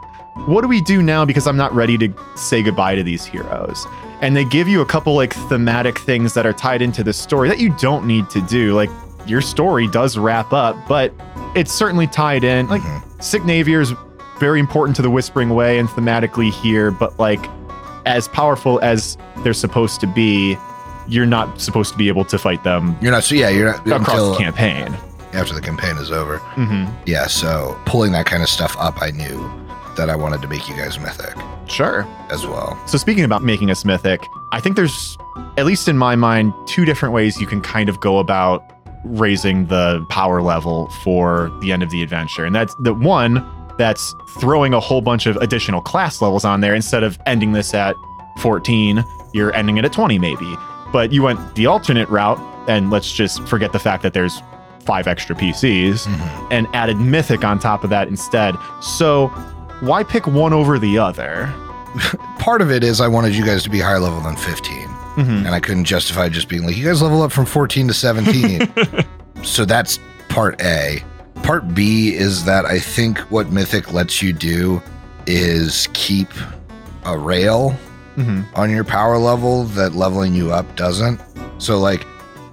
what 0.47 0.63
do 0.63 0.69
we 0.69 0.81
do 0.81 1.03
now 1.03 1.25
because 1.25 1.47
I'm 1.47 1.57
not 1.57 1.75
ready 1.75 1.97
to 1.99 2.13
say 2.37 2.63
goodbye 2.63 2.95
to 2.95 3.03
these 3.03 3.25
heroes? 3.25 3.87
And 4.21 4.37
they 4.37 4.45
give 4.45 4.69
you 4.69 4.81
a 4.81 4.87
couple 4.87 5.15
like 5.15 5.35
thematic 5.49 5.99
things 5.99 6.35
that 6.35 6.47
are 6.47 6.53
tied 6.53 6.83
into 6.83 7.03
the 7.03 7.13
story 7.13 7.49
that 7.49 7.59
you 7.59 7.71
don't 7.79 8.07
need 8.07 8.31
to 8.31 8.41
do. 8.43 8.75
Like 8.75 8.91
your 9.27 9.41
story 9.41 9.89
does 9.89 10.17
wrap 10.17 10.53
up, 10.53 10.77
but 10.89 11.13
it's 11.55 11.73
certainly 11.73 12.07
tied 12.07 12.45
in. 12.45 12.67
Like 12.69 12.83
Mhm. 12.83 13.03
Signavier 13.21 13.81
is 13.81 13.93
very 14.39 14.61
important 14.61 14.95
to 14.97 15.03
the 15.03 15.11
Whispering 15.11 15.51
Way 15.51 15.79
and 15.79 15.89
thematically 15.89 16.51
here, 16.53 16.91
but 16.91 17.19
like 17.19 17.45
as 18.05 18.29
powerful 18.29 18.79
as 18.83 19.17
they're 19.39 19.53
supposed 19.55 20.01
to 20.01 20.07
be, 20.07 20.57
you're 21.09 21.27
not 21.27 21.61
supposed 21.61 21.93
to 21.93 21.99
be 21.99 22.09
able 22.09 22.25
to 22.27 22.39
fight 22.39 22.63
them 22.65 22.97
You're 23.01 23.13
not 23.13 23.25
so 23.25 23.35
yeah, 23.35 23.49
you're 23.49 23.73
not 23.73 23.87
across 24.03 24.09
until 24.11 24.33
the 24.33 24.39
campaign. 24.39 24.97
after 25.33 25.55
the 25.55 25.61
campaign 25.61 25.97
is 25.97 26.11
over. 26.13 26.39
hmm 26.39 26.85
Yeah, 27.07 27.27
so 27.27 27.77
pulling 27.85 28.13
that 28.13 28.27
kind 28.27 28.43
of 28.43 28.49
stuff 28.49 28.77
up, 28.79 29.01
I 29.03 29.11
knew 29.11 29.51
that 29.97 30.11
I 30.11 30.17
wanted 30.17 30.43
to 30.43 30.49
make 30.49 30.69
you 30.69 30.77
guys 30.77 30.99
mythic 30.99 31.35
Sure. 31.67 32.07
as 32.31 32.47
well. 32.47 32.79
So 32.87 32.99
speaking 32.99 33.25
about 33.25 33.43
making 33.43 33.71
us 33.71 33.85
mythic, 33.85 34.21
I 34.53 34.61
think 34.61 34.77
there's, 34.77 35.17
at 35.57 35.67
least 35.67 35.89
in 35.89 35.97
my 35.99 36.17
mind, 36.17 36.53
two 36.67 36.85
different 36.85 37.15
ways 37.15 37.41
you 37.41 37.47
can 37.47 37.61
kind 37.61 37.89
of 37.89 38.01
go 38.01 38.19
about 38.19 38.63
raising 39.05 39.67
the 39.67 40.05
power 40.09 40.43
level 40.43 40.89
for 41.03 41.51
the 41.61 41.73
end 41.73 41.83
of 41.83 41.91
the 41.91 42.03
adventure. 42.03 42.45
And 42.45 42.55
that's 42.55 42.75
the 42.81 42.95
one 42.95 43.45
that's 43.79 44.15
throwing 44.41 44.73
a 44.75 44.81
whole 44.81 45.01
bunch 45.01 45.27
of 45.27 45.37
additional 45.37 45.81
class 45.81 46.21
levels 46.23 46.45
on 46.45 46.61
there 46.61 46.75
instead 46.75 47.03
of 47.03 47.19
ending 47.27 47.53
this 47.53 47.75
at 47.75 47.95
14, 48.39 49.05
you're 49.33 49.55
ending 49.55 49.77
it 49.77 49.85
at 49.85 49.93
20 49.93 50.19
maybe. 50.19 50.57
But 50.93 51.13
you 51.13 51.23
went 51.23 51.55
the 51.57 51.67
alternate 51.67 52.09
route, 52.09 52.39
and 52.69 52.91
let's 52.91 53.13
just 53.13 53.43
forget 53.47 53.73
the 53.73 53.79
fact 53.79 54.03
that 54.03 54.13
there's 54.15 54.41
five 54.85 55.07
extra 55.09 55.35
PCs 55.37 56.07
Mhm. 56.07 56.47
and 56.53 56.67
added 56.73 56.97
mythic 56.97 57.45
on 57.45 57.59
top 57.59 57.83
of 57.85 57.91
that 57.91 58.09
instead. 58.09 58.57
So 58.81 59.31
why 59.81 60.03
pick 60.03 60.27
one 60.27 60.53
over 60.53 60.79
the 60.79 60.99
other? 60.99 61.53
Part 62.39 62.61
of 62.63 62.71
it 62.71 62.85
is 62.85 63.01
I 63.01 63.09
wanted 63.09 63.35
you 63.35 63.45
guys 63.45 63.63
to 63.65 63.71
be 63.71 63.81
higher 63.81 63.99
level 64.01 64.21
than 64.21 64.37
15, 64.37 64.77
Mhm. 65.17 65.47
and 65.47 65.49
I 65.49 65.61
couldn't 65.61 65.85
justify 65.85 66.29
just 66.29 66.49
being 66.49 66.65
like, 66.67 66.77
you 66.77 66.85
guys 66.87 67.01
level 67.03 67.23
up 67.23 67.33
from 67.33 67.47
14 67.47 67.89
to 67.89 67.95
17. 67.95 68.69
so 69.43 69.65
that's 69.65 69.99
part 70.29 70.61
A. 70.63 71.03
Part 71.43 71.75
B 71.75 72.15
is 72.15 72.45
that 72.45 72.65
I 72.67 72.79
think 72.79 73.19
what 73.31 73.51
Mythic 73.51 73.93
lets 73.93 74.21
you 74.23 74.33
do 74.33 74.83
is 75.27 75.89
keep 75.93 76.29
a 77.05 77.17
rail 77.17 77.75
Mhm. 78.19 78.45
on 78.55 78.71
your 78.71 78.85
power 78.85 79.19
level 79.19 79.65
that 79.65 79.95
leveling 79.95 80.35
you 80.35 80.53
up 80.53 80.75
doesn't. 80.77 81.21
So, 81.59 81.79
like, 81.79 82.07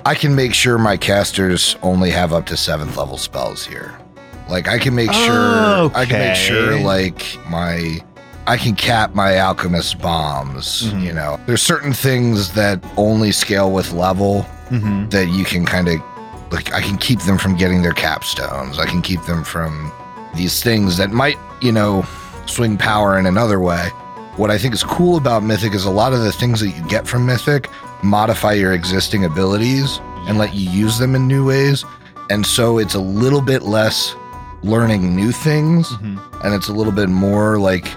I 0.05 0.15
can 0.15 0.35
make 0.35 0.53
sure 0.53 0.77
my 0.77 0.97
casters 0.97 1.75
only 1.81 2.11
have 2.11 2.33
up 2.33 2.45
to 2.47 2.57
seventh 2.57 2.97
level 2.97 3.17
spells 3.17 3.65
here. 3.65 3.93
Like, 4.49 4.67
I 4.67 4.77
can 4.77 4.93
make 4.95 5.11
sure, 5.11 5.91
I 5.95 6.05
can 6.05 6.19
make 6.19 6.35
sure, 6.35 6.79
like, 6.79 7.37
my. 7.49 7.99
I 8.45 8.57
can 8.57 8.75
cap 8.75 9.15
my 9.15 9.37
alchemist 9.37 9.99
bombs, 10.01 10.91
Mhm. 10.91 11.01
you 11.01 11.13
know. 11.13 11.39
There's 11.45 11.61
certain 11.61 11.93
things 11.93 12.49
that 12.49 12.83
only 12.97 13.31
scale 13.31 13.71
with 13.71 13.93
level 13.93 14.45
Mhm. 14.69 15.09
that 15.11 15.29
you 15.29 15.45
can 15.45 15.65
kind 15.65 15.87
of 15.87 16.01
like 16.51 16.73
I 16.73 16.81
can 16.81 16.97
keep 16.97 17.21
them 17.21 17.37
from 17.37 17.55
getting 17.55 17.81
their 17.83 17.93
capstones. 17.93 18.79
I 18.79 18.85
can 18.85 19.01
keep 19.01 19.23
them 19.25 19.45
from 19.45 19.91
these 20.35 20.61
things 20.61 20.97
that 20.97 21.11
might, 21.11 21.37
you 21.61 21.71
know, 21.71 22.05
swing 22.45 22.75
power 22.77 23.17
in 23.17 23.25
another 23.27 23.61
way. 23.61 23.89
What 24.35 24.51
I 24.51 24.57
think 24.57 24.73
is 24.73 24.83
cool 24.83 25.15
about 25.15 25.41
Mythic 25.43 25.73
is 25.73 25.85
a 25.85 25.89
lot 25.89 26.11
of 26.11 26.19
the 26.21 26.31
things 26.33 26.59
that 26.59 26.67
you 26.67 26.83
get 26.89 27.07
from 27.07 27.25
Mythic 27.25 27.69
modify 28.01 28.51
your 28.53 28.73
existing 28.73 29.23
abilities 29.23 30.01
and 30.27 30.37
let 30.37 30.53
you 30.53 30.69
use 30.69 30.97
them 30.97 31.15
in 31.15 31.27
new 31.29 31.45
ways. 31.45 31.85
And 32.29 32.45
so 32.45 32.77
it's 32.77 32.93
a 32.93 32.99
little 32.99 33.41
bit 33.41 33.63
less 33.63 34.13
learning 34.63 35.15
new 35.15 35.31
things 35.31 35.89
Mhm. 35.89 36.19
and 36.43 36.53
it's 36.53 36.67
a 36.69 36.73
little 36.73 36.93
bit 36.93 37.09
more 37.09 37.57
like 37.59 37.87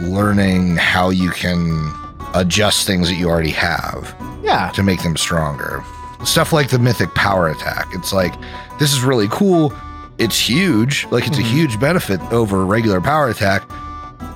learning 0.00 0.76
how 0.76 1.10
you 1.10 1.30
can 1.30 1.92
adjust 2.34 2.86
things 2.86 3.08
that 3.08 3.14
you 3.16 3.28
already 3.28 3.50
have 3.50 4.14
Yeah. 4.42 4.70
to 4.70 4.82
make 4.82 5.02
them 5.02 5.16
stronger. 5.16 5.82
Stuff 6.24 6.52
like 6.52 6.68
the 6.70 6.78
mythic 6.78 7.14
power 7.14 7.48
attack. 7.48 7.86
It's 7.92 8.12
like, 8.12 8.34
this 8.78 8.92
is 8.92 9.02
really 9.02 9.28
cool. 9.30 9.72
It's 10.18 10.38
huge. 10.38 11.06
Like, 11.10 11.26
it's 11.26 11.36
Mhm. 11.38 11.40
a 11.40 11.46
huge 11.46 11.80
benefit 11.80 12.20
over 12.32 12.62
a 12.62 12.64
regular 12.64 13.00
power 13.00 13.28
attack. 13.28 13.62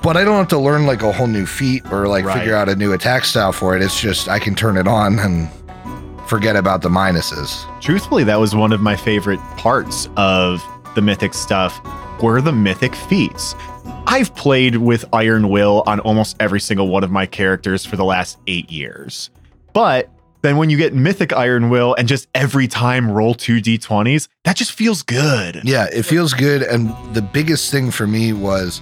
But 0.01 0.17
I 0.17 0.23
don't 0.23 0.37
have 0.37 0.47
to 0.49 0.57
learn 0.59 0.85
like 0.85 1.01
a 1.03 1.11
whole 1.11 1.27
new 1.27 1.45
feat 1.45 1.83
or 1.91 2.07
like 2.07 2.25
Right. 2.25 2.39
figure 2.39 2.55
out 2.55 2.69
a 2.69 2.75
new 2.75 2.93
attack 2.93 3.25
style 3.25 3.51
for 3.51 3.75
it. 3.75 3.81
It's 3.81 3.99
just 3.99 4.27
I 4.29 4.39
can 4.39 4.53
turn 4.55 4.77
it 4.77 4.87
on 4.87 5.17
and 5.19 5.47
forget 6.27 6.55
about 6.55 6.81
the 6.81 6.89
minuses. 6.89 7.55
Truthfully, 7.81 8.23
that 8.23 8.39
was 8.39 8.55
one 8.55 8.71
of 8.71 8.81
my 8.81 8.95
favorite 8.95 9.39
parts 9.57 10.09
of 10.17 10.63
the 10.95 11.01
mythic 11.01 11.33
stuff 11.33 11.79
were 12.21 12.41
the 12.41 12.51
mythic 12.53 12.95
feats. 12.95 13.55
I've 14.07 14.33
played 14.35 14.77
with 14.77 15.05
Iron 15.13 15.49
Will 15.49 15.83
on 15.85 15.99
almost 16.01 16.35
every 16.39 16.59
single 16.59 16.87
one 16.87 17.03
of 17.03 17.11
my 17.11 17.25
characters 17.25 17.85
for 17.85 17.95
the 17.97 18.05
last 18.05 18.37
eight 18.47 18.71
years. 18.71 19.29
But 19.73 20.09
then 20.41 20.57
when 20.57 20.69
you 20.69 20.77
get 20.77 20.93
mythic 20.93 21.33
Iron 21.33 21.69
Will 21.69 21.95
and 21.95 22.07
just 22.07 22.27
every 22.35 22.67
time 22.67 23.09
roll 23.11 23.33
two 23.33 23.57
d20s, 23.61 24.27
that 24.43 24.55
just 24.55 24.71
feels 24.73 25.01
good. 25.01 25.61
Yeah, 25.63 25.87
it 25.91 26.03
feels 26.03 26.33
good. 26.33 26.61
And 26.61 26.93
the 27.15 27.21
biggest 27.21 27.71
thing 27.71 27.91
for 27.91 28.05
me 28.07 28.31
was 28.31 28.79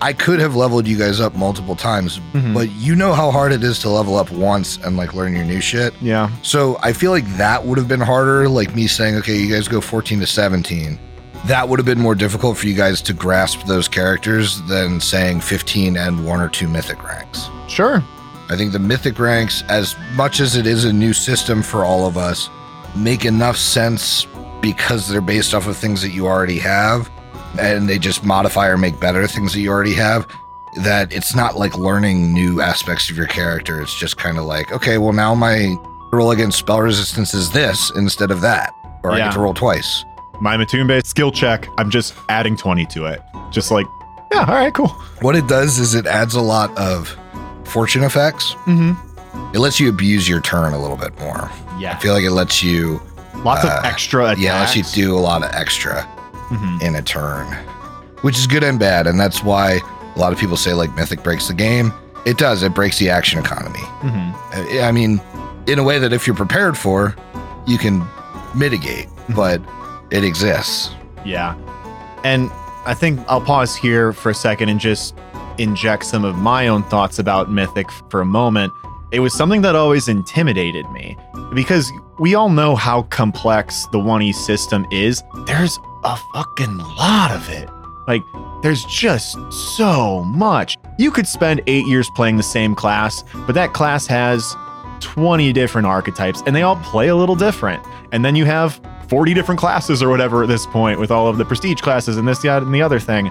I 0.00 0.12
could 0.12 0.38
have 0.38 0.54
leveled 0.54 0.86
you 0.86 0.96
guys 0.98 1.18
up 1.20 1.34
multiple 1.34 1.74
times, 1.76 2.20
Mhm. 2.34 2.54
but 2.54 2.70
you 2.72 2.94
know 2.94 3.12
how 3.12 3.30
hard 3.30 3.52
it 3.52 3.64
is 3.64 3.78
to 3.80 3.88
level 3.88 4.16
up 4.16 4.30
once 4.30 4.78
and 4.84 4.96
like 4.96 5.14
learn 5.14 5.34
your 5.34 5.44
new 5.44 5.60
shit. 5.60 5.94
Yeah. 6.00 6.28
So 6.42 6.78
I 6.82 6.92
feel 6.92 7.10
like 7.10 7.26
that 7.38 7.64
would 7.64 7.78
have 7.78 7.88
been 7.88 8.00
harder. 8.00 8.48
Like 8.48 8.74
me 8.74 8.86
saying, 8.86 9.16
okay, 9.16 9.36
you 9.36 9.52
guys 9.52 9.66
go 9.66 9.80
14 9.80 10.20
to 10.20 10.26
17. 10.26 10.98
That 11.46 11.68
would 11.68 11.78
have 11.78 11.84
been 11.86 12.00
more 12.00 12.14
difficult 12.14 12.56
for 12.56 12.66
you 12.66 12.74
guys 12.74 13.02
to 13.02 13.12
grasp 13.12 13.66
those 13.66 13.86
characters 13.86 14.62
than 14.62 14.98
saying 15.00 15.40
15 15.40 15.96
and 15.96 16.24
one 16.24 16.40
or 16.40 16.48
two 16.48 16.68
mythic 16.68 17.02
ranks. 17.06 17.48
Sure. 17.68 18.02
I 18.48 18.56
think 18.56 18.72
the 18.72 18.78
mythic 18.78 19.18
ranks, 19.18 19.62
as 19.68 19.94
much 20.14 20.40
as 20.40 20.56
it 20.56 20.66
is 20.66 20.84
a 20.84 20.92
new 20.92 21.12
system 21.12 21.62
for 21.62 21.84
all 21.84 22.06
of 22.06 22.16
us, 22.16 22.48
make 22.96 23.24
enough 23.24 23.56
sense 23.56 24.26
because 24.62 25.06
they're 25.08 25.20
based 25.20 25.52
off 25.54 25.66
of 25.66 25.76
things 25.76 26.00
that 26.00 26.10
you 26.12 26.26
already 26.26 26.58
have 26.58 27.10
and 27.58 27.88
they 27.88 27.98
just 27.98 28.24
modify 28.24 28.66
or 28.68 28.78
make 28.78 28.98
better 28.98 29.26
things 29.26 29.52
that 29.52 29.60
you 29.60 29.70
already 29.70 29.92
have 29.94 30.26
that 30.82 31.12
it's 31.12 31.34
not 31.36 31.56
like 31.56 31.76
learning 31.76 32.32
new 32.32 32.60
aspects 32.60 33.10
of 33.10 33.16
your 33.16 33.26
character. 33.26 33.80
It's 33.82 33.94
just 33.94 34.16
kind 34.16 34.38
of 34.38 34.44
like, 34.44 34.72
okay, 34.72 34.96
well, 34.98 35.12
now 35.12 35.34
my 35.34 35.76
roll 36.12 36.30
against 36.30 36.58
spell 36.58 36.80
resistance 36.80 37.34
is 37.34 37.50
this 37.52 37.90
instead 37.96 38.30
of 38.30 38.40
that, 38.40 38.72
or 39.02 39.12
I 39.12 39.18
Yeah. 39.18 39.24
get 39.26 39.34
to 39.34 39.40
roll 39.40 39.54
twice. 39.54 40.04
My 40.40 40.56
Matumbe 40.56 41.04
skill 41.06 41.30
check, 41.32 41.66
I'm 41.78 41.90
just 41.90 42.14
adding 42.28 42.56
20 42.56 42.86
to 42.86 43.06
it. 43.06 43.22
Just 43.50 43.70
like, 43.70 43.86
yeah, 44.32 44.40
all 44.48 44.54
right, 44.54 44.74
cool. 44.74 44.88
What 45.20 45.36
it 45.36 45.46
does 45.46 45.78
is 45.78 45.94
it 45.94 46.06
adds 46.06 46.34
a 46.34 46.40
lot 46.40 46.76
of 46.76 47.16
fortune 47.64 48.02
effects. 48.02 48.52
Mm-hmm. 48.66 49.54
It 49.54 49.58
lets 49.60 49.78
you 49.80 49.88
abuse 49.88 50.28
your 50.28 50.40
turn 50.40 50.72
a 50.72 50.78
little 50.80 50.96
bit 50.96 51.18
more. 51.20 51.50
Yeah. 51.78 51.96
I 51.96 52.00
feel 52.00 52.12
like 52.12 52.24
it 52.24 52.32
lets 52.32 52.62
you, 52.62 53.00
Lots 53.44 53.64
uh, 53.64 53.78
of 53.78 53.84
extra 53.84 54.24
attacks. 54.26 54.40
yeah, 54.40 54.56
it 54.56 54.60
lets 54.60 54.76
you 54.76 54.82
do 55.04 55.16
a 55.16 55.18
lot 55.20 55.42
of 55.44 55.50
extra 55.52 56.02
Mhm. 56.50 56.82
in 56.82 56.94
a 56.96 57.02
turn, 57.02 57.46
which 58.22 58.36
is 58.38 58.46
good 58.46 58.62
and 58.64 58.78
bad. 58.78 59.06
And 59.06 59.18
that's 59.18 59.42
why 59.42 59.80
a 60.14 60.18
lot 60.18 60.32
of 60.32 60.38
people 60.38 60.56
say 60.56 60.72
like 60.74 60.94
Mythic 60.96 61.22
breaks 61.22 61.48
the 61.48 61.54
game. 61.54 61.92
It 62.26 62.38
does. 62.38 62.62
It 62.62 62.74
breaks 62.74 62.98
the 62.98 63.08
action 63.10 63.38
economy. 63.38 63.80
Mhm. 64.02 64.34
I 64.52 64.88
I 64.88 64.92
mean, 64.92 65.20
in 65.66 65.78
a 65.78 65.82
way 65.82 65.98
that 65.98 66.12
if 66.12 66.26
you're 66.26 66.36
prepared 66.36 66.76
for, 66.76 67.14
you 67.66 67.78
can 67.78 68.06
mitigate, 68.54 69.08
but 69.30 69.60
it 70.10 70.24
exists. 70.24 70.90
Yeah. 71.24 71.56
And 72.24 72.50
I 72.86 72.94
think 72.94 73.20
I'll 73.28 73.40
pause 73.40 73.74
here 73.74 74.12
for 74.12 74.30
a 74.30 74.34
second 74.34 74.68
and 74.68 74.78
just 74.78 75.14
inject 75.58 76.04
some 76.04 76.24
of 76.24 76.36
my 76.36 76.68
own 76.68 76.82
thoughts 76.84 77.18
about 77.18 77.50
Mythic 77.50 77.90
for 78.10 78.20
a 78.20 78.26
moment. 78.26 78.72
It 79.12 79.20
was 79.20 79.34
something 79.34 79.62
that 79.62 79.76
always 79.76 80.08
intimidated 80.08 80.90
me 80.90 81.16
because 81.54 81.90
we 82.18 82.34
all 82.34 82.48
know 82.48 82.74
how 82.76 83.02
complex 83.02 83.86
the 83.92 83.98
1E 83.98 84.34
system 84.34 84.86
is. 84.90 85.22
There's 85.46 85.78
a 86.04 86.16
fucking 86.32 86.78
lot 86.78 87.30
of 87.30 87.48
it. 87.48 87.68
Like, 88.06 88.22
there's 88.62 88.84
just 88.84 89.36
so 89.52 90.24
much. 90.24 90.76
You 90.98 91.10
could 91.10 91.26
spend 91.26 91.62
eight 91.66 91.86
years 91.86 92.08
playing 92.14 92.36
the 92.36 92.42
same 92.42 92.74
class, 92.74 93.24
but 93.46 93.54
that 93.54 93.72
class 93.72 94.06
has 94.06 94.54
20 95.00 95.52
different 95.52 95.86
archetypes 95.86 96.42
and 96.46 96.54
they 96.54 96.62
all 96.62 96.76
play 96.76 97.08
a 97.08 97.16
little 97.16 97.36
different. 97.36 97.84
And 98.12 98.24
then 98.24 98.36
you 98.36 98.44
have 98.44 98.80
40 99.08 99.34
different 99.34 99.60
classes 99.60 100.02
or 100.02 100.08
whatever 100.08 100.42
at 100.42 100.48
this 100.48 100.66
point 100.66 100.98
with 100.98 101.10
all 101.10 101.28
of 101.28 101.38
the 101.38 101.44
prestige 101.44 101.80
classes 101.80 102.16
and 102.16 102.26
this, 102.26 102.40
that, 102.40 102.62
and 102.62 102.74
the 102.74 102.82
other 102.82 102.98
thing. 102.98 103.30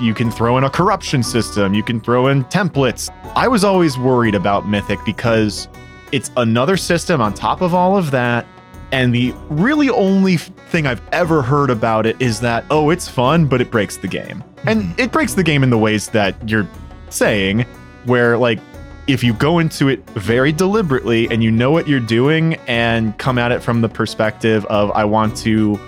You 0.00 0.12
can 0.12 0.30
throw 0.30 0.58
in 0.58 0.64
a 0.64 0.70
corruption 0.70 1.22
system, 1.22 1.72
you 1.72 1.82
can 1.82 2.00
throw 2.00 2.26
in 2.26 2.44
templates. 2.44 3.10
I 3.36 3.46
was 3.48 3.62
always 3.64 3.96
worried 3.96 4.34
about 4.34 4.68
Mythic 4.68 4.98
because 5.04 5.68
it's 6.12 6.30
another 6.36 6.76
system 6.76 7.20
on 7.20 7.34
top 7.34 7.60
of 7.60 7.74
all 7.74 7.96
of 7.96 8.10
that. 8.10 8.46
And 8.92 9.14
the 9.14 9.34
really 9.48 9.90
only 9.90 10.36
thing 10.36 10.86
I've 10.86 11.02
ever 11.12 11.42
heard 11.42 11.70
about 11.70 12.06
it 12.06 12.20
is 12.20 12.38
that, 12.40 12.64
oh, 12.70 12.90
it's 12.90 13.08
fun, 13.08 13.46
but 13.46 13.60
it 13.60 13.70
breaks 13.70 13.96
the 13.96 14.06
game. 14.06 14.44
And 14.66 14.84
hmm. 14.84 15.00
it 15.00 15.10
breaks 15.10 15.34
the 15.34 15.42
game 15.42 15.62
in 15.62 15.70
the 15.70 15.78
ways 15.78 16.08
that 16.10 16.48
you're 16.48 16.68
saying, 17.10 17.66
where, 18.04 18.38
like, 18.38 18.60
if 19.06 19.22
you 19.22 19.32
go 19.34 19.58
into 19.58 19.88
it 19.88 20.04
very 20.10 20.52
deliberately 20.52 21.28
and 21.30 21.42
you 21.42 21.50
know 21.50 21.70
what 21.70 21.86
you're 21.88 22.00
doing 22.00 22.54
and 22.66 23.16
come 23.18 23.38
at 23.38 23.52
it 23.52 23.62
from 23.62 23.80
the 23.82 23.88
perspective 23.88 24.64
of, 24.66 24.90
I 24.92 25.04
want 25.04 25.36
to 25.38 25.78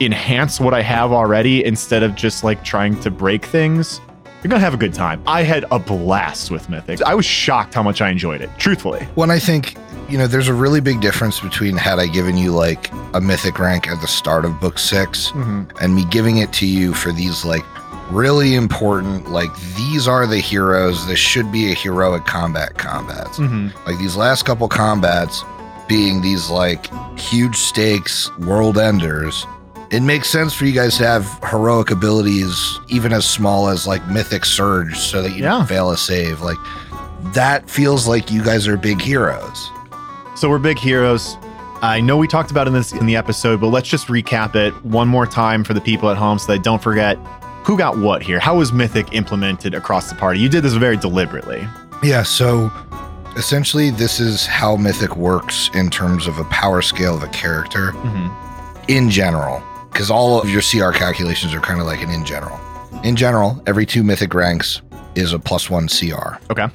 enhance 0.00 0.58
what 0.58 0.74
I 0.74 0.82
have 0.82 1.12
already 1.12 1.64
instead 1.64 2.02
of 2.02 2.14
just 2.14 2.42
like 2.44 2.64
trying 2.64 2.98
to 3.00 3.10
break 3.10 3.44
things, 3.44 4.00
you're 4.42 4.48
gonna 4.50 4.58
have 4.60 4.74
a 4.74 4.78
good 4.78 4.94
time. 4.94 5.22
I 5.26 5.42
had 5.42 5.64
a 5.70 5.78
blast 5.78 6.50
with 6.50 6.68
Mythic. 6.68 7.00
I 7.02 7.14
was 7.14 7.24
shocked 7.24 7.74
how 7.74 7.82
much 7.82 8.00
I 8.00 8.08
enjoyed 8.10 8.40
it, 8.40 8.50
truthfully. 8.58 9.00
When 9.14 9.30
I 9.30 9.38
think, 9.38 9.76
you 10.08 10.18
know, 10.18 10.26
there's 10.26 10.48
a 10.48 10.54
really 10.54 10.80
big 10.80 11.00
difference 11.00 11.38
between 11.40 11.76
had 11.76 11.98
I 12.00 12.06
given 12.06 12.36
you 12.36 12.50
like 12.52 12.90
a 13.14 13.20
mythic 13.20 13.58
rank 13.60 13.86
at 13.86 14.00
the 14.00 14.08
start 14.08 14.44
of 14.44 14.58
book 14.60 14.78
6 14.78 15.28
Mm-hmm. 15.30 15.76
and 15.80 15.94
me 15.94 16.04
giving 16.10 16.38
it 16.38 16.52
to 16.54 16.66
you 16.66 16.92
for 16.94 17.12
these 17.12 17.44
like 17.44 17.64
really 18.10 18.54
important, 18.54 19.30
like 19.30 19.50
these 19.76 20.06
are 20.08 20.26
the 20.26 20.38
heroes. 20.38 21.06
This 21.06 21.18
should 21.18 21.50
be 21.52 21.70
a 21.72 21.74
heroic 21.74 22.24
combat 22.26 22.76
combats. 22.78 23.38
Mm-hmm. 23.38 23.68
Like 23.88 23.98
these 23.98 24.16
last 24.16 24.44
couple 24.44 24.68
combats 24.68 25.42
being 25.88 26.20
these 26.22 26.48
like 26.50 26.86
huge 27.18 27.56
stakes 27.56 28.30
world 28.38 28.78
enders. 28.78 29.46
It 29.90 30.00
makes 30.00 30.28
sense 30.30 30.54
for 30.54 30.64
you 30.64 30.72
guys 30.72 30.96
to 30.98 31.06
have 31.06 31.26
heroic 31.50 31.90
abilities, 31.90 32.80
even 32.88 33.12
as 33.12 33.28
small 33.28 33.68
as 33.68 33.86
like 33.86 34.06
mythic 34.08 34.44
surge, 34.46 34.96
so 34.98 35.20
that 35.22 35.30
you 35.30 35.42
Yeah. 35.42 35.50
don't 35.50 35.68
fail 35.68 35.90
a 35.90 35.96
save. 35.98 36.40
Like 36.40 36.56
that 37.34 37.68
feels 37.68 38.08
like 38.08 38.30
you 38.30 38.42
guys 38.42 38.66
are 38.66 38.76
big 38.76 39.00
heroes. 39.00 39.70
So 40.34 40.48
we're 40.48 40.58
big 40.58 40.78
heroes. 40.78 41.36
I 41.82 42.00
know 42.00 42.16
we 42.16 42.26
talked 42.28 42.50
about 42.50 42.66
it 42.66 42.70
in 42.70 42.74
this 42.74 42.92
in 42.92 43.06
the 43.06 43.16
episode, 43.16 43.60
but 43.60 43.66
let's 43.68 43.88
just 43.88 44.06
recap 44.06 44.54
it 44.54 44.72
one 44.84 45.08
more 45.08 45.26
time 45.26 45.62
for 45.64 45.74
the 45.74 45.80
people 45.80 46.08
at 46.10 46.16
home 46.16 46.38
so 46.38 46.50
they 46.52 46.58
don't 46.58 46.82
forget 46.82 47.18
who 47.64 47.76
got 47.78 47.98
what 47.98 48.22
here. 48.22 48.38
How 48.40 48.56
was 48.56 48.72
Mythic 48.72 49.12
implemented 49.12 49.74
across 49.74 50.08
the 50.08 50.16
party? 50.16 50.40
You 50.40 50.48
did 50.48 50.62
this 50.64 50.74
very 50.74 50.96
deliberately. 50.96 51.66
Yeah, 52.02 52.22
so 52.22 52.70
essentially, 53.36 53.90
this 53.90 54.18
is 54.20 54.46
how 54.46 54.76
Mythic 54.76 55.16
works 55.16 55.70
in 55.74 55.88
terms 55.90 56.26
of 56.26 56.38
a 56.38 56.44
power 56.44 56.82
scale 56.82 57.16
of 57.16 57.22
a 57.22 57.28
character 57.28 57.92
Mm-hmm. 57.92 58.84
in 58.88 59.10
general, 59.10 59.62
because 59.92 60.10
all 60.10 60.40
of 60.42 60.50
your 60.50 60.62
CR 60.62 60.90
calculations 60.96 61.54
are 61.54 61.60
kind 61.60 61.80
of 61.80 61.86
like 61.86 62.02
an 62.02 62.10
in 62.10 62.24
general. 62.24 62.58
In 63.04 63.16
general, 63.16 63.62
every 63.66 63.86
two 63.86 64.02
Mythic 64.02 64.34
ranks 64.34 64.82
is 65.14 65.32
a 65.32 65.38
plus 65.38 65.68
one 65.70 65.88
CR. 65.88 66.36
Okay. 66.50 66.66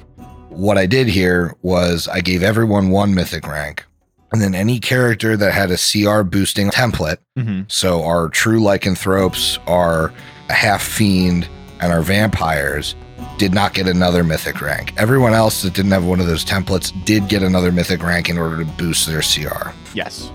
What 0.48 0.78
I 0.78 0.86
did 0.86 1.06
here 1.08 1.54
was 1.62 2.08
I 2.08 2.20
gave 2.20 2.42
everyone 2.42 2.90
one 2.90 3.14
Mythic 3.14 3.46
rank, 3.46 3.84
and 4.32 4.40
then 4.42 4.54
any 4.54 4.78
character 4.78 5.36
that 5.36 5.52
had 5.52 5.70
a 5.70 5.76
CR 5.76 6.22
boosting 6.22 6.70
template, 6.70 7.18
Mm-hmm. 7.38 7.62
so 7.68 8.02
our 8.04 8.28
true 8.28 8.60
lycanthropes, 8.60 9.58
our 9.68 10.12
half 10.50 10.82
fiend, 10.82 11.48
and 11.80 11.92
our 11.92 12.02
vampires 12.02 12.96
did 13.38 13.54
not 13.54 13.72
get 13.74 13.86
another 13.86 14.24
mythic 14.24 14.60
rank. 14.60 14.92
Everyone 14.96 15.32
else 15.34 15.62
that 15.62 15.72
didn't 15.72 15.92
have 15.92 16.04
one 16.04 16.18
of 16.18 16.26
those 16.26 16.44
templates 16.44 16.92
did 17.04 17.28
get 17.28 17.42
another 17.44 17.70
mythic 17.70 18.02
rank 18.02 18.28
in 18.28 18.36
order 18.38 18.56
to 18.58 18.64
boost 18.72 19.06
their 19.06 19.20
CR. 19.22 19.70
Yes. 19.94 20.32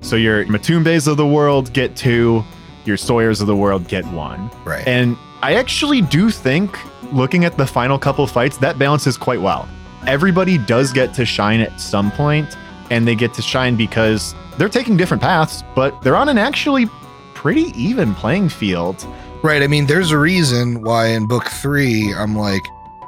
So 0.00 0.14
your 0.16 0.44
Matumbes 0.46 1.08
of 1.08 1.16
the 1.16 1.26
world 1.26 1.72
get 1.72 1.96
two, 1.96 2.44
your 2.84 2.96
Sawyers 2.96 3.40
of 3.40 3.46
the 3.48 3.56
world 3.56 3.88
get 3.88 4.04
one. 4.06 4.50
Right. 4.64 4.86
And 4.86 5.16
I 5.42 5.54
actually 5.54 6.02
do 6.02 6.30
think, 6.30 6.76
looking 7.12 7.44
at 7.44 7.56
the 7.56 7.66
final 7.66 7.98
couple 7.98 8.26
fights, 8.28 8.56
that 8.58 8.78
balances 8.78 9.16
quite 9.16 9.40
well. 9.40 9.68
Everybody 10.06 10.58
does 10.58 10.92
get 10.92 11.14
to 11.14 11.24
shine 11.24 11.60
at 11.60 11.80
some 11.80 12.10
point, 12.12 12.56
and 12.92 13.08
they 13.08 13.14
get 13.14 13.32
to 13.34 13.42
shine 13.42 13.74
because 13.74 14.34
they're 14.58 14.68
taking 14.68 14.96
different 14.98 15.22
paths, 15.22 15.64
but 15.74 16.00
they're 16.02 16.14
on 16.16 16.28
an 16.28 16.36
actually 16.38 16.86
pretty 17.34 17.72
even 17.74 18.14
playing 18.14 18.48
field. 18.50 19.04
right. 19.42 19.62
I 19.62 19.66
mean, 19.66 19.86
there's 19.86 20.10
a 20.12 20.18
reason 20.18 20.82
why 20.82 21.06
in 21.08 21.26
book 21.26 21.46
three, 21.48 22.12
I'm 22.14 22.36
like, 22.36 22.62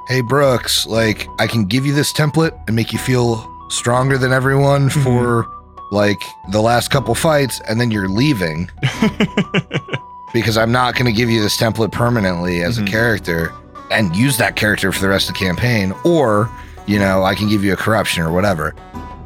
hey, 0.09 0.21
Brooks, 0.23 0.85
like, 0.87 1.29
I 1.39 1.47
can 1.47 1.65
give 1.67 1.87
you 1.87 1.95
this 1.95 2.13
template 2.13 2.53
and 2.67 2.75
make 2.75 2.93
you 2.93 2.99
feel 2.99 3.49
stronger 3.69 4.19
than 4.19 4.33
everyone 4.33 4.89
Mhm. 4.91 5.03
for 5.05 5.47
like 5.93 6.21
the 6.51 6.61
last 6.61 6.91
couple 6.91 7.15
fights, 7.15 7.61
and 7.69 7.81
then 7.81 7.91
you're 7.93 8.09
leaving 8.09 8.69
because 10.33 10.57
I'm 10.59 10.73
not 10.73 10.95
going 10.95 11.07
to 11.07 11.13
give 11.13 11.31
you 11.31 11.41
this 11.41 11.57
template 11.57 11.93
permanently 11.93 12.63
as 12.63 12.79
Mhm. 12.79 12.83
a 12.89 12.91
character 12.91 13.53
and 13.91 14.15
use 14.17 14.37
that 14.39 14.57
character 14.57 14.91
for 14.91 15.01
the 15.01 15.09
rest 15.09 15.29
of 15.29 15.35
the 15.35 15.39
campaign, 15.41 15.95
or, 16.05 16.51
you 16.87 16.99
know, 16.99 17.23
I 17.23 17.35
can 17.37 17.49
give 17.49 17.63
you 17.63 17.73
a 17.75 17.77
corruption 17.77 18.25
or 18.25 18.33
whatever. 18.33 18.75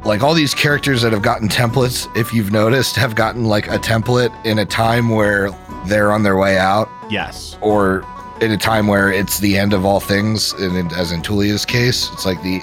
Like 0.05 0.23
all 0.23 0.33
these 0.33 0.53
characters 0.53 1.01
that 1.01 1.11
have 1.11 1.21
gotten 1.21 1.49
templates, 1.49 2.07
if 2.15 2.33
you've 2.33 2.51
noticed, 2.51 2.95
have 2.95 3.15
gotten 3.15 3.45
like 3.45 3.67
a 3.67 3.77
template 3.77 4.33
in 4.45 4.59
a 4.59 4.65
time 4.65 5.09
where 5.09 5.51
they're 5.87 6.11
on 6.11 6.23
their 6.23 6.37
way 6.37 6.57
out, 6.57 6.89
yes. 7.09 7.57
or 7.61 8.05
in 8.41 8.51
a 8.51 8.57
time 8.57 8.87
where 8.87 9.11
it's 9.11 9.39
the 9.39 9.57
end 9.57 9.73
of 9.73 9.85
all 9.85 9.99
things. 9.99 10.53
And 10.53 10.75
in, 10.77 10.87
as 10.93 11.11
in 11.11 11.21
Tulia's 11.21 11.65
case, 11.65 12.09
it's 12.13 12.25
like 12.25 12.41
the 12.43 12.61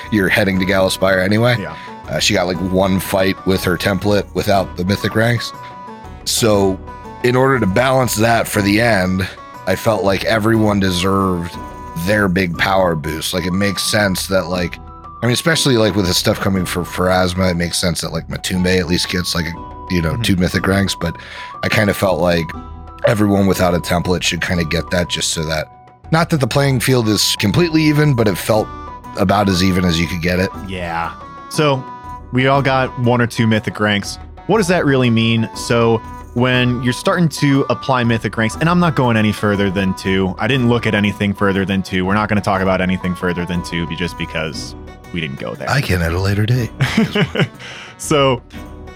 you're 0.12 0.28
heading 0.28 0.58
to 0.60 0.66
Gallowspire 0.66 1.24
anyway. 1.24 1.56
Yeah. 1.58 1.76
Uh, 2.08 2.18
she 2.18 2.34
got 2.34 2.46
like 2.46 2.58
one 2.70 3.00
fight 3.00 3.44
with 3.46 3.64
her 3.64 3.78
template 3.78 4.32
without 4.34 4.76
the 4.76 4.84
mythic 4.84 5.14
ranks. 5.14 5.52
So, 6.24 6.78
in 7.22 7.36
order 7.36 7.58
to 7.58 7.66
balance 7.66 8.16
that 8.16 8.46
for 8.46 8.60
the 8.60 8.80
end, 8.80 9.28
I 9.66 9.76
felt 9.76 10.04
like 10.04 10.24
everyone 10.24 10.80
deserved 10.80 11.54
their 12.06 12.28
big 12.28 12.56
power 12.58 12.94
boost. 12.94 13.32
Like, 13.32 13.46
it 13.46 13.52
makes 13.52 13.82
sense 13.82 14.26
that, 14.26 14.48
like, 14.48 14.78
I 15.24 15.26
mean, 15.26 15.32
especially 15.32 15.78
like 15.78 15.94
with 15.94 16.06
the 16.06 16.12
stuff 16.12 16.38
coming 16.38 16.66
for 16.66 16.82
Pharasma, 16.82 17.50
it 17.50 17.54
makes 17.56 17.78
sense 17.80 18.02
that 18.02 18.12
like 18.12 18.28
Matumbe 18.28 18.78
at 18.78 18.86
least 18.88 19.08
gets 19.08 19.34
like, 19.34 19.46
you 19.88 20.02
know, 20.02 20.16
Mhm. 20.16 20.22
two 20.22 20.36
mythic 20.36 20.66
ranks. 20.66 20.94
But 20.94 21.16
I 21.62 21.70
kind 21.70 21.88
of 21.88 21.96
felt 21.96 22.20
like 22.20 22.44
everyone 23.06 23.46
without 23.46 23.72
a 23.72 23.78
template 23.78 24.22
should 24.22 24.42
kind 24.42 24.60
of 24.60 24.68
get 24.68 24.90
that 24.90 25.08
just 25.08 25.30
so 25.30 25.42
that, 25.46 25.66
not 26.12 26.28
that 26.28 26.40
the 26.40 26.46
playing 26.46 26.80
field 26.80 27.08
is 27.08 27.36
completely 27.38 27.80
even, 27.84 28.12
but 28.12 28.28
it 28.28 28.36
felt 28.36 28.68
about 29.16 29.48
as 29.48 29.64
even 29.64 29.86
as 29.86 29.98
you 29.98 30.06
could 30.06 30.20
get 30.20 30.38
it. 30.40 30.50
Yeah. 30.68 31.10
So 31.48 31.82
we 32.34 32.46
all 32.46 32.60
got 32.60 32.90
one 32.98 33.22
or 33.22 33.26
two 33.26 33.46
mythic 33.46 33.80
ranks. 33.80 34.18
What 34.46 34.58
does 34.58 34.68
that 34.68 34.84
really 34.84 35.08
mean? 35.08 35.48
So 35.54 36.02
when 36.34 36.82
you're 36.82 36.92
starting 36.92 37.30
to 37.30 37.64
apply 37.70 38.04
mythic 38.04 38.36
ranks, 38.36 38.56
and 38.60 38.68
I'm 38.68 38.78
not 38.80 38.94
going 38.94 39.16
any 39.16 39.32
further 39.32 39.70
than 39.70 39.94
two. 39.94 40.34
I 40.38 40.48
didn't 40.48 40.68
look 40.68 40.86
at 40.86 40.94
anything 40.94 41.32
further 41.32 41.64
than 41.64 41.82
two. 41.82 42.04
We're 42.04 42.12
not 42.12 42.28
going 42.28 42.36
to 42.42 42.44
talk 42.44 42.60
about 42.60 42.82
anything 42.82 43.14
further 43.14 43.46
than 43.46 43.62
two 43.62 43.86
just 43.96 44.18
because 44.18 44.74
we 45.14 45.20
didn't 45.20 45.38
go 45.38 45.54
there. 45.54 45.70
I 45.70 45.80
can 45.80 46.02
at 46.02 46.12
a 46.12 46.20
later 46.20 46.44
date. 46.44 46.70
so 47.98 48.42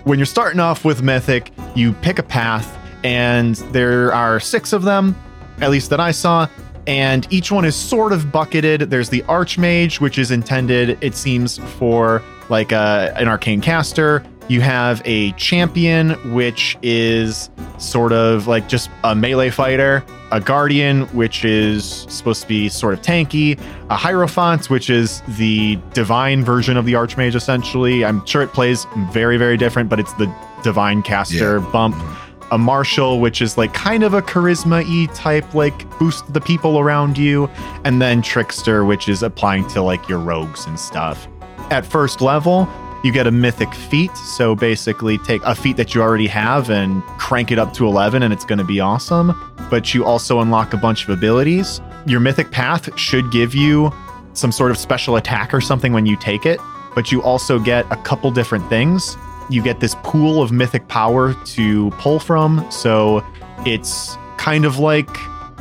when 0.04 0.18
you're 0.18 0.26
starting 0.26 0.60
off 0.60 0.84
with 0.84 1.00
mythic, 1.00 1.52
you 1.74 1.92
pick 1.92 2.18
a 2.18 2.22
path, 2.22 2.76
and 3.04 3.54
there 3.72 4.12
are 4.12 4.40
six 4.40 4.72
of 4.72 4.82
them, 4.82 5.16
at 5.60 5.70
least 5.70 5.88
that 5.90 6.00
I 6.00 6.10
saw. 6.10 6.48
And 6.88 7.26
each 7.30 7.52
one 7.52 7.64
is 7.64 7.76
sort 7.76 8.12
of 8.12 8.32
bucketed. 8.32 8.90
There's 8.90 9.08
the 9.08 9.22
Archmage, 9.22 10.00
which 10.00 10.18
is 10.18 10.30
intended, 10.30 10.98
it 11.02 11.14
seems, 11.14 11.58
for 11.78 12.22
like 12.48 12.72
a, 12.72 13.12
an 13.16 13.28
arcane 13.28 13.60
caster. 13.60 14.24
You 14.48 14.60
have 14.62 15.02
a 15.04 15.32
champion, 15.32 16.10
which 16.32 16.78
is 16.82 17.50
sort 17.76 18.12
of 18.12 18.46
like 18.46 18.66
just 18.68 18.88
a 19.04 19.14
melee 19.14 19.50
fighter, 19.50 20.02
a 20.32 20.40
guardian, 20.40 21.02
which 21.08 21.44
is 21.44 22.06
supposed 22.08 22.42
to 22.42 22.48
be 22.48 22.68
sort 22.70 22.94
of 22.94 23.02
tanky, 23.02 23.60
a 23.90 23.96
hierophant, 23.96 24.70
which 24.70 24.88
is 24.88 25.22
the 25.36 25.78
divine 25.92 26.44
version 26.44 26.76
of 26.78 26.86
the 26.86 26.94
archmage, 26.94 27.34
essentially. 27.34 28.04
I'm 28.06 28.24
sure 28.24 28.40
it 28.42 28.52
plays 28.54 28.86
very, 29.12 29.36
very 29.36 29.58
different, 29.58 29.90
but 29.90 30.00
it's 30.00 30.12
the 30.14 30.32
divine 30.62 31.02
caster 31.02 31.58
Yeah. 31.58 31.70
bump. 31.70 31.94
Mm-hmm. 31.96 32.24
A 32.50 32.56
marshal, 32.56 33.20
which 33.20 33.42
is 33.42 33.58
like 33.58 33.74
kind 33.74 34.02
of 34.02 34.14
a 34.14 34.22
charisma 34.22 34.82
y 34.82 35.12
type, 35.14 35.52
like 35.54 35.98
boost 35.98 36.32
the 36.32 36.40
people 36.40 36.78
around 36.78 37.18
you. 37.18 37.50
And 37.84 38.00
then 38.00 38.22
trickster, 38.22 38.86
which 38.86 39.10
is 39.10 39.22
applying 39.22 39.68
to 39.68 39.82
like 39.82 40.08
your 40.08 40.18
rogues 40.18 40.64
and 40.66 40.80
stuff. 40.80 41.28
At 41.70 41.84
first 41.84 42.22
level, 42.22 42.66
you 43.04 43.12
get 43.12 43.26
a 43.26 43.30
mythic 43.30 43.72
feat. 43.74 44.14
So 44.16 44.54
basically, 44.54 45.18
take 45.18 45.42
a 45.44 45.54
feat 45.54 45.76
that 45.76 45.94
you 45.94 46.02
already 46.02 46.26
have 46.26 46.70
and 46.70 47.02
crank 47.18 47.50
it 47.52 47.58
up 47.58 47.72
to 47.74 47.86
11, 47.86 48.22
and 48.22 48.32
it's 48.32 48.44
going 48.44 48.58
to 48.58 48.64
be 48.64 48.80
awesome. 48.80 49.34
But 49.70 49.94
you 49.94 50.04
also 50.04 50.40
unlock 50.40 50.72
a 50.72 50.76
bunch 50.76 51.04
of 51.04 51.10
abilities. 51.10 51.80
Your 52.06 52.20
mythic 52.20 52.50
path 52.50 52.98
should 52.98 53.30
give 53.30 53.54
you 53.54 53.92
some 54.32 54.52
sort 54.52 54.70
of 54.70 54.78
special 54.78 55.16
attack 55.16 55.52
or 55.52 55.60
something 55.60 55.92
when 55.92 56.06
you 56.06 56.16
take 56.16 56.46
it, 56.46 56.60
but 56.94 57.10
you 57.12 57.22
also 57.22 57.58
get 57.58 57.84
a 57.90 57.96
couple 57.96 58.30
different 58.30 58.68
things. 58.68 59.16
You 59.50 59.62
get 59.62 59.80
this 59.80 59.94
pool 60.02 60.42
of 60.42 60.52
mythic 60.52 60.88
power 60.88 61.34
to 61.34 61.90
pull 61.92 62.18
from. 62.20 62.66
So 62.70 63.24
it's 63.66 64.16
kind 64.36 64.64
of 64.64 64.78
like 64.78 65.08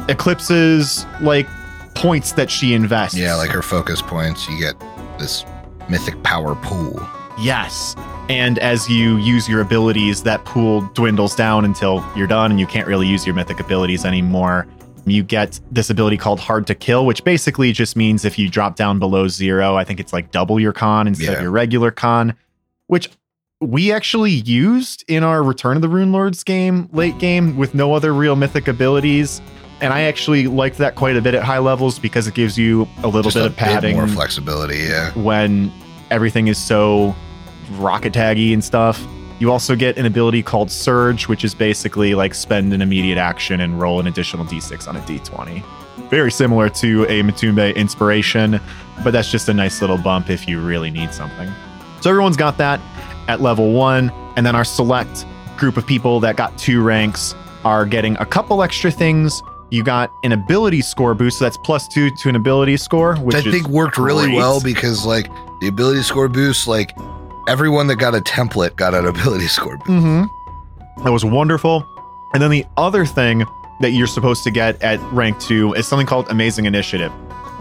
Eclipse's 0.10 1.06
like 1.22 1.48
points 1.96 2.34
that 2.34 2.52
she 2.52 2.74
invests. 2.74 3.18
yeah, 3.18 3.36
like 3.36 3.50
her 3.50 3.62
focus 3.64 4.02
points, 4.02 4.48
you 4.48 4.60
get 4.60 4.80
this 5.18 5.44
mythic 5.90 6.22
power 6.24 6.56
pool. 6.56 7.00
Yes. 7.40 7.96
And 8.30 8.60
as 8.60 8.90
you 8.90 9.18
use 9.18 9.48
your 9.48 9.62
abilities, 9.62 10.24
that 10.24 10.44
pool 10.46 10.82
dwindles 10.94 11.36
down 11.36 11.66
until 11.66 12.06
you're 12.16 12.28
done 12.28 12.52
and 12.52 12.60
you 12.60 12.68
can't 12.68 12.88
really 12.88 13.08
use 13.08 13.26
your 13.26 13.36
mythic 13.36 13.60
abilities 13.60 14.06
anymore. 14.06 14.68
You 15.06 15.24
get 15.24 15.60
this 15.72 15.90
ability 15.90 16.18
called 16.18 16.40
Hard 16.40 16.68
to 16.68 16.76
Kill, 16.76 17.06
which 17.06 17.24
basically 17.24 17.72
just 17.72 17.96
means 17.96 18.26
if 18.26 18.38
you 18.38 18.50
drop 18.50 18.76
down 18.76 19.00
below 19.00 19.28
zero, 19.30 19.76
I 19.78 19.84
think 19.86 20.00
it's 20.02 20.12
like 20.12 20.32
double 20.32 20.60
your 20.60 20.74
con 20.74 21.08
instead 21.08 21.26
Yeah. 21.28 21.32
of 21.38 21.42
your 21.44 21.52
regular 21.52 21.92
con, 21.92 22.34
which 22.88 23.10
we 23.62 23.92
actually 23.92 24.32
used 24.32 25.06
in 25.08 25.24
our 25.24 25.42
Return 25.42 25.78
of 25.78 25.82
the 25.82 25.88
Rune 25.90 26.12
Lords 26.12 26.44
game, 26.44 26.90
late 26.92 27.18
game, 27.20 27.56
with 27.56 27.74
no 27.74 27.94
other 27.94 28.14
real 28.14 28.36
mythic 28.36 28.68
abilities. 28.68 29.42
And 29.80 29.94
I 29.94 30.02
actually 30.02 30.48
liked 30.48 30.78
that 30.80 30.96
quite 30.96 31.16
a 31.16 31.22
bit 31.22 31.34
at 31.36 31.44
high 31.44 31.58
levels 31.60 31.98
because 32.00 32.28
it 32.28 32.34
gives 32.34 32.58
you 32.58 32.88
a 33.04 33.08
little 33.08 33.24
Just 33.32 33.36
bit 33.36 33.44
a 33.44 33.48
of 33.48 33.56
padding 33.56 33.96
more 33.96 34.08
flexibility. 34.08 34.80
Yeah. 34.80 35.12
when 35.14 35.72
everything 36.12 36.48
is 36.48 36.58
so 36.58 37.16
rocket 37.72 38.14
taggy 38.14 38.54
and 38.54 38.64
stuff. 38.64 39.06
You 39.40 39.52
also 39.52 39.76
get 39.76 39.98
an 39.98 40.06
ability 40.06 40.42
called 40.42 40.72
Surge, 40.72 41.28
which 41.28 41.44
is 41.44 41.54
basically 41.54 42.16
like 42.16 42.34
spend 42.34 42.74
an 42.74 42.82
immediate 42.82 43.18
action 43.20 43.62
and 43.62 43.80
roll 43.80 44.00
an 44.00 44.08
additional 44.08 44.46
d6 44.46 44.88
on 44.88 44.96
a 44.96 45.00
d20. 45.02 45.64
Very 46.10 46.32
similar 46.32 46.70
to 46.70 47.04
a 47.06 47.22
Matumbe 47.22 47.76
inspiration, 47.76 48.60
but 49.04 49.12
that's 49.12 49.30
just 49.30 49.50
a 49.50 49.54
nice 49.54 49.82
little 49.82 49.98
bump 49.98 50.30
if 50.30 50.48
you 50.48 50.60
really 50.60 50.90
need 50.90 51.14
something. 51.14 51.50
So 52.02 52.10
everyone's 52.10 52.38
got 52.38 52.58
that 52.58 52.80
at 53.28 53.42
level 53.42 53.74
one, 53.74 54.10
and 54.36 54.46
then 54.46 54.56
our 54.56 54.64
select 54.64 55.26
group 55.58 55.78
of 55.78 55.86
people 55.86 56.20
that 56.22 56.36
got 56.36 56.58
two 56.58 56.82
ranks 56.82 57.36
are 57.66 57.86
getting 57.86 58.16
a 58.18 58.26
couple 58.26 58.64
extra 58.64 58.90
things. 58.90 59.42
You 59.70 59.84
got 59.84 60.10
an 60.24 60.32
ability 60.32 60.82
score 60.82 61.14
boost, 61.14 61.40
so 61.40 61.46
that's 61.46 61.58
plus 61.58 61.88
two 61.90 62.10
to 62.10 62.30
an 62.30 62.36
ability 62.36 62.78
score, 62.78 63.18
which 63.18 63.36
I 63.36 63.42
think 63.42 63.68
worked 63.68 63.98
really 63.98 64.28
great. 64.28 64.38
well 64.38 64.62
because 64.62 65.06
like 65.06 65.30
the 65.60 65.68
ability 65.68 66.04
score 66.04 66.30
boost, 66.30 66.68
like 66.68 66.96
everyone 67.48 67.88
that 67.88 67.96
got 67.96 68.14
a 68.14 68.20
template 68.20 68.76
got 68.76 68.94
an 68.94 69.06
ability 69.06 69.48
score. 69.58 69.78
Mm-hmm. 69.80 71.04
That 71.04 71.12
was 71.12 71.26
wonderful. 71.26 71.86
And 72.34 72.42
then 72.42 72.52
the 72.52 72.66
other 72.76 73.06
thing 73.06 73.46
that 73.80 73.92
you're 73.92 74.08
supposed 74.08 74.44
to 74.44 74.52
get 74.52 74.82
at 74.82 75.00
rank 75.14 75.40
two 75.40 75.74
is 75.74 75.88
something 75.88 76.08
called 76.08 76.28
Amazing 76.30 76.66
Initiative, 76.66 77.12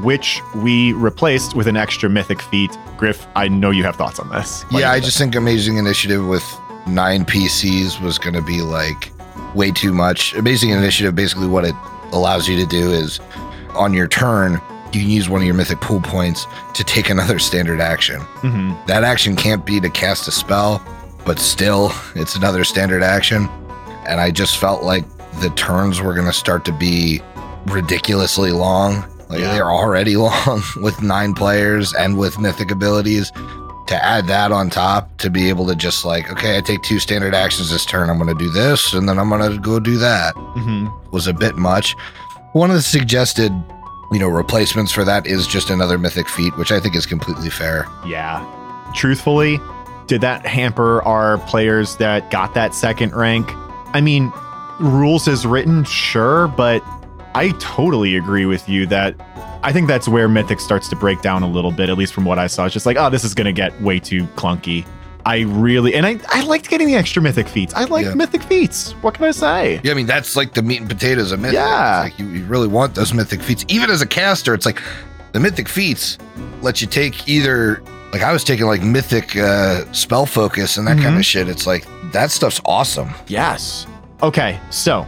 which 0.03 0.41
we 0.57 0.93
replaced 0.95 1.55
with 1.55 1.67
an 1.67 1.77
extra 1.77 2.09
mythic 2.09 2.41
feat. 2.41 2.77
Griff, 2.97 3.27
I 3.37 3.49
know 3.49 3.71
you 3.71 3.85
have 3.85 3.97
thoughts 3.97 4.19
on 4.19 4.29
this. 4.31 4.63
What 4.65 4.81
Yeah, 4.81 4.91
I 4.91 5.01
just 5.01 5.19
think 5.19 5.35
Amazing 5.35 5.77
Initiative 5.77 6.27
with 6.27 6.45
nine 6.87 7.25
PCs 7.25 8.01
was 8.01 8.19
going 8.19 8.35
to 8.35 8.43
be 8.43 8.63
like 8.63 9.13
way 9.55 9.71
too 9.71 9.93
much. 9.93 10.35
Amazing 10.35 10.71
Initiative, 10.71 11.15
basically, 11.15 11.47
what 11.49 11.65
it 11.65 11.75
allows 12.13 12.49
you 12.49 12.57
to 12.57 12.67
do 12.67 12.91
is 12.91 13.21
on 13.75 13.93
your 13.93 14.09
turn, 14.09 14.61
you 14.97 15.03
can 15.03 15.11
use 15.11 15.29
one 15.29 15.41
of 15.43 15.47
your 15.47 15.55
mythic 15.55 15.81
pool 15.81 16.01
points 16.01 16.47
to 16.75 16.83
take 16.83 17.11
another 17.11 17.39
standard 17.39 17.81
action. 17.81 18.21
Mhm. 18.43 18.87
That 18.87 19.05
action 19.05 19.37
can't 19.37 19.65
be 19.65 19.79
to 19.81 19.91
cast 19.91 20.27
a 20.27 20.33
spell, 20.33 20.83
but 21.25 21.39
still, 21.39 21.93
it's 22.15 22.35
another 22.35 22.65
standard 22.65 23.03
action. 23.03 23.49
And 24.09 24.21
I 24.21 24.31
just 24.31 24.57
felt 24.59 24.83
like 24.83 25.05
the 25.41 25.51
turns 25.51 26.01
were 26.01 26.15
going 26.15 26.27
to 26.27 26.33
start 26.33 26.65
to 26.65 26.73
be 26.73 27.21
ridiculously 27.67 28.53
long. 28.53 29.05
Like 29.29 29.41
Yeah. 29.41 29.53
they're 29.53 29.71
already 29.71 30.17
long 30.29 30.63
with 30.81 31.03
nine 31.03 31.35
players 31.35 31.93
and 31.95 32.17
with 32.17 32.39
mythic 32.39 32.71
abilities. 32.71 33.33
To 33.89 34.05
add 34.05 34.27
that 34.27 34.51
on 34.51 34.69
top, 34.69 35.17
to 35.19 35.31
be 35.31 35.49
able 35.49 35.65
to 35.69 35.77
just 35.77 36.05
like, 36.05 36.29
okay, 36.33 36.57
I 36.59 36.61
take 36.61 36.83
two 36.83 36.99
standard 36.99 37.35
actions 37.37 37.71
this 37.71 37.85
turn. 37.85 38.11
I'm 38.11 38.19
going 38.19 38.37
to 38.37 38.45
do 38.45 38.51
this, 38.51 38.93
and 38.95 39.09
then 39.09 39.17
I'm 39.17 39.29
going 39.29 39.49
to 39.49 39.59
go 39.61 39.79
do 39.79 39.97
that 39.99 40.35
Mhm. 40.35 40.91
was 41.13 41.29
a 41.29 41.33
bit 41.33 41.57
much. 41.57 41.95
One 42.53 42.69
of 42.71 42.75
the 42.77 42.83
suggested, 42.83 43.53
you 44.13 44.19
know, 44.19 44.29
replacements 44.29 44.93
for 44.93 45.05
that 45.05 45.27
is 45.27 45.47
just 45.47 45.71
another 45.71 45.99
mythic 45.99 46.29
feat, 46.29 46.57
which 46.57 46.73
I 46.73 46.81
think 46.81 46.95
is 46.95 47.07
completely 47.07 47.51
fair. 47.51 47.87
Yeah. 48.07 48.45
Truthfully, 48.95 49.59
did 50.07 50.21
that 50.21 50.47
hamper 50.47 51.03
our 51.03 51.39
players 51.39 51.97
that 51.97 52.31
got 52.31 52.55
that 52.55 52.75
second 52.75 53.15
rank? 53.15 53.49
I 53.95 54.01
mean, 54.01 54.33
rules 54.79 55.27
as 55.27 55.47
written, 55.47 55.85
sure, 55.85 56.49
but 56.49 56.83
I 57.35 57.51
totally 57.59 58.17
agree 58.17 58.47
with 58.47 58.69
you 58.69 58.87
that 58.87 59.15
I 59.63 59.73
think 59.73 59.89
that's 59.89 60.07
where 60.07 60.29
Mythic 60.29 60.61
starts 60.61 60.89
to 60.91 60.97
break 60.97 61.23
down 61.23 61.43
a 61.43 61.49
little 61.49 61.73
bit, 61.73 61.89
at 61.89 61.99
least 61.99 62.15
from 62.15 62.25
what 62.25 62.39
I 62.39 62.47
saw. 62.47 62.67
It's 62.67 62.73
just 62.73 62.87
like, 62.87 62.97
oh, 62.97 63.11
this 63.11 63.25
is 63.25 63.35
going 63.35 63.47
to 63.47 63.53
get 63.53 63.79
way 63.83 63.99
too 63.99 64.25
clunky. 64.29 64.87
I 65.27 65.41
really, 65.41 65.95
and 65.97 66.07
I, 66.07 66.21
I 66.29 66.43
liked 66.45 66.69
getting 66.71 66.87
the 66.87 66.95
extra 66.95 67.21
Mythic 67.21 67.49
feats. 67.49 67.75
I 67.75 67.85
like 67.85 68.07
Yeah. 68.07 68.15
Mythic 68.15 68.43
feats. 68.45 68.93
What 69.03 69.15
can 69.15 69.25
I 69.25 69.33
say? 69.33 69.81
Yeah, 69.83 69.91
I 69.91 69.95
mean 69.95 70.07
that's 70.07 70.37
like 70.37 70.55
the 70.55 70.63
meat 70.63 70.79
and 70.81 70.89
potatoes 70.89 71.33
of 71.33 71.41
mythic. 71.41 71.55
Yeah. 71.57 72.05
It's 72.07 72.13
like 72.13 72.19
you, 72.21 72.33
you 72.33 72.45
really 72.47 72.69
want 72.69 72.95
those 72.95 73.13
mythic 73.13 73.43
feats. 73.43 73.65
Even 73.69 73.91
as 73.91 74.01
a 74.01 74.07
caster, 74.07 74.55
it's 74.55 74.65
like 74.65 74.81
the 75.33 75.41
mythic 75.41 75.69
feats 75.69 76.17
let 76.63 76.81
you 76.81 76.87
take 76.87 77.29
either 77.29 77.83
like 78.13 78.23
I 78.23 78.33
was 78.33 78.45
taking 78.45 78.67
like 78.67 78.83
mythic 78.83 79.35
uh 79.37 79.91
spell 79.93 80.27
focus 80.27 80.77
and 80.77 80.87
that 80.87 80.97
kind 80.99 81.17
Mhm. 81.17 81.19
of 81.19 81.25
shit. 81.27 81.49
It's 81.49 81.67
like 81.67 81.85
that 82.13 82.31
stuff's 82.31 82.61
awesome. 82.65 83.11
Yes. 83.27 83.87
Okay, 84.23 84.61
so 84.71 85.05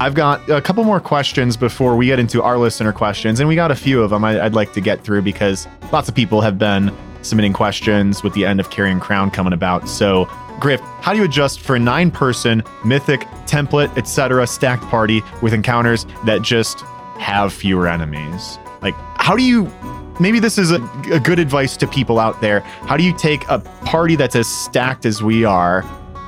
I've 0.00 0.14
got 0.14 0.46
a 0.50 0.60
couple 0.60 0.84
more 0.84 1.00
questions 1.00 1.56
before 1.56 1.96
we 1.96 2.06
get 2.06 2.18
into 2.18 2.42
our 2.42 2.58
listener 2.58 2.92
questions, 2.92 3.40
and 3.40 3.48
we 3.48 3.54
got 3.56 3.70
a 3.70 3.74
few 3.74 4.02
of 4.02 4.10
them 4.10 4.22
I'd 4.22 4.54
like 4.54 4.74
to 4.74 4.80
get 4.82 5.02
through 5.02 5.22
because 5.22 5.66
lots 5.90 6.08
of 6.10 6.14
people 6.14 6.40
have 6.42 6.58
been 6.58 6.94
submitting 7.22 7.52
questions 7.52 8.22
with 8.22 8.34
the 8.34 8.44
end 8.44 8.60
of 8.60 8.70
Carrion 8.70 9.00
Crown 9.00 9.30
coming 9.30 9.52
about. 9.52 9.88
So, 9.88 10.26
Griff, 10.60 10.80
how 11.00 11.12
do 11.12 11.18
you 11.18 11.24
adjust 11.24 11.60
for 11.60 11.76
a 11.76 11.78
nine-person 11.78 12.62
mythic 12.84 13.20
template, 13.46 13.96
etc. 13.96 14.46
stacked 14.46 14.84
party 14.84 15.22
with 15.40 15.52
encounters 15.52 16.06
that 16.24 16.42
just 16.42 16.80
have 17.18 17.52
fewer 17.52 17.88
enemies? 17.88 18.58
Like, 18.80 18.94
how 19.16 19.36
do 19.36 19.42
you? 19.42 19.70
Maybe 20.20 20.38
this 20.38 20.58
is 20.58 20.70
a, 20.70 20.82
a 21.10 21.18
good 21.18 21.38
advice 21.38 21.76
to 21.78 21.86
people 21.86 22.18
out 22.18 22.40
there. 22.40 22.60
How 22.60 22.96
do 22.96 23.02
you 23.02 23.16
take 23.16 23.48
a 23.48 23.58
party 23.86 24.14
that's 24.14 24.36
as 24.36 24.46
stacked 24.46 25.06
as 25.06 25.22
we 25.22 25.44
are, 25.44 25.84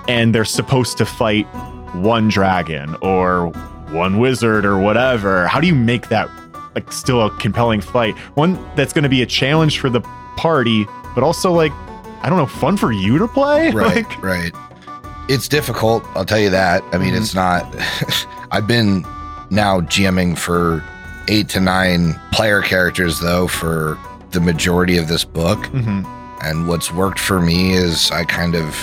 and 0.09 0.34
they're 0.34 0.45
supposed 0.45 0.97
to 0.99 1.07
fight 1.07 1.47
one 1.95 2.28
dragon 2.28 2.97
or 3.03 3.53
one 3.95 4.18
wizard 4.18 4.64
or 4.64 4.78
whatever. 4.78 5.47
How 5.47 5.61
do 5.61 5.66
you 5.66 5.74
make 5.74 6.09
that 6.09 6.28
like 6.74 6.90
still 6.92 7.24
a 7.24 7.30
compelling 7.38 7.80
fight? 7.80 8.16
One 8.34 8.55
that's 8.74 8.92
going 8.92 9.05
to 9.05 9.09
be 9.09 9.22
a 9.22 9.26
challenge 9.26 9.78
for 9.78 9.88
the 9.88 10.01
party, 10.37 10.87
but 11.14 11.22
also 11.24 11.53
like 11.53 11.72
I 12.22 12.28
don't 12.30 12.39
know, 12.39 12.47
fun 12.47 12.76
for 12.78 12.91
you 12.93 13.18
to 13.18 13.28
play? 13.28 13.70
Right, 13.72 13.97
Like 13.97 14.22
right. 14.22 14.53
It's 15.28 15.49
difficult, 15.49 16.05
I'll 16.14 16.24
tell 16.24 16.39
you 16.39 16.51
that. 16.51 16.82
I 16.93 16.99
mean, 16.99 17.14
Mhm. 17.14 17.18
it's 17.20 17.35
not 17.35 17.66
I've 18.51 18.66
been 18.66 19.03
now 19.51 19.80
GMing 19.80 20.37
for 20.39 20.82
8 21.28 21.49
to 21.51 21.61
9 21.61 22.18
player 22.32 22.61
characters 22.62 23.20
though 23.20 23.47
for 23.47 23.99
the 24.30 24.41
majority 24.41 24.97
of 24.99 25.09
this 25.09 25.24
book. 25.24 25.59
Mhm. 25.68 26.05
And 26.43 26.68
what's 26.68 26.93
worked 26.93 27.18
for 27.18 27.41
me 27.41 27.72
is 27.74 28.11
I 28.11 28.24
kind 28.24 28.55
of 28.55 28.76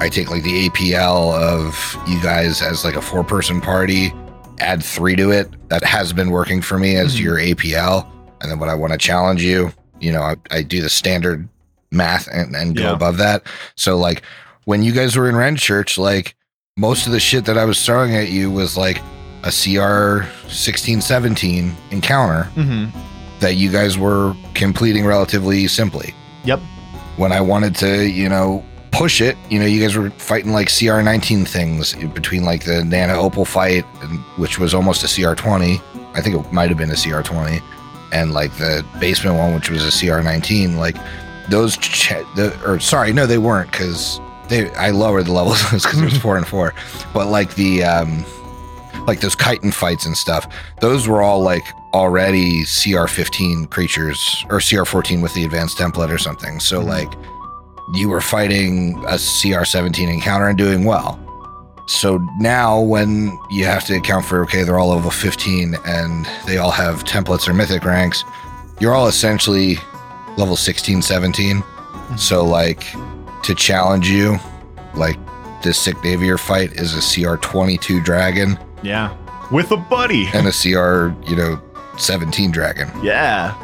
I 0.00 0.08
take 0.08 0.30
like 0.30 0.42
the 0.42 0.68
APL 0.68 1.32
of 1.32 1.96
you 2.06 2.20
guys 2.20 2.60
as 2.60 2.84
like 2.84 2.96
a 2.96 3.00
four 3.02 3.22
person 3.24 3.60
party, 3.60 4.12
add 4.58 4.82
three 4.82 5.14
to 5.16 5.30
it. 5.30 5.48
That 5.68 5.84
has 5.84 6.12
been 6.12 6.30
working 6.30 6.60
for 6.60 6.78
me 6.78 6.96
as 6.96 7.14
Mhm. 7.16 7.20
your 7.20 7.38
APL. 7.38 8.06
And 8.40 8.50
then 8.50 8.58
when 8.58 8.68
I 8.68 8.74
want 8.74 8.92
to 8.92 8.98
challenge 8.98 9.42
you, 9.42 9.72
you 10.00 10.12
know, 10.12 10.22
I, 10.22 10.36
I 10.50 10.62
do 10.62 10.82
the 10.82 10.90
standard 10.90 11.48
math 11.90 12.28
and, 12.32 12.54
and 12.56 12.76
go 12.76 12.82
Yeah. 12.84 12.92
above 12.92 13.16
that. 13.18 13.44
So 13.76 13.96
like 13.96 14.22
when 14.64 14.82
you 14.82 14.92
guys 14.92 15.16
were 15.16 15.28
in 15.28 15.34
Renchurch, 15.36 15.98
like 15.98 16.34
most 16.76 17.06
of 17.06 17.12
the 17.12 17.20
shit 17.20 17.44
that 17.44 17.56
I 17.58 17.64
was 17.64 17.84
throwing 17.84 18.16
at 18.16 18.30
you 18.30 18.50
was 18.50 18.76
like 18.76 19.00
a 19.44 19.50
CR 19.52 20.26
sixteen 20.48 21.00
seventeen 21.00 21.74
encounter 21.90 22.48
Mm-hmm. 22.56 22.98
that 23.40 23.54
you 23.56 23.70
guys 23.70 23.96
were 23.98 24.34
completing 24.54 25.04
relatively 25.06 25.66
simply. 25.68 26.14
Yep. 26.44 26.60
When 27.16 27.30
I 27.30 27.40
wanted 27.40 27.74
to, 27.76 28.08
you 28.08 28.28
know, 28.28 28.64
push 28.90 29.20
it, 29.20 29.36
you 29.50 29.58
know, 29.58 29.66
you 29.66 29.80
guys 29.80 29.96
were 29.96 30.10
fighting 30.10 30.52
like 30.52 30.68
CR19 30.68 31.46
things 31.46 31.94
between 32.14 32.44
like 32.44 32.64
the 32.64 32.84
Nana 32.84 33.14
Opal 33.14 33.44
fight, 33.44 33.84
and, 34.02 34.18
which 34.36 34.58
was 34.58 34.72
almost 34.74 35.02
a 35.04 35.06
CR20. 35.06 35.80
I 36.14 36.20
think 36.22 36.36
it 36.36 36.52
might 36.52 36.68
have 36.70 36.78
been 36.78 36.90
a 36.90 36.94
CR20, 36.94 37.60
and 38.14 38.32
like 38.32 38.52
the 38.56 38.84
basement 39.00 39.36
one, 39.36 39.54
which 39.54 39.68
was 39.68 39.82
a 39.84 39.88
CR19. 39.88 40.76
Like 40.76 40.96
those, 41.50 41.76
ch- 41.76 42.08
the, 42.36 42.58
or 42.64 42.80
sorry, 42.80 43.12
no, 43.12 43.26
they 43.26 43.38
weren't 43.38 43.70
because 43.70 44.20
they. 44.48 44.70
I 44.74 44.90
lowered 44.90 45.26
the 45.26 45.32
levels 45.32 45.62
because 45.70 46.00
it 46.00 46.04
was 46.04 46.16
four 46.16 46.36
and 46.38 46.46
four, 46.46 46.72
but 47.12 47.26
like 47.28 47.54
the 47.56 47.84
um, 47.84 48.24
like 49.06 49.20
those 49.20 49.36
chitin 49.36 49.72
fights 49.72 50.06
and 50.06 50.16
stuff, 50.16 50.46
those 50.80 51.06
were 51.08 51.20
all 51.22 51.40
like 51.42 51.64
already 51.92 52.62
CR15 52.64 53.70
creatures 53.70 54.18
or 54.50 54.58
CR14 54.58 55.22
with 55.22 55.32
the 55.34 55.44
advanced 55.44 55.76
template 55.78 56.10
or 56.10 56.18
something. 56.18 56.58
So 56.60 56.80
Mhm. 56.80 56.86
like 56.86 57.12
you 57.94 58.08
were 58.08 58.20
fighting 58.22 58.94
a 59.06 59.18
CR17 59.18 60.08
encounter 60.12 60.48
and 60.48 60.56
doing 60.56 60.84
well. 60.84 61.18
So 61.86 62.18
now 62.38 62.80
when 62.80 63.38
you 63.50 63.64
have 63.66 63.84
to 63.86 63.96
account 63.96 64.24
for 64.24 64.42
okay, 64.44 64.62
they're 64.62 64.78
all 64.78 64.88
level 64.88 65.10
15 65.10 65.74
and 65.86 66.26
they 66.46 66.56
all 66.58 66.70
have 66.70 67.04
templates 67.04 67.46
or 67.48 67.52
mythic 67.54 67.84
ranks, 67.84 68.24
you're 68.80 68.94
all 68.94 69.06
essentially 69.06 69.76
level 70.36 70.56
16, 70.56 71.02
17. 71.02 71.58
Hmm. 71.58 72.16
So 72.16 72.44
like 72.44 72.86
to 73.42 73.54
challenge 73.54 74.08
you, 74.08 74.38
like 74.94 75.18
this 75.62 75.78
sick 75.78 75.96
Navier 75.98 76.38
fight 76.38 76.72
is 76.72 76.94
a 76.94 76.98
CR22 76.98 78.04
dragon 78.04 78.58
Yeah. 78.82 79.16
With 79.50 79.70
a 79.72 79.76
buddy. 79.76 80.26
and 80.34 80.46
a 80.46 80.52
CR, 80.52 81.12
you 81.28 81.36
know, 81.36 81.60
17 81.98 82.50
dragon. 82.50 82.90
Yeah. 83.02 83.54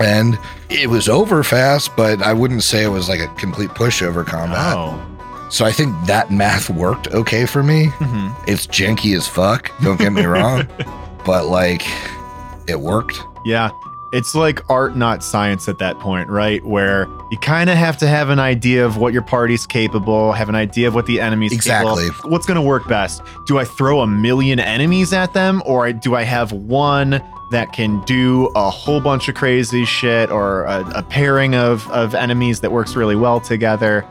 And 0.00 0.38
it 0.68 0.88
was 0.90 1.08
over 1.08 1.42
fast, 1.42 1.94
but 1.96 2.20
I 2.22 2.32
wouldn't 2.32 2.62
say 2.62 2.84
it 2.84 2.88
was 2.88 3.08
like 3.08 3.20
a 3.20 3.28
complete 3.36 3.70
pushover 3.70 4.26
combat. 4.26 4.74
Oh. 4.76 5.15
So 5.48 5.64
I 5.64 5.72
think 5.72 5.94
that 6.06 6.30
math 6.30 6.68
worked 6.70 7.08
okay 7.08 7.46
for 7.46 7.62
me. 7.62 7.86
hmm 7.98 8.28
It's 8.46 8.66
janky 8.66 9.16
as 9.16 9.28
fuck, 9.28 9.70
don't 9.82 9.98
get 9.98 10.12
me 10.12 10.24
wrong, 10.24 10.66
but 11.24 11.46
like 11.46 11.82
it 12.68 12.80
worked. 12.80 13.18
Yeah. 13.44 13.70
It's 14.12 14.34
like 14.34 14.60
art, 14.70 14.96
not 14.96 15.22
science 15.22 15.68
at 15.68 15.78
that 15.78 15.98
point, 15.98 16.28
right? 16.30 16.64
Where 16.64 17.06
you 17.30 17.38
kind 17.38 17.68
of 17.68 17.76
have 17.76 17.98
to 17.98 18.06
have 18.06 18.30
an 18.30 18.38
idea 18.38 18.86
of 18.86 18.96
what 18.96 19.12
your 19.12 19.22
party's 19.22 19.66
capable, 19.66 20.32
have 20.32 20.48
an 20.48 20.54
idea 20.54 20.88
of 20.88 20.94
what 20.94 21.06
the 21.06 21.20
enemy's 21.20 21.52
Exactly. 21.52 22.04
capable. 22.08 22.30
What's 22.30 22.46
going 22.46 22.54
to 22.54 22.62
work 22.66 22.86
best? 22.88 23.20
Do 23.46 23.58
I 23.58 23.64
throw 23.64 24.00
a 24.00 24.06
million 24.06 24.58
enemies 24.60 25.12
at 25.12 25.34
them, 25.34 25.60
or 25.66 25.92
do 25.92 26.14
I 26.14 26.22
have 26.22 26.52
one 26.52 27.20
that 27.50 27.72
can 27.72 28.00
do 28.04 28.46
a 28.54 28.70
whole 28.70 29.00
bunch 29.00 29.28
of 29.28 29.34
crazy 29.34 29.84
shit, 29.84 30.30
or 30.30 30.64
a, 30.64 30.80
a 30.98 31.02
pairing 31.02 31.54
of, 31.56 31.88
of 31.90 32.14
enemies 32.14 32.60
that 32.60 32.72
works 32.72 32.94
really 32.96 33.16
well 33.16 33.40
together? 33.40 34.04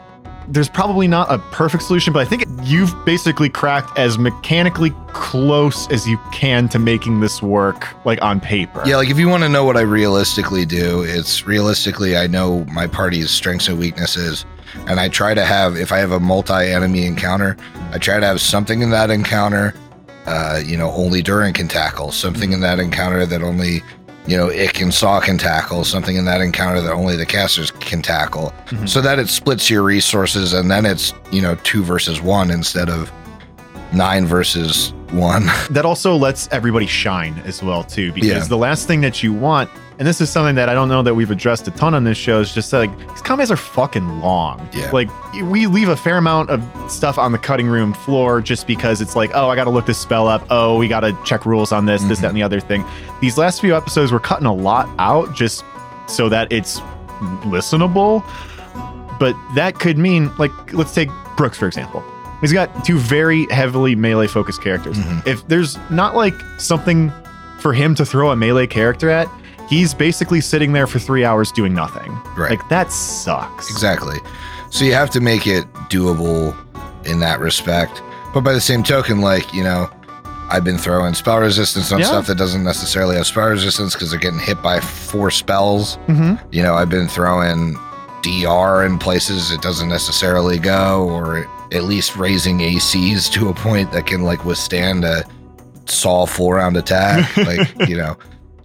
There's 0.48 0.70
probably 0.70 1.08
not 1.08 1.32
a 1.32 1.40
perfect 1.40 1.84
solution, 1.84 2.14
but 2.14 2.20
I 2.20 2.26
think 2.26 2.46
you've 2.64 2.94
basically 3.06 3.50
cracked 3.50 3.98
as 3.98 4.18
mechanically 4.18 4.94
close 5.10 5.90
as 5.90 6.08
you 6.08 6.20
can 6.32 6.70
to 6.70 6.80
making 6.80 7.20
this 7.20 7.42
work, 7.42 7.88
like 8.06 8.22
on 8.22 8.40
paper. 8.40 8.84
Yeah, 8.86 8.98
like 8.98 9.10
if 9.10 9.18
you 9.18 9.28
want 9.28 9.44
to 9.44 9.50
know 9.50 9.64
what 9.64 9.78
I 9.78 9.82
realistically 9.82 10.66
do, 10.66 11.04
it's 11.04 11.48
realistically 11.48 12.16
I 12.16 12.28
know 12.28 12.64
my 12.66 12.88
party's 12.88 13.32
strengths 13.32 13.68
and 13.68 13.80
weaknesses. 13.80 14.46
And 14.88 15.00
I 15.00 15.10
try 15.10 15.34
to 15.34 15.46
have, 15.46 15.78
if 15.78 15.92
I 15.92 15.98
have 16.00 16.12
a 16.12 16.20
multi 16.20 16.54
enemy 16.54 17.06
encounter, 17.06 17.56
I 17.92 17.98
try 17.98 18.20
to 18.20 18.26
have 18.26 18.42
something 18.42 18.82
in 18.82 18.90
that 18.92 19.10
encounter, 19.10 19.74
uh, 20.26 20.62
you 20.64 20.78
know, 20.78 20.92
only 20.92 21.22
Durin 21.22 21.54
can 21.54 21.68
tackle, 21.68 22.12
something 22.12 22.52
in 22.52 22.60
that 22.62 22.80
encounter 22.80 23.26
that 23.26 23.42
only, 23.42 23.82
you 24.28 24.36
know, 24.38 24.50
Ick 24.50 24.82
and 24.82 24.94
Saw 24.94 25.20
can 25.20 25.38
tackle, 25.38 25.84
something 25.84 26.16
in 26.16 26.26
that 26.26 26.42
encounter 26.42 26.82
that 26.82 26.92
only 26.94 27.16
the 27.16 27.26
casters 27.26 27.70
can 27.72 28.02
tackle, 28.02 28.54
Mhm. 28.68 28.90
so 28.90 29.02
that 29.02 29.20
it 29.20 29.30
splits 29.30 29.70
your 29.70 29.84
resources 29.84 30.54
and 30.54 30.70
then 30.72 30.86
it's, 30.86 31.14
you 31.32 31.42
know, 31.42 31.56
two 31.64 31.84
versus 31.84 32.22
one 32.22 32.50
instead 32.52 32.90
of 32.90 33.12
nine 33.94 34.26
versus 34.26 34.94
one. 35.12 35.46
that 35.70 35.86
also 35.86 36.16
lets 36.16 36.50
everybody 36.52 36.88
shine 36.88 37.40
as 37.46 37.62
well 37.62 37.84
too 37.84 38.12
because 38.12 38.30
Yeah. 38.30 38.44
the 38.44 38.58
last 38.58 38.88
thing 38.88 39.02
that 39.02 39.22
you 39.24 39.32
want 39.32 39.70
and 39.98 40.08
this 40.08 40.20
is 40.22 40.30
something 40.30 40.56
that 40.56 40.68
i 40.70 40.74
don't 40.74 40.90
know 40.90 41.02
that 41.02 41.14
we've 41.16 41.32
addressed 41.32 41.68
a 41.68 41.72
ton 41.72 41.94
on 41.94 42.04
this 42.04 42.18
show 42.18 42.40
is 42.42 42.54
just 42.54 42.72
like 42.74 42.90
these 43.10 43.22
combats 43.22 43.50
are 43.52 43.56
fucking 43.58 44.20
long 44.20 44.68
Yeah. 44.74 44.92
like 44.92 45.10
we 45.44 45.68
leave 45.68 45.88
a 45.90 45.96
fair 45.96 46.18
amount 46.18 46.50
of 46.50 46.64
stuff 46.92 47.18
on 47.18 47.32
the 47.32 47.38
cutting 47.38 47.68
room 47.68 47.94
floor 47.94 48.42
just 48.42 48.68
because 48.68 49.02
it's 49.02 49.16
like 49.16 49.32
oh 49.34 49.50
i 49.50 49.56
gotta 49.56 49.70
look 49.70 49.86
this 49.86 49.98
spell 49.98 50.28
up 50.28 50.46
oh 50.50 50.78
we 50.78 50.88
gotta 50.88 51.18
check 51.24 51.46
rules 51.46 51.72
on 51.72 51.86
this 51.86 52.04
this 52.04 52.20
Mhm. 52.20 52.22
that 52.24 52.28
and 52.30 52.38
the 52.38 52.44
other 52.44 52.60
thing 52.60 52.84
these 53.22 53.38
last 53.38 53.62
few 53.62 53.76
episodes 53.76 54.12
we're 54.12 54.20
cutting 54.20 54.46
a 54.48 54.54
lot 54.54 54.90
out 55.00 55.34
just 55.34 55.64
so 56.08 56.28
that 56.30 56.52
it's 56.52 56.80
listenable 57.46 58.24
but 59.20 59.36
that 59.56 59.80
could 59.80 59.98
mean 59.98 60.30
like 60.38 60.52
let's 60.74 60.94
take 60.94 61.10
brooks 61.38 61.58
for 61.58 61.68
example 61.68 62.04
he's 62.42 62.52
got 62.54 62.84
two 62.86 62.98
very 62.98 63.46
heavily 63.48 63.96
melee 63.96 64.28
focused 64.28 64.62
characters 64.62 64.98
Mhm. 64.98 65.26
if 65.28 65.48
there's 65.48 65.78
not 65.90 66.16
like 66.16 66.34
something 66.58 67.12
for 67.60 67.74
him 67.74 67.96
to 67.96 68.06
throw 68.06 68.30
a 68.32 68.36
melee 68.36 68.68
character 68.68 69.10
at 69.10 69.28
he's 69.68 69.94
basically 69.94 70.42
sitting 70.42 70.74
there 70.74 70.88
for 70.88 71.00
three 71.00 71.24
hours 71.26 71.52
doing 71.52 71.74
nothing 71.74 72.12
Right. 72.38 72.52
like 72.52 72.70
that 72.70 72.92
sucks 72.92 73.70
Exactly. 73.70 74.18
So 74.70 74.84
you 74.86 74.94
have 74.94 75.10
to 75.12 75.20
make 75.22 75.48
it 75.48 75.72
doable 75.90 76.56
in 77.06 77.20
that 77.20 77.40
respect. 77.40 78.02
But 78.34 78.42
by 78.42 78.52
the 78.54 78.60
same 78.62 78.84
token, 78.84 79.22
like, 79.22 79.54
you 79.54 79.64
know, 79.64 79.90
I've 80.50 80.64
been 80.64 80.78
throwing 80.78 81.14
spell 81.14 81.40
resistance 81.40 81.92
on 81.92 82.00
Yeah. 82.00 82.06
stuff 82.08 82.28
that 82.28 82.36
doesn't 82.38 82.64
necessarily 82.64 83.16
have 83.16 83.26
spell 83.26 83.48
resistance 83.48 83.94
because 83.94 84.12
they're 84.12 84.20
getting 84.20 84.40
hit 84.40 84.62
by 84.62 84.80
four 84.80 85.32
spells. 85.32 85.96
hmm 86.08 86.36
You 86.52 86.62
know, 86.64 86.76
I've 86.76 86.90
been 86.90 87.08
throwing 87.08 87.78
DR 88.22 88.84
in 88.86 88.98
places 88.98 89.52
it 89.52 89.62
doesn't 89.62 89.88
necessarily 89.88 90.58
go, 90.60 91.08
or 91.10 91.48
at 91.72 91.84
least 91.84 92.16
raising 92.18 92.60
ACs 92.60 93.32
to 93.32 93.50
a 93.50 93.54
point 93.54 93.92
that 93.92 94.06
can 94.08 94.24
like 94.24 94.44
withstand 94.46 95.06
a 95.06 95.24
saw 95.86 96.26
full 96.26 96.52
round 96.54 96.76
attack. 96.76 97.36
like, 97.38 97.88
you 97.88 97.96
know. 97.98 98.18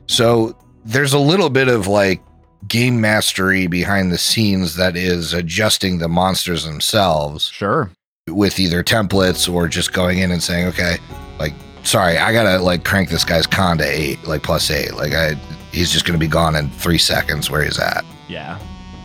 So 0.07 0.57
there's 0.91 1.13
a 1.13 1.19
little 1.19 1.51
bit 1.51 1.69
of 1.69 1.87
like 1.87 2.21
game 2.69 3.01
mastery 3.01 3.67
behind 3.67 4.13
the 4.13 4.19
scenes 4.19 4.77
that 4.77 4.97
is 4.97 5.33
adjusting 5.33 5.99
the 5.99 6.09
monsters 6.09 6.65
themselves 6.65 7.45
sure 7.49 7.91
with 8.29 8.61
either 8.61 8.85
templates 8.85 9.53
or 9.53 9.67
just 9.67 9.93
going 9.93 10.19
in 10.19 10.31
and 10.31 10.41
saying, 10.43 10.67
okay, 10.69 10.99
like, 11.41 11.53
sorry, 11.83 12.17
I 12.17 12.33
gotta 12.33 12.63
like 12.63 12.85
crank 12.85 13.09
this 13.09 13.25
guy's 13.25 13.47
con 13.47 13.79
to 13.79 13.85
eight, 13.85 14.23
like 14.25 14.43
plus 14.43 14.71
eight. 14.71 14.95
Like 14.95 15.13
I 15.15 15.35
he's 15.73 15.91
just 15.91 16.05
gonna 16.05 16.19
be 16.19 16.29
gone 16.29 16.55
in 16.55 16.71
three 16.71 16.99
seconds 16.99 17.51
where 17.51 17.63
he's 17.65 17.79
at. 17.79 18.05
yeah 18.29 18.59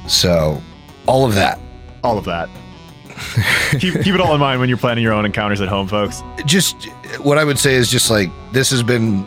So 0.08 0.62
all 1.08 1.26
of 1.26 1.34
that. 1.36 1.60
all 2.04 2.18
of 2.18 2.26
that 2.26 2.50
keep, 3.80 3.94
keep 4.04 4.14
it 4.14 4.20
all 4.20 4.34
in 4.34 4.40
mind 4.42 4.60
when 4.60 4.68
you're 4.70 4.78
planning 4.78 5.04
your 5.04 5.14
own 5.14 5.26
encounters 5.26 5.62
at 5.62 5.70
home 5.70 5.88
folks 5.88 6.22
Just 6.46 6.86
what 7.22 7.38
I 7.38 7.44
would 7.46 7.58
say 7.58 7.74
is 7.76 7.90
just 7.90 8.10
like 8.12 8.30
this 8.52 8.70
has 8.72 8.84
been 8.84 9.26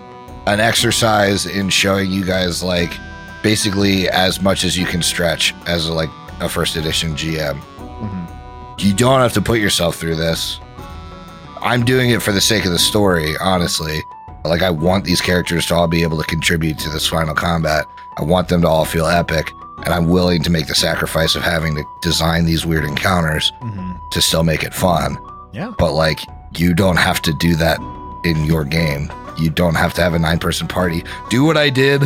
an 0.52 0.60
exercise 0.60 1.46
in 1.46 1.68
showing 1.68 2.10
you 2.10 2.24
guys 2.24 2.62
like 2.62 2.92
basically 3.42 4.08
as 4.08 4.40
much 4.40 4.64
as 4.64 4.76
you 4.76 4.86
can 4.86 5.02
stretch 5.02 5.54
as 5.66 5.88
like 5.88 6.10
a 6.40 6.48
first 6.48 6.76
edition 6.76 7.14
GM. 7.16 7.60
Mhm. 7.78 8.26
you 8.80 8.94
don't 8.94 9.20
have 9.20 9.32
to 9.32 9.40
put 9.42 9.58
yourself 9.58 9.96
through 9.96 10.14
this. 10.16 10.60
I'm 11.60 11.84
doing 11.84 12.10
it 12.10 12.22
for 12.22 12.30
the 12.30 12.40
sake 12.40 12.64
of 12.64 12.70
the 12.70 12.78
story, 12.78 13.34
honestly. 13.40 14.00
Like, 14.44 14.62
I 14.62 14.70
want 14.70 15.04
these 15.04 15.20
characters 15.20 15.66
to 15.66 15.74
all 15.74 15.88
be 15.88 16.02
able 16.04 16.16
to 16.18 16.24
contribute 16.24 16.78
to 16.78 16.88
this 16.90 17.08
final 17.08 17.34
combat. 17.34 17.86
I 18.18 18.22
want 18.22 18.46
them 18.48 18.62
to 18.62 18.68
all 18.68 18.84
feel 18.84 19.06
epic, 19.06 19.50
and 19.84 19.92
I'm 19.92 20.08
willing 20.08 20.42
to 20.44 20.50
make 20.50 20.68
the 20.68 20.76
sacrifice 20.76 21.34
of 21.34 21.42
having 21.42 21.74
to 21.74 21.82
design 22.02 22.44
these 22.46 22.64
weird 22.64 22.84
encounters 22.84 23.52
Mhm. 23.62 23.96
to 24.12 24.22
still 24.22 24.44
make 24.44 24.62
it 24.62 24.72
fun. 24.74 25.18
yeah 25.52 25.72
But, 25.76 25.92
like, 25.94 26.20
you 26.56 26.72
don't 26.72 26.96
have 26.98 27.20
to 27.22 27.32
do 27.40 27.56
that 27.56 27.78
in 28.24 28.44
your 28.44 28.62
game. 28.62 29.10
You 29.38 29.50
don't 29.50 29.74
have 29.76 29.94
to 29.94 30.02
have 30.02 30.14
a 30.14 30.18
nine 30.18 30.38
person 30.38 30.66
party. 30.68 31.04
Do 31.30 31.44
what 31.44 31.56
I 31.56 31.70
did 31.70 32.02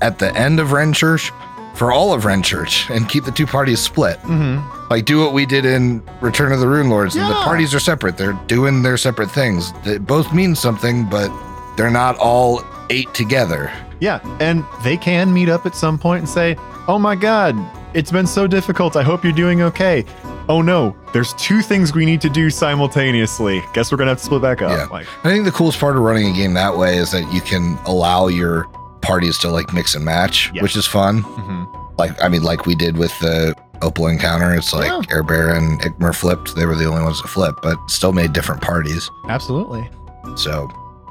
at 0.00 0.18
the 0.18 0.34
end 0.36 0.60
of 0.60 0.68
Renchurch 0.68 1.30
for 1.76 1.90
all 1.92 2.12
of 2.12 2.22
Renchurch 2.24 2.88
and 2.94 3.08
keep 3.08 3.24
the 3.24 3.32
two 3.32 3.46
parties 3.46 3.80
split. 3.80 4.18
hmm 4.20 4.58
Like 4.90 5.04
do 5.06 5.18
what 5.20 5.32
we 5.32 5.44
did 5.46 5.64
in 5.64 6.02
Return 6.20 6.52
of 6.52 6.60
the 6.60 6.68
Rune 6.68 6.88
Lords, 6.90 7.16
and 7.16 7.28
the 7.28 7.34
parties 7.34 7.74
are 7.74 7.80
separate. 7.80 8.16
They're 8.16 8.38
doing 8.46 8.82
their 8.82 8.96
separate 8.96 9.30
things. 9.30 9.72
They 9.84 9.98
both 9.98 10.32
mean 10.32 10.54
something, 10.54 11.08
but 11.08 11.30
they're 11.76 11.90
not 11.90 12.16
all 12.18 12.62
eight 12.90 13.12
together. 13.14 13.72
Yeah, 14.00 14.20
and 14.40 14.64
they 14.84 14.96
can 14.96 15.32
meet 15.32 15.48
up 15.48 15.64
at 15.66 15.74
some 15.74 15.98
point 15.98 16.20
and 16.20 16.28
say, 16.28 16.56
"Oh 16.86 16.98
my 16.98 17.16
god, 17.16 17.56
It's 17.94 18.10
been 18.10 18.26
so 18.26 18.46
difficult. 18.46 18.96
I 18.96 19.02
hope 19.02 19.22
you're 19.24 19.32
doing 19.32 19.62
okay. 19.62 20.04
Oh 20.48 20.60
no, 20.60 20.94
there's 21.12 21.32
two 21.34 21.62
things 21.62 21.94
we 21.94 22.04
need 22.04 22.20
to 22.22 22.28
do 22.28 22.50
simultaneously. 22.50 23.62
Guess 23.72 23.90
we're 23.92 23.98
gonna 23.98 24.10
have 24.10 24.18
to 24.18 24.24
split 24.24 24.42
back 24.42 24.60
up. 24.62 24.70
Yeah. 24.70 24.86
Like, 24.86 25.06
I 25.24 25.30
think 25.30 25.44
the 25.44 25.52
coolest 25.52 25.78
part 25.78 25.96
of 25.96 26.02
running 26.02 26.28
a 26.30 26.32
game 26.36 26.54
that 26.54 26.76
way 26.76 26.96
is 26.98 27.12
that 27.12 27.32
you 27.32 27.40
can 27.40 27.78
allow 27.86 28.26
your 28.26 28.64
parties 29.00 29.38
to 29.38 29.48
like 29.50 29.72
mix 29.72 29.94
and 29.94 30.04
match, 30.04 30.50
Yeah. 30.52 30.62
which 30.62 30.76
is 30.76 30.86
fun. 30.86 31.22
mhm. 31.22 31.98
Like 31.98 32.20
I 32.22 32.28
mean, 32.28 32.42
like 32.42 32.66
we 32.66 32.74
did 32.74 32.96
with 32.98 33.16
the 33.20 33.54
Opal 33.82 34.06
encounter. 34.08 34.52
It's 34.54 34.72
like 34.72 34.86
Yeah. 34.86 35.00
Air 35.10 35.22
Bear 35.22 35.54
and 35.54 35.80
Ikmer 35.82 36.14
flipped. 36.14 36.54
They 36.56 36.64
were 36.66 36.74
the 36.74 36.86
only 36.86 37.02
ones 37.02 37.20
that 37.22 37.28
flipped, 37.28 37.62
but 37.62 37.76
still 37.88 38.12
made 38.12 38.32
different 38.32 38.60
parties. 38.62 39.10
absolutely. 39.28 39.88
So 40.36 40.68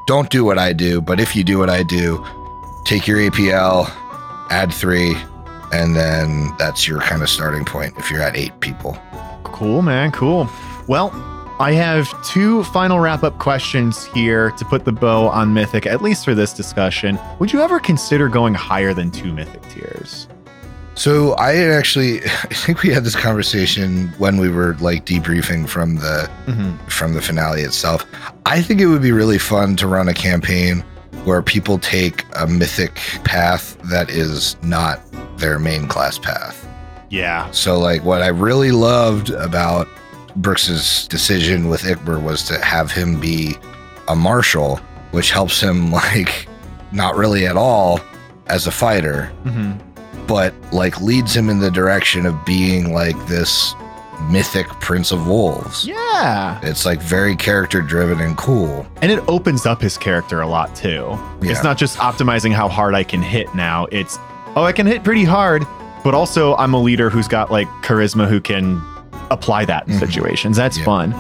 don't 0.08 0.30
do 0.30 0.44
what 0.44 0.58
I 0.60 0.74
do, 0.74 1.00
but 1.02 1.20
if 1.20 1.36
you 1.36 1.44
do 1.44 1.58
what 1.60 1.70
I 1.70 1.84
do, 1.84 2.24
take 2.86 3.08
your 3.08 3.20
APL, 3.20 3.90
add 4.50 4.74
three, 4.74 5.16
and 5.74 5.96
then 5.96 6.54
that's 6.58 6.88
your 6.88 7.00
kind 7.02 7.22
of 7.22 7.30
starting 7.30 7.66
point 7.66 7.94
if 7.98 8.10
you're 8.12 8.22
at 8.22 8.38
eight 8.38 8.58
people. 8.60 8.98
Cool, 9.44 9.82
man. 9.82 10.12
Cool. 10.12 10.48
Well, 10.88 11.12
I 11.60 11.72
have 11.74 12.08
two 12.26 12.64
final 12.66 13.00
wrap 13.00 13.24
up 13.24 13.38
questions 13.40 14.06
here 14.06 14.52
to 14.52 14.66
put 14.66 14.86
the 14.86 14.92
bow 14.92 15.28
on 15.30 15.54
Mythic, 15.54 15.86
at 15.86 16.02
least 16.02 16.26
for 16.26 16.34
this 16.36 16.54
discussion. 16.54 17.20
Would 17.40 17.54
you 17.54 17.62
ever 17.62 17.80
consider 17.80 18.28
going 18.30 18.54
higher 18.54 18.94
than 18.94 19.12
two 19.12 19.32
Mythic 19.34 19.62
tiers? 19.70 20.28
So 20.96 21.34
I 21.34 21.56
actually, 21.58 22.22
I 22.26 22.54
think 22.54 22.84
we 22.84 22.90
had 22.90 23.04
this 23.04 23.16
conversation 23.16 24.10
when 24.18 24.38
we 24.38 24.50
were 24.50 24.76
like 24.80 25.06
debriefing 25.06 25.68
from 25.68 25.96
the 25.96 26.30
Mm-hmm. 26.46 26.76
from 26.88 27.14
the 27.14 27.22
finale 27.22 27.62
itself. 27.62 28.06
I 28.46 28.62
think 28.62 28.82
it 28.82 28.88
would 28.88 29.02
be 29.02 29.12
really 29.14 29.38
fun 29.40 29.76
to 29.78 29.88
run 29.88 30.10
a 30.10 30.14
campaign 30.14 30.84
where 31.26 31.41
people 31.41 31.78
take 31.80 32.26
a 32.36 32.45
mythic 32.47 32.95
path 33.24 33.78
that 33.89 34.09
is 34.09 34.57
not 34.64 34.99
their 35.38 35.57
main 35.59 35.88
class 35.88 36.18
path. 36.20 36.68
Yeah. 37.09 37.49
So 37.51 37.80
like 37.80 38.03
what 38.03 38.22
I 38.22 38.28
really 38.28 38.72
loved 38.72 39.30
about 39.30 39.88
Brooks's 40.36 41.07
decision 41.07 41.70
with 41.70 41.84
Ikber 41.84 42.22
was 42.22 42.43
to 42.43 42.59
have 42.64 42.91
him 42.91 43.20
be 43.20 43.55
a 44.07 44.16
marshal, 44.16 44.78
which 45.11 45.32
helps 45.32 45.61
him 45.61 45.91
like 46.03 46.47
not 46.91 47.16
really 47.16 47.45
at 47.47 47.55
all 47.57 47.99
as 48.47 48.68
a 48.68 48.72
fighter, 48.72 49.32
Mm-hmm. 49.45 50.26
but 50.28 50.53
like 50.74 50.99
leads 51.01 51.36
him 51.36 51.49
in 51.49 51.59
the 51.59 51.72
direction 51.72 52.26
of 52.26 52.36
being 52.45 52.93
like 52.93 53.16
this 53.28 53.74
mythic 54.22 54.68
prince 54.80 55.11
of 55.11 55.28
wolves. 55.28 55.86
Yeah. 55.88 56.59
It's 56.64 56.86
like 56.86 57.01
very 57.01 57.36
character 57.36 57.82
driven 57.82 58.20
and 58.22 58.38
cool. 58.38 58.86
And 59.01 59.11
it 59.11 59.20
opens 59.28 59.66
up 59.66 59.82
his 59.82 59.97
character 59.97 60.41
a 60.41 60.47
lot 60.47 60.76
too. 60.76 61.18
Yeah. 61.41 61.51
It's 61.51 61.64
not 61.64 61.78
just 61.78 61.97
optimizing 61.97 62.53
how 62.53 62.68
hard 62.68 62.95
I 62.95 63.03
can 63.03 63.22
hit 63.22 63.53
now. 63.55 63.88
It's, 63.91 64.18
oh, 64.55 64.64
I 64.64 64.72
can 64.72 64.86
hit 64.88 65.03
pretty 65.03 65.24
hard, 65.24 65.64
but 66.03 66.14
also 66.14 66.55
I'm 66.57 66.74
a 66.74 66.80
leader 66.80 67.09
who's 67.09 67.28
got 67.28 67.51
like 67.51 67.68
charisma 67.84 68.28
who 68.28 68.39
can 68.39 68.82
apply 69.32 69.66
that 69.66 69.88
in 69.88 69.95
Mhm. 69.95 69.99
situations. 69.99 70.57
That's 70.57 70.78
Yeah. 70.78 70.86
fun. 70.86 71.16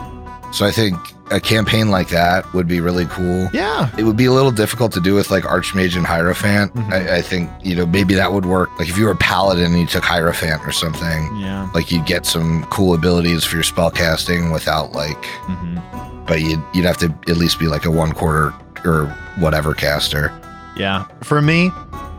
So 0.51 0.65
I 0.65 0.71
think 0.71 0.95
a 1.33 1.39
campaign 1.39 1.89
like 1.89 2.09
that 2.09 2.51
would 2.53 2.67
be 2.67 2.79
really 2.79 3.05
cool. 3.07 3.49
Yeah. 3.53 3.89
It 3.97 4.03
would 4.03 4.15
be 4.17 4.25
a 4.25 4.31
little 4.31 4.51
difficult 4.51 4.91
to 4.93 5.01
do 5.01 5.15
with 5.15 5.31
like 5.31 5.43
Archmage 5.43 5.95
and 5.97 6.05
Hierophant. 6.05 6.73
Mhm. 6.75 6.91
I, 6.93 7.17
I 7.17 7.21
think, 7.21 7.49
you 7.61 7.75
know, 7.75 7.85
maybe 7.85 8.13
that 8.15 8.31
would 8.33 8.45
work. 8.45 8.69
Like 8.79 8.87
if 8.89 8.97
you 8.97 9.05
were 9.05 9.11
a 9.11 9.15
paladin 9.17 9.65
and 9.71 9.79
you 9.79 9.87
took 9.87 10.03
Hierophant 10.03 10.61
or 10.65 10.71
something, 10.71 11.35
Yeah. 11.37 11.69
like 11.73 11.91
you'd 11.91 12.05
get 12.05 12.25
some 12.25 12.63
cool 12.69 12.93
abilities 12.93 13.43
for 13.43 13.55
your 13.55 13.63
spell 13.63 13.89
casting 13.91 14.51
without 14.51 14.91
like, 14.93 15.23
hmm 15.47 15.77
but 16.25 16.39
you'd, 16.39 16.63
you'd 16.73 16.85
have 16.85 16.97
to 16.97 17.13
at 17.27 17.35
least 17.35 17.59
be 17.59 17.67
like 17.67 17.83
a 17.83 17.91
one 17.91 18.13
quarter 18.13 18.53
or 18.85 19.07
whatever 19.39 19.73
caster. 19.73 20.31
Yeah. 20.77 21.03
For 21.21 21.41
me, 21.41 21.69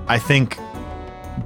I 0.08 0.18
think 0.18 0.58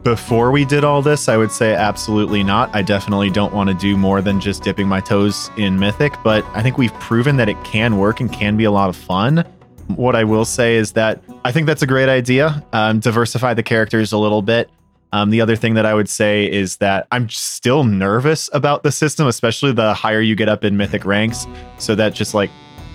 before 0.03 0.51
we 0.51 0.65
did 0.65 0.85
all 0.85 1.03
this, 1.03 1.29
I 1.29 1.37
would 1.37 1.51
say 1.51 1.75
absolutely 1.75 2.43
not. 2.43 2.75
I 2.75 2.83
definitely 2.83 3.31
don't 3.31 3.53
want 3.53 3.69
to 3.71 3.75
do 3.75 3.97
more 3.97 4.21
than 4.21 4.41
just 4.41 4.63
dipping 4.63 4.87
my 4.87 5.01
toes 5.01 5.51
in 5.57 5.79
Mythic, 5.79 6.15
but 6.23 6.45
I 6.55 6.63
think 6.63 6.79
we've 6.79 6.95
proven 6.95 7.37
that 7.37 7.49
it 7.49 7.63
can 7.65 7.99
work 7.99 8.21
and 8.21 8.33
can 8.33 8.57
be 8.57 8.65
a 8.65 8.71
lot 8.71 8.89
of 8.89 8.97
fun. 8.97 9.45
What 9.97 10.15
I 10.15 10.25
will 10.25 10.45
say 10.45 10.77
is 10.77 10.93
that 10.93 11.23
I 11.45 11.53
think 11.53 11.67
that's 11.67 11.83
a 11.83 11.87
great 11.87 12.09
idea. 12.09 12.65
Um, 12.73 13.01
diversify 13.01 13.55
the 13.55 13.63
characters 13.63 14.13
a 14.13 14.19
little 14.19 14.43
bit. 14.43 14.71
Um, 15.13 15.31
the 15.31 15.41
other 15.41 15.57
thing 15.57 15.75
that 15.75 15.87
I 15.87 15.95
would 15.95 16.09
say 16.09 16.51
is 16.51 16.77
that 16.77 17.07
I'm 17.11 17.31
still 17.31 17.85
nervous 17.85 18.51
about 18.53 18.83
the 18.83 18.93
system, 18.93 19.27
especially 19.27 19.73
the 19.73 19.95
higher 19.95 20.21
you 20.21 20.37
get 20.37 20.51
up 20.51 20.65
in 20.65 20.77
Mythic 20.77 21.07
ranks. 21.07 21.47
So 21.79 21.95
that 21.95 22.13
just 22.13 22.35
like 22.35 22.51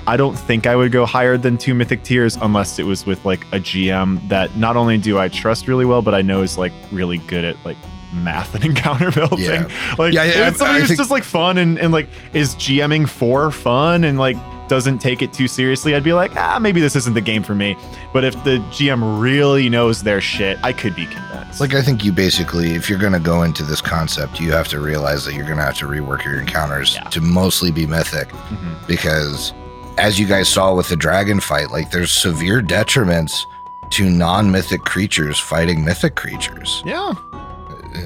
I 0.07 0.17
don't 0.17 0.35
think 0.37 0.67
I 0.67 0.75
would 0.75 0.91
go 0.91 1.05
higher 1.05 1.37
than 1.37 1.57
two 1.57 1.73
mythic 1.73 2.03
tiers 2.03 2.35
unless 2.37 2.77
it 2.79 2.83
was 2.83 3.05
with 3.05 3.23
like 3.25 3.45
a 3.53 3.59
GM 3.59 4.27
that 4.29 4.55
not 4.57 4.75
only 4.75 4.97
do 4.97 5.17
I 5.17 5.27
trust 5.29 5.67
really 5.67 5.85
well, 5.85 6.01
but 6.01 6.13
I 6.13 6.21
know 6.21 6.41
is 6.41 6.57
like 6.57 6.73
really 6.91 7.19
good 7.19 7.45
at 7.45 7.55
like 7.65 7.77
math 8.13 8.53
and 8.55 8.63
encounter 8.71 9.11
building. 9.11 9.39
Yeah. 9.45 9.95
Like 9.97 10.13
Yeah, 10.13 10.23
yeah, 10.25 10.47
if 10.47 10.53
it's 10.53 10.61
I- 10.61 10.65
something 10.65 10.67
I 10.67 10.73
that's 10.79 10.87
think- 10.89 10.97
just 10.99 11.11
like 11.11 11.23
fun 11.23 11.57
and, 11.57 11.79
and 11.79 11.91
like 11.93 12.07
is 12.33 12.55
GMing 12.55 13.07
for 13.07 13.49
fun 13.51 14.03
and 14.03 14.19
like 14.19 14.35
doesn't 14.69 14.99
take 14.99 15.21
it 15.21 15.33
too 15.33 15.47
seriously, 15.47 15.93
I'd 15.93 16.03
be 16.05 16.13
like, 16.13 16.35
ah, 16.37 16.57
maybe 16.59 16.79
this 16.81 16.95
isn't 16.95 17.13
the 17.13 17.21
game 17.21 17.43
for 17.43 17.53
me. 17.53 17.75
But 18.13 18.23
if 18.23 18.33
the 18.43 18.57
GM 18.71 19.21
really 19.21 19.67
knows 19.69 20.03
their 20.03 20.21
shit, 20.21 20.57
I 20.63 20.71
could 20.73 20.95
be 20.95 21.05
convinced. 21.05 21.59
Like 21.59 21.73
I 21.73 21.81
think 21.81 22.03
you 22.03 22.11
basically, 22.11 22.71
if 22.71 22.89
you're 22.89 22.97
going 22.99 23.13
to 23.13 23.19
go 23.19 23.43
into 23.43 23.63
this 23.63 23.81
concept, 23.81 24.39
you 24.39 24.51
have 24.51 24.67
to 24.69 24.79
realize 24.79 25.25
that 25.25 25.33
you're 25.33 25.45
going 25.45 25.57
to 25.57 25.63
have 25.63 25.77
to 25.79 25.85
rework 25.85 26.23
your 26.23 26.39
encounters 26.39 26.95
Yeah. 26.95 27.03
to 27.09 27.21
mostly 27.21 27.71
be 27.71 27.85
mythic. 27.85 28.29
Mhm. 28.29 28.87
because 28.87 29.53
as 29.97 30.19
you 30.19 30.25
guys 30.27 30.49
saw 30.49 30.73
with 30.75 30.89
the 30.89 30.95
dragon 30.95 31.39
fight 31.39 31.69
like 31.71 31.91
there's 31.91 32.11
severe 32.11 32.61
detriments 32.61 33.43
to 33.91 34.09
non-mythic 34.09 34.81
creatures 34.81 35.39
fighting 35.39 35.83
mythic 35.85 36.15
creatures 36.15 36.81
yeah. 36.85 37.13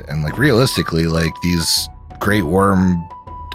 and 0.10 0.24
like 0.24 0.38
realistically 0.38 1.06
like 1.06 1.32
these 1.42 1.88
great 2.20 2.44
worm 2.44 3.02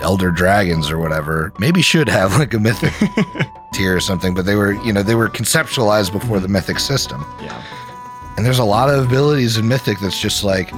elder 0.00 0.30
dragons 0.30 0.90
or 0.90 0.98
whatever 0.98 1.52
maybe 1.58 1.82
should 1.82 2.08
have 2.08 2.36
like 2.38 2.54
a 2.54 2.58
mythic 2.58 2.92
tier 3.74 3.96
or 3.96 4.00
something 4.00 4.34
but 4.34 4.44
they 4.46 4.54
were 4.56 4.72
you 4.84 4.92
know 4.92 5.02
they 5.02 5.14
were 5.14 5.28
conceptualized 5.28 6.12
before 6.12 6.40
the 6.40 6.48
mythic 6.48 6.78
system 6.78 7.24
Yeah. 7.40 7.62
and 8.36 8.44
there's 8.46 8.58
a 8.58 8.64
lot 8.64 8.88
of 8.88 9.04
abilities 9.06 9.56
in 9.58 9.68
mythic 9.68 9.98
that's 10.00 10.20
just 10.20 10.42
like 10.44 10.70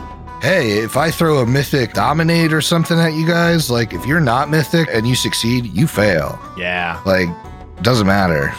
hey 0.45 0.79
if 0.79 0.97
i 0.97 1.11
throw 1.11 1.39
a 1.39 1.47
mythic 1.47 1.95
dominate 1.95 2.53
or 2.53 2.61
something 2.61 2.99
at 2.99 3.15
you 3.15 3.27
guys 3.27 3.71
like 3.71 3.93
if 3.95 4.05
you're 4.07 4.21
not 4.21 4.51
mythic 4.51 4.89
and 4.93 5.09
you 5.09 5.15
succeed 5.15 5.65
you 5.67 5.87
fail 5.87 6.39
Yeah. 6.57 7.01
like 7.07 7.29
doesn't 7.83 8.07
matter 8.07 8.53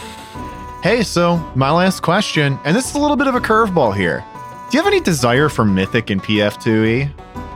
Hey, 0.83 1.01
so 1.01 1.37
my 1.55 1.71
last 1.71 2.03
question, 2.03 2.59
and 2.63 2.75
this 2.75 2.87
is 2.87 2.93
a 2.93 2.99
little 2.99 3.15
bit 3.17 3.25
of 3.25 3.33
a 3.33 3.39
curveball 3.39 3.95
here. 3.95 4.23
Do 4.69 4.77
you 4.77 4.83
have 4.83 4.85
any 4.93 4.99
desire 5.01 5.49
for 5.49 5.65
Mythic 5.65 6.11
in 6.11 6.19
PF2E? 6.19 7.09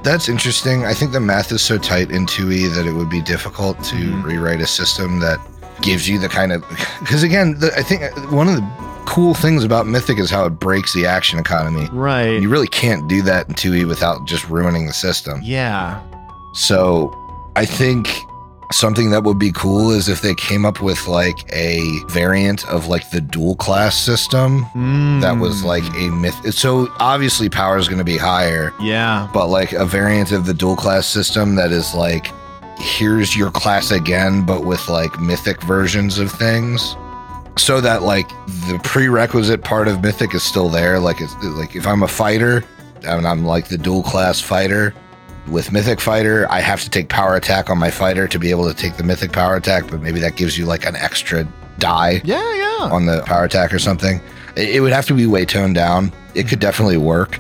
That's 0.04 0.28
interesting. 0.30 0.84
I 0.86 0.96
think 0.96 1.12
the 1.12 1.20
math 1.20 1.52
is 1.52 1.62
so 1.62 1.78
tight 1.78 2.10
in 2.10 2.26
2e 2.26 2.74
that 2.74 2.88
it 2.88 2.92
would 2.94 3.08
be 3.12 3.22
difficult 3.22 3.84
to 3.84 3.96
Mhm. 3.98 4.24
rewrite 4.24 4.62
a 4.62 4.66
system 4.66 5.20
that 5.20 5.38
gives 5.82 6.10
you 6.10 6.18
the 6.18 6.28
kind 6.28 6.52
of 6.52 6.64
because 7.02 7.22
again, 7.22 7.60
the, 7.60 7.72
I 7.78 7.84
think 7.84 8.02
one 8.32 8.48
of 8.48 8.56
the 8.56 8.64
cool 9.10 9.34
things 9.34 9.64
about 9.64 9.88
Mythic 9.88 10.20
is 10.20 10.30
how 10.30 10.46
it 10.46 10.52
breaks 10.52 10.94
the 10.94 11.06
action 11.06 11.40
economy. 11.40 11.88
Right. 11.92 12.40
You 12.42 12.48
really 12.50 12.68
can't 12.68 13.08
do 13.10 13.22
that 13.24 13.50
in 13.50 13.56
2e 13.56 13.88
without 13.88 14.26
just 14.28 14.48
ruining 14.50 14.86
the 14.88 14.94
system. 14.94 15.42
yeah. 15.44 16.00
So, 16.54 17.12
I 17.56 17.66
think 17.66 18.08
something 18.72 19.10
that 19.12 19.24
would 19.24 19.40
be 19.40 19.52
cool 19.52 19.90
is 19.92 20.08
if 20.10 20.22
they 20.22 20.36
came 20.36 20.64
up 20.66 20.80
with 20.82 21.08
like 21.08 21.38
a 21.54 21.82
variant 22.10 22.68
of 22.70 22.88
like 22.88 23.10
the 23.12 23.20
dual 23.22 23.56
class 23.56 23.96
system 23.98 24.62
that 25.22 25.38
was 25.40 25.62
Mm. 25.62 25.66
like 25.66 25.84
a 25.96 26.10
myth. 26.10 26.54
So, 26.54 26.88
obviously 27.00 27.50
power 27.50 27.78
is 27.80 27.88
going 27.88 27.98
to 28.00 28.04
be 28.16 28.18
higher 28.18 28.74
Yeah. 28.80 29.28
but 29.34 29.48
like 29.48 29.74
a 29.74 29.86
variant 29.86 30.32
of 30.32 30.46
the 30.46 30.54
dual 30.54 30.76
class 30.76 31.08
system 31.08 31.56
that 31.56 31.72
is 31.72 31.94
like 31.96 32.32
here's 32.78 33.36
your 33.36 33.52
class 33.52 33.92
again 33.92 34.46
but 34.46 34.64
with 34.64 34.88
like 34.88 35.20
mythic 35.20 35.62
versions 35.64 36.18
of 36.20 36.32
things 36.32 36.96
so 37.58 37.82
that 37.82 38.04
like 38.04 38.28
the 38.68 38.80
prerequisite 38.84 39.64
part 39.64 39.88
of 39.88 40.02
mythic 40.02 40.34
is 40.34 40.44
still 40.44 40.70
there 40.70 41.00
like 41.00 41.20
it's 41.20 41.34
like 41.58 41.76
if 41.76 41.86
i'm 41.88 42.04
a 42.04 42.08
fighter 42.08 42.64
and 43.04 43.28
i'm 43.28 43.46
like 43.46 43.68
the 43.68 43.78
dual 43.78 44.04
class 44.04 44.40
fighter 44.40 44.94
with 45.48 45.72
mythic 45.72 46.00
fighter 46.00 46.48
i 46.52 46.60
have 46.60 46.82
to 46.82 46.90
take 46.90 47.10
power 47.10 47.36
attack 47.36 47.70
on 47.70 47.78
my 47.78 47.90
fighter 47.92 48.28
to 48.28 48.40
be 48.40 48.50
able 48.52 48.68
to 48.68 48.74
take 48.74 48.96
the 48.98 49.04
mythic 49.04 49.32
power 49.32 49.56
attack 49.56 49.84
but 49.90 50.02
maybe 50.02 50.20
that 50.20 50.36
gives 50.36 50.58
you 50.58 50.66
like 50.66 50.86
an 50.86 50.96
extra 50.96 51.48
die 51.80 52.22
Yeah, 52.24 52.54
yeah. 52.56 52.90
on 52.92 53.06
the 53.06 53.22
power 53.26 53.46
attack 53.46 53.74
or 53.74 53.80
something. 53.80 54.20
It, 54.58 54.76
it 54.76 54.80
would 54.82 54.92
have 54.92 55.06
to 55.08 55.14
be 55.14 55.26
way 55.26 55.46
toned 55.46 55.76
down. 55.76 56.12
It 56.36 56.46
could 56.50 56.60
definitely 56.60 56.98
work, 56.98 57.40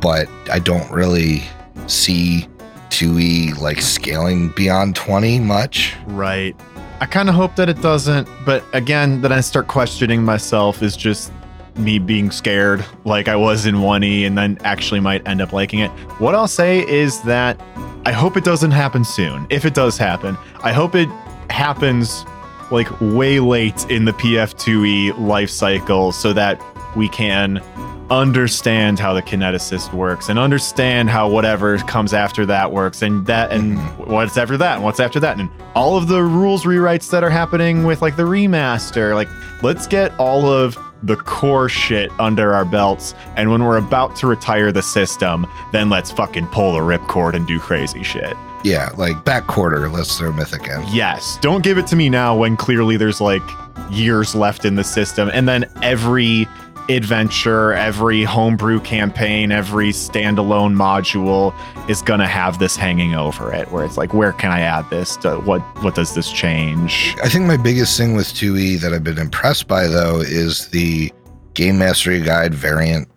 but 0.00 0.28
I 0.50 0.58
don't 0.60 0.90
really 0.90 1.42
see 1.86 2.48
2e 2.88 3.58
like 3.60 3.82
scaling 3.82 4.48
beyond 4.56 4.96
20 4.96 5.40
much. 5.40 5.94
Right. 6.06 6.56
I 6.98 7.04
kind 7.04 7.28
of 7.28 7.34
hope 7.34 7.56
that 7.56 7.68
it 7.68 7.82
doesn't, 7.82 8.26
but 8.46 8.64
again, 8.72 9.20
that 9.20 9.30
I 9.30 9.42
start 9.42 9.68
questioning 9.68 10.24
myself 10.24 10.82
is 10.82 10.96
just 10.96 11.30
me 11.76 11.98
being 11.98 12.30
scared 12.30 12.82
like 13.04 13.28
I 13.28 13.36
was 13.36 13.66
in 13.66 13.76
1E 13.76 14.26
and 14.26 14.38
then 14.38 14.56
actually 14.62 15.00
might 15.00 15.26
end 15.28 15.42
up 15.42 15.52
liking 15.52 15.80
it. 15.80 15.90
What 16.20 16.34
I'll 16.34 16.48
say 16.48 16.88
is 16.88 17.20
that 17.22 17.60
I 18.06 18.12
hope 18.12 18.38
it 18.38 18.44
doesn't 18.44 18.70
happen 18.70 19.04
soon. 19.04 19.46
If 19.50 19.66
it 19.66 19.74
does 19.74 19.98
happen, 19.98 20.38
I 20.62 20.72
hope 20.72 20.94
it 20.94 21.08
happens 21.50 22.24
like 22.70 22.88
way 23.00 23.40
late 23.40 23.84
in 23.90 24.06
the 24.06 24.12
PF2E 24.12 25.18
life 25.18 25.50
cycle 25.50 26.12
so 26.12 26.32
that 26.32 26.58
we 26.96 27.08
can 27.08 27.62
understand 28.10 28.98
how 28.98 29.12
the 29.12 29.22
kineticist 29.22 29.92
works 29.92 30.28
and 30.28 30.38
understand 30.38 31.10
how 31.10 31.28
whatever 31.28 31.76
comes 31.78 32.14
after 32.14 32.46
that 32.46 32.70
works 32.70 33.02
and 33.02 33.26
that 33.26 33.50
and 33.50 33.76
mm-hmm. 33.76 34.12
what's 34.12 34.36
after 34.36 34.56
that 34.56 34.76
and 34.76 34.84
what's 34.84 35.00
after 35.00 35.18
that 35.18 35.38
and 35.38 35.50
all 35.74 35.96
of 35.96 36.06
the 36.06 36.22
rules 36.22 36.64
rewrites 36.64 37.10
that 37.10 37.24
are 37.24 37.30
happening 37.30 37.82
with 37.82 38.02
like 38.02 38.14
the 38.16 38.22
remaster 38.22 39.14
like 39.14 39.28
let's 39.62 39.88
get 39.88 40.16
all 40.20 40.48
of 40.48 40.78
the 41.02 41.16
core 41.16 41.68
shit 41.68 42.10
under 42.20 42.54
our 42.54 42.64
belts 42.64 43.12
and 43.36 43.50
when 43.50 43.64
we're 43.64 43.76
about 43.76 44.14
to 44.14 44.28
retire 44.28 44.70
the 44.70 44.82
system 44.82 45.44
then 45.72 45.90
let's 45.90 46.12
fucking 46.12 46.46
pull 46.48 46.74
the 46.74 46.78
ripcord 46.78 47.34
and 47.34 47.46
do 47.46 47.58
crazy 47.58 48.04
shit 48.04 48.36
Yeah, 48.64 48.90
like 48.96 49.24
back 49.24 49.46
quarter, 49.46 49.88
let's 49.88 50.18
throw 50.18 50.32
Mythic 50.32 50.66
in. 50.66 50.82
Yes. 50.88 51.38
Don't 51.40 51.62
give 51.62 51.78
it 51.78 51.86
to 51.88 51.94
me 51.96 52.08
now 52.08 52.36
when 52.36 52.56
clearly 52.56 52.96
there's 52.96 53.20
like 53.20 53.42
years 53.90 54.34
left 54.34 54.64
in 54.64 54.74
the 54.74 54.82
system. 54.82 55.30
And 55.32 55.48
then 55.48 55.70
every 55.82 56.48
adventure, 56.88 57.72
every 57.72 58.22
homebrew 58.24 58.80
campaign, 58.80 59.52
every 59.52 59.90
standalone 59.90 60.74
module 60.74 61.54
is 61.88 62.02
going 62.02 62.20
to 62.20 62.26
have 62.26 62.58
this 62.58 62.76
hanging 62.76 63.14
over 63.14 63.52
it 63.52 63.70
where 63.70 63.84
it's 63.84 63.96
like, 63.96 64.14
where 64.14 64.32
can 64.32 64.50
I 64.50 64.60
add 64.60 64.88
this? 64.90 65.16
To, 65.18 65.36
what, 65.40 65.60
what 65.82 65.94
does 65.94 66.14
this 66.14 66.30
change? 66.32 67.14
I 67.22 67.28
think 67.28 67.44
my 67.46 67.56
biggest 67.56 67.96
thing 67.96 68.14
with 68.14 68.26
2E 68.28 68.80
that 68.80 68.92
I've 68.92 69.04
been 69.04 69.18
impressed 69.18 69.68
by 69.68 69.86
though 69.86 70.20
is 70.20 70.68
the 70.68 71.12
game 71.54 71.78
mastery 71.78 72.20
guide 72.20 72.54
variant. 72.54 73.08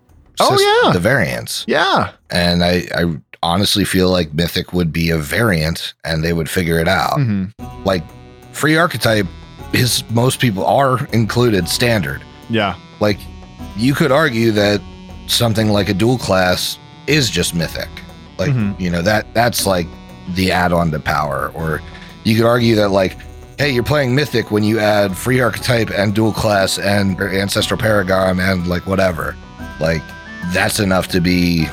Oh, 0.42 0.58
yeah. 0.86 0.94
the 0.94 1.00
variants, 1.02 1.66
Yeah. 1.68 2.12
and 2.30 2.64
I, 2.64 2.84
I 2.96 3.18
honestly 3.44 3.84
feel 3.84 4.10
like 4.10 4.34
Mythic 4.34 4.72
would 4.72 4.94
be 4.94 5.10
a 5.10 5.18
variant, 5.18 5.94
and 6.06 6.24
they 6.24 6.32
would 6.32 6.50
figure 6.50 6.80
it 6.80 6.88
out. 6.88 7.18
Mhm. 7.18 7.52
Like 7.84 8.04
free 8.54 8.78
archetype 8.78 9.26
is 9.74 10.02
most 10.12 10.40
people 10.40 10.66
are 10.66 11.06
included 11.12 11.68
standard. 11.68 12.22
Yeah. 12.50 12.76
Like 13.02 13.18
you 13.80 13.94
could 13.94 14.12
argue 14.12 14.52
that 14.52 14.82
something 15.28 15.70
like 15.70 15.90
a 15.90 15.94
dual 15.94 16.18
class 16.18 16.78
is 17.08 17.30
just 17.30 17.56
Mythic. 17.56 17.90
Like 18.38 18.52
Mhm. 18.52 18.80
you 18.80 18.90
know 18.90 19.02
that 19.02 19.34
that's 19.34 19.66
like 19.66 19.88
the 20.36 20.52
add-on 20.52 20.92
to 20.92 21.00
power, 21.00 21.52
or 21.56 21.82
you 22.24 22.36
could 22.36 22.46
argue 22.46 22.76
that 22.76 22.90
like. 22.90 23.18
Hey, 23.58 23.72
you're 23.72 23.84
playing 23.84 24.16
Mythic 24.16 24.52
when 24.52 24.64
you 24.64 24.80
add 24.80 25.18
free 25.18 25.42
archetype 25.42 25.90
and 25.90 26.14
dual 26.16 26.32
class 26.32 26.78
and 26.80 27.20
ancestral 27.20 27.78
paragon 27.78 28.40
and 28.40 28.68
like 28.68 28.88
whatever. 28.88 29.36
Like 29.82 30.02
that's 30.54 30.80
enough 30.80 31.10
to 31.10 31.20
be 31.20 31.66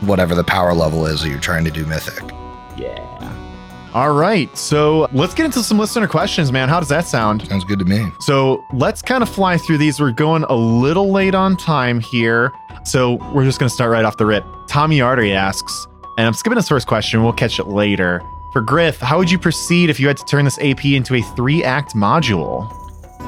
whatever 0.00 0.34
the 0.34 0.44
power 0.44 0.72
level 0.72 1.04
is 1.04 1.20
that 1.20 1.28
you're 1.28 1.38
trying 1.38 1.64
to 1.66 1.70
do 1.70 1.84
Mythic. 1.84 2.24
All 3.92 4.12
right. 4.12 4.56
So 4.56 5.08
let's 5.12 5.34
get 5.34 5.46
into 5.46 5.62
some 5.62 5.78
listener 5.78 6.06
questions, 6.06 6.52
man. 6.52 6.68
How 6.68 6.78
does 6.78 6.88
that 6.90 7.06
sound? 7.06 7.46
Sounds 7.48 7.64
good 7.64 7.80
to 7.80 7.84
me. 7.84 8.06
So 8.20 8.64
let's 8.72 9.02
kind 9.02 9.22
of 9.22 9.28
fly 9.28 9.56
through 9.56 9.78
these. 9.78 9.98
We're 10.00 10.12
going 10.12 10.44
a 10.44 10.54
little 10.54 11.10
late 11.10 11.34
on 11.34 11.56
time 11.56 11.98
here. 11.98 12.52
So 12.84 13.14
we're 13.32 13.44
just 13.44 13.58
going 13.58 13.68
to 13.68 13.74
start 13.74 13.90
right 13.90 14.04
off 14.04 14.16
the 14.16 14.26
rip. 14.26 14.44
Tommy 14.68 15.00
Artery 15.00 15.32
asks, 15.32 15.86
and 16.18 16.26
I'm 16.26 16.34
skipping 16.34 16.56
his 16.56 16.68
first 16.68 16.86
question. 16.86 17.22
We'll 17.24 17.32
catch 17.32 17.58
it 17.58 17.66
later. 17.66 18.22
For 18.52 18.60
Griff, 18.60 18.98
how 18.98 19.18
would 19.18 19.30
you 19.30 19.38
proceed 19.38 19.90
if 19.90 19.98
you 20.00 20.06
had 20.08 20.16
to 20.16 20.24
turn 20.24 20.44
this 20.44 20.58
AP 20.60 20.84
into 20.84 21.14
a 21.14 21.22
three 21.22 21.62
act 21.64 21.94
module? 21.94 22.72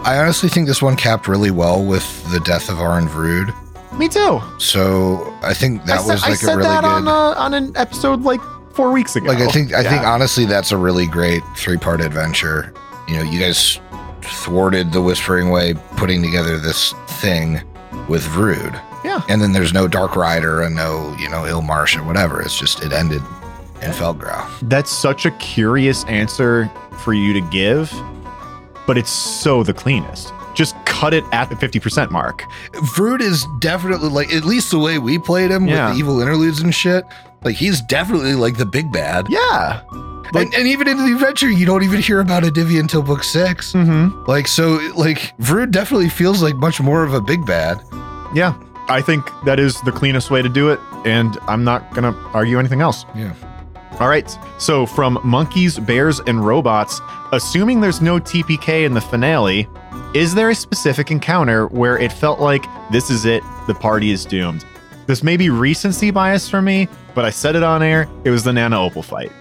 I 0.04 0.18
honestly 0.18 0.48
think 0.48 0.66
this 0.66 0.82
one 0.82 0.96
capped 0.96 1.28
really 1.28 1.50
well 1.50 1.84
with 1.84 2.30
the 2.32 2.40
death 2.40 2.68
of 2.68 2.76
Auren 2.78 3.06
Vrood. 3.08 3.54
Me 3.98 4.08
too. 4.08 4.40
So 4.58 5.32
I 5.42 5.54
think 5.54 5.84
that 5.84 5.98
I 5.98 6.02
said, 6.02 6.12
was 6.12 6.24
I 6.24 6.28
like 6.30 6.38
said 6.38 6.54
a 6.54 6.56
really 6.56 6.68
that 6.68 6.80
good. 6.82 6.88
on, 6.88 7.08
uh, 7.08 7.34
on 7.38 7.54
an 7.54 7.76
episode 7.76 8.22
like 8.22 8.40
four 8.74 8.92
weeks 8.92 9.16
ago. 9.16 9.26
like 9.28 9.38
I 9.38 9.46
think 9.48 9.72
I 9.72 9.82
think 9.82 10.02
honestly 10.02 10.44
that's 10.46 10.72
a 10.72 10.76
really 10.76 11.06
great 11.06 11.42
three 11.56 11.76
part 11.78 12.00
adventure. 12.00 12.72
You 13.08 13.16
know, 13.16 13.22
you 13.22 13.38
guys 13.40 13.80
thwarted 14.22 14.92
the 14.92 15.02
Whispering 15.02 15.50
Way 15.50 15.74
putting 15.96 16.22
together 16.22 16.58
this 16.58 16.92
thing 17.06 17.60
with 18.08 18.22
Vrood. 18.24 18.72
Yeah. 19.04 19.20
And 19.28 19.42
then 19.42 19.52
there's 19.52 19.72
no 19.72 19.88
Dark 19.88 20.14
Rider 20.16 20.62
and 20.62 20.76
no, 20.76 21.14
you 21.18 21.28
know, 21.28 21.42
Illmarsh 21.42 21.98
or 21.98 22.04
whatever. 22.04 22.40
It's 22.40 22.58
just 22.58 22.82
it 22.84 22.92
ended 22.92 23.20
in 23.82 23.90
Feldgrau. 23.90 24.48
That's 24.68 24.90
such 24.90 25.26
a 25.26 25.32
curious 25.32 26.04
answer 26.04 26.70
for 27.02 27.12
you 27.12 27.32
to 27.32 27.40
give, 27.50 27.92
but 28.86 28.96
it's 28.96 29.10
so 29.10 29.64
the 29.64 29.74
cleanest. 29.74 30.32
Just 30.54 30.76
cut 30.84 31.14
it 31.14 31.24
at 31.32 31.48
the 31.48 31.56
50% 31.56 32.10
mark. 32.10 32.42
Vrood 32.94 33.20
is 33.20 33.44
definitely 33.58 34.08
like 34.10 34.32
at 34.32 34.44
least 34.44 34.70
the 34.70 34.78
way 34.78 34.98
we 34.98 35.18
played 35.18 35.50
him 35.50 35.66
Yeah. 35.66 35.86
with 35.88 35.94
the 35.94 35.98
evil 35.98 36.20
interludes 36.20 36.60
and 36.60 36.72
shit. 36.74 37.04
Like 37.44 37.56
he's 37.56 37.80
definitely 37.80 38.34
like 38.34 38.56
the 38.56 38.66
big 38.66 38.92
bad. 38.92 39.26
Yeah. 39.28 39.82
Like- 40.32 40.46
and, 40.46 40.54
and 40.54 40.66
even 40.68 40.88
in 40.88 40.96
the 40.96 41.12
adventure, 41.12 41.50
you 41.50 41.66
don't 41.66 41.82
even 41.82 42.00
hear 42.00 42.20
about 42.20 42.42
Adivion 42.42 42.80
until 42.80 43.02
book 43.02 43.22
six. 43.22 43.72
Mm-hmm. 43.72 44.24
Like 44.26 44.46
so, 44.48 44.78
like 44.96 45.36
Vrood 45.38 45.70
definitely 45.72 46.08
feels 46.08 46.42
like 46.42 46.54
much 46.56 46.80
more 46.80 47.04
of 47.04 47.12
a 47.12 47.20
big 47.20 47.44
bad. 47.44 47.80
Yeah. 48.34 48.54
I 48.88 49.00
think 49.00 49.28
that 49.44 49.60
is 49.60 49.80
the 49.82 49.92
cleanest 49.92 50.30
way 50.30 50.42
to 50.42 50.48
do 50.48 50.70
it, 50.70 50.80
and 51.04 51.38
I'm 51.46 51.62
not 51.64 51.94
going 51.94 52.12
to 52.12 52.18
argue 52.34 52.58
anything 52.58 52.80
else. 52.80 53.04
Yeah. 53.14 53.32
All 54.00 54.08
right. 54.08 54.36
So, 54.58 54.86
from 54.86 55.18
monkeys, 55.22 55.78
bears, 55.78 56.18
and 56.20 56.44
robots, 56.44 57.00
assuming 57.30 57.80
there's 57.80 58.00
no 58.00 58.18
TPK 58.18 58.84
in 58.84 58.94
the 58.94 59.00
finale, 59.00 59.68
is 60.14 60.34
there 60.34 60.50
a 60.50 60.54
specific 60.54 61.10
encounter 61.12 61.68
where 61.68 61.96
it 61.96 62.12
felt 62.12 62.40
like 62.40 62.64
this 62.90 63.08
is 63.08 63.24
it, 63.24 63.42
the 63.66 63.74
party 63.74 64.10
is 64.10 64.24
doomed? 64.26 64.64
This 65.06 65.22
may 65.22 65.36
be 65.36 65.48
recency 65.48 66.10
bias 66.10 66.48
for 66.48 66.60
me, 66.60 66.88
but 67.14 67.24
I 67.24 67.30
said 67.30 67.56
it 67.56 67.62
on 67.62 67.82
air. 67.82 68.08
It 68.24 68.30
was 68.30 68.44
the 68.44 68.52
Nana 68.52 68.80
Opal 68.80 69.02
fight. 69.02 69.32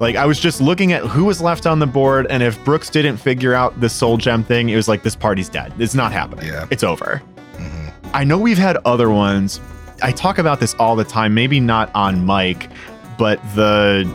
Like, 0.00 0.16
I 0.16 0.26
was 0.26 0.40
just 0.40 0.60
looking 0.60 0.92
at 0.92 1.02
who 1.02 1.24
was 1.24 1.40
left 1.40 1.66
on 1.66 1.78
the 1.78 1.86
board, 1.86 2.26
and 2.28 2.42
if 2.42 2.62
Brooks 2.64 2.90
didn't 2.90 3.16
figure 3.16 3.54
out 3.54 3.78
the 3.80 3.88
soul 3.88 4.16
gem 4.16 4.42
thing, 4.42 4.68
it 4.68 4.76
was 4.76 4.88
like, 4.88 5.02
this 5.02 5.14
party's 5.16 5.48
dead. 5.48 5.72
It's 5.78 5.94
not 5.94 6.12
happening. 6.12 6.46
Yeah. 6.46 6.66
It's 6.70 6.82
over. 6.82 7.22
Mhm. 7.56 7.92
I 8.12 8.24
know 8.24 8.36
we've 8.36 8.58
had 8.58 8.76
other 8.84 9.10
ones. 9.10 9.60
I 10.02 10.10
talk 10.10 10.38
about 10.38 10.58
this 10.60 10.74
all 10.80 10.96
the 10.96 11.04
time, 11.04 11.32
maybe 11.32 11.60
not 11.60 11.90
on 11.94 12.26
mic, 12.26 12.68
but 13.16 13.38
the 13.54 14.08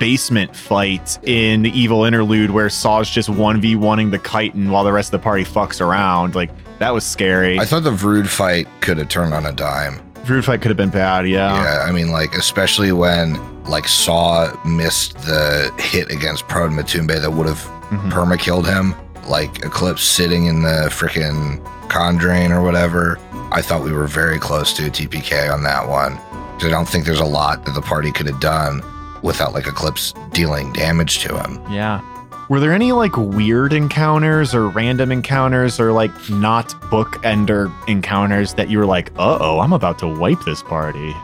basement 0.00 0.54
fight 0.54 1.18
in 1.22 1.62
the 1.62 1.70
evil 1.78 2.04
interlude 2.04 2.50
where 2.50 2.68
Saw's 2.68 3.08
just 3.08 3.28
1v1ing 3.28 4.10
the 4.10 4.18
chitin 4.18 4.70
while 4.70 4.82
the 4.82 4.92
rest 4.92 5.08
of 5.14 5.20
the 5.20 5.24
party 5.24 5.44
fucks 5.44 5.80
around. 5.80 6.34
Like, 6.34 6.50
that 6.80 6.92
was 6.92 7.04
scary. 7.04 7.60
I 7.60 7.64
thought 7.64 7.84
the 7.84 7.92
Vrood 7.92 8.26
fight 8.26 8.66
could 8.80 8.98
have 8.98 9.08
turned 9.08 9.32
on 9.34 9.46
a 9.46 9.52
dime. 9.52 10.00
Vrood 10.24 10.44
fight 10.44 10.60
could 10.62 10.70
have 10.70 10.76
been 10.76 10.90
bad, 10.90 11.28
yeah. 11.28 11.54
Yeah, 11.62 11.84
I 11.86 11.92
mean, 11.92 12.10
like 12.12 12.34
especially 12.34 12.92
when 12.92 13.38
like 13.64 13.86
Saw 13.88 14.52
missed 14.64 15.16
the 15.18 15.72
hit 15.78 16.10
against 16.10 16.46
Prone 16.48 16.72
Matumbe 16.72 17.20
that 17.20 17.30
would 17.32 17.46
have 17.46 17.60
Mhm. 17.90 18.10
perma 18.12 18.38
killed 18.38 18.66
him. 18.66 18.94
Like 19.26 19.64
Eclipse 19.64 20.02
sitting 20.02 20.46
in 20.46 20.62
the 20.62 20.88
freaking 20.90 21.60
con 21.88 22.16
drain 22.16 22.50
or 22.52 22.62
whatever. 22.62 23.18
I 23.52 23.62
thought 23.62 23.82
we 23.82 23.92
were 23.92 24.06
very 24.06 24.38
close 24.38 24.72
to 24.74 24.86
a 24.86 24.90
TPK 24.90 25.48
on 25.52 25.62
that 25.64 25.88
one. 25.88 26.18
I 26.64 26.68
don't 26.68 26.88
think 26.88 27.04
there's 27.04 27.20
a 27.20 27.24
lot 27.24 27.64
that 27.64 27.74
the 27.74 27.82
party 27.82 28.10
could 28.12 28.26
have 28.26 28.40
done 28.40 28.82
without 29.22 29.52
like 29.52 29.66
Eclipse 29.66 30.14
dealing 30.32 30.72
damage 30.72 31.18
to 31.20 31.36
him. 31.38 31.60
Yeah. 31.70 32.00
Were 32.48 32.60
there 32.60 32.72
any 32.72 32.92
like 32.92 33.16
weird 33.16 33.72
encounters 33.72 34.54
or 34.54 34.68
random 34.68 35.10
encounters 35.10 35.80
or 35.80 35.92
like 35.92 36.10
not 36.28 36.68
bookender 36.90 37.72
encounters 37.88 38.54
that 38.54 38.68
you 38.68 38.78
were 38.78 38.86
like, 38.86 39.10
uh 39.18 39.38
oh, 39.40 39.60
I'm 39.60 39.72
about 39.72 39.98
to 40.00 40.06
wipe 40.08 40.42
this 40.44 40.62
party? 40.62 41.14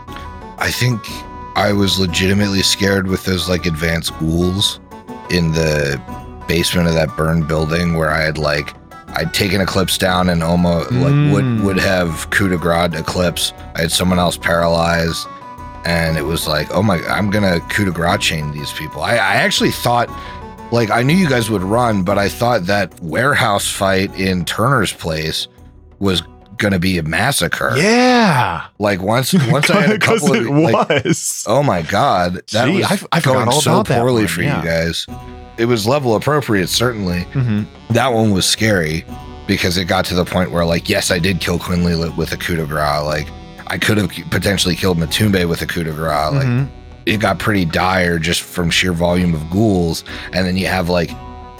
I 0.58 0.70
think 0.70 1.00
I 1.54 1.72
was 1.72 1.98
legitimately 1.98 2.62
scared 2.62 3.08
with 3.08 3.24
those 3.24 3.48
like 3.48 3.66
advanced 3.66 4.16
ghouls 4.18 4.80
in 5.30 5.52
the 5.52 6.00
basement 6.48 6.88
of 6.88 6.94
that 6.94 7.14
burned 7.16 7.46
building 7.46 7.94
where 7.94 8.10
I 8.10 8.22
had 8.22 8.38
like 8.38 8.74
I'd 9.08 9.34
taken 9.34 9.60
Eclipse 9.60 9.98
down 9.98 10.28
and 10.30 10.42
almost 10.42 10.90
like 10.92 11.12
Mm. 11.12 11.32
would 11.32 11.64
would 11.64 11.78
have 11.78 12.30
coup 12.30 12.48
de 12.48 12.56
grace 12.56 12.94
Eclipse. 12.94 13.52
I 13.74 13.82
had 13.82 13.92
someone 13.92 14.18
else 14.18 14.36
paralyzed 14.38 15.26
and 15.84 16.16
it 16.16 16.22
was 16.24 16.46
like, 16.48 16.68
oh 16.74 16.82
my 16.82 16.96
I'm 17.06 17.30
gonna 17.30 17.60
coup 17.68 17.84
de 17.84 17.90
grace 17.90 18.20
chain 18.20 18.50
these 18.52 18.72
people. 18.72 19.02
I, 19.02 19.12
I 19.14 19.34
actually 19.44 19.72
thought 19.72 20.08
like 20.70 20.90
I 20.90 21.02
knew 21.02 21.14
you 21.16 21.28
guys 21.28 21.48
would 21.50 21.62
run, 21.62 22.02
but 22.02 22.18
I 22.18 22.28
thought 22.28 22.66
that 22.66 22.98
warehouse 23.00 23.68
fight 23.70 24.14
in 24.18 24.44
Turner's 24.44 24.92
place 24.92 25.48
was 25.98 26.22
gonna 26.58 26.78
be 26.78 26.98
a 26.98 27.02
massacre. 27.02 27.72
Yeah. 27.76 28.66
Like 28.78 29.00
once 29.00 29.32
once 29.50 29.70
I 29.70 29.80
had 29.82 29.90
a 29.92 29.98
couple 30.04 30.34
of 30.34 30.46
it 30.46 30.50
like, 30.50 31.04
was. 31.04 31.44
Oh 31.46 31.62
my 31.62 31.82
god, 31.82 32.42
that 32.52 32.66
Gee, 32.66 32.78
was 32.78 32.84
I 33.12 33.18
I 33.18 33.20
going 33.20 33.48
all 33.48 33.60
so 33.60 33.82
poorly 33.84 34.22
one, 34.22 34.28
for 34.28 34.42
yeah. 34.42 34.58
you 34.62 34.64
guys. 34.68 35.06
It 35.56 35.64
was 35.66 35.86
level 35.86 36.14
appropriate, 36.14 36.68
certainly. 36.68 37.20
Mhm. 37.32 37.66
That 37.90 38.12
one 38.12 38.30
was 38.30 38.46
scary 38.46 39.04
because 39.48 39.76
it 39.76 39.86
got 39.86 40.04
to 40.04 40.14
the 40.14 40.24
point 40.24 40.52
where, 40.52 40.64
like, 40.64 40.88
yes, 40.88 41.10
I 41.10 41.18
did 41.18 41.40
kill 41.40 41.58
Quinley 41.58 41.96
with 42.10 42.30
a 42.32 42.36
coup 42.36 42.54
de 42.54 42.64
grace. 42.64 43.02
Like, 43.02 43.26
I 43.66 43.76
could 43.78 43.96
have 43.98 44.10
potentially 44.30 44.76
killed 44.76 44.98
Matumbe 44.98 45.48
with 45.48 45.60
a 45.62 45.66
coup 45.66 45.82
de 45.82 45.90
grace. 45.90 46.32
Like, 46.32 46.46
Mhm. 46.46 46.68
It 47.08 47.20
got 47.20 47.38
pretty 47.38 47.64
dire 47.64 48.18
just 48.18 48.42
from 48.42 48.70
sheer 48.70 48.92
volume 48.92 49.34
of 49.34 49.48
ghouls. 49.50 50.04
And 50.32 50.46
then 50.46 50.56
you 50.56 50.66
have 50.66 50.88
like 50.88 51.10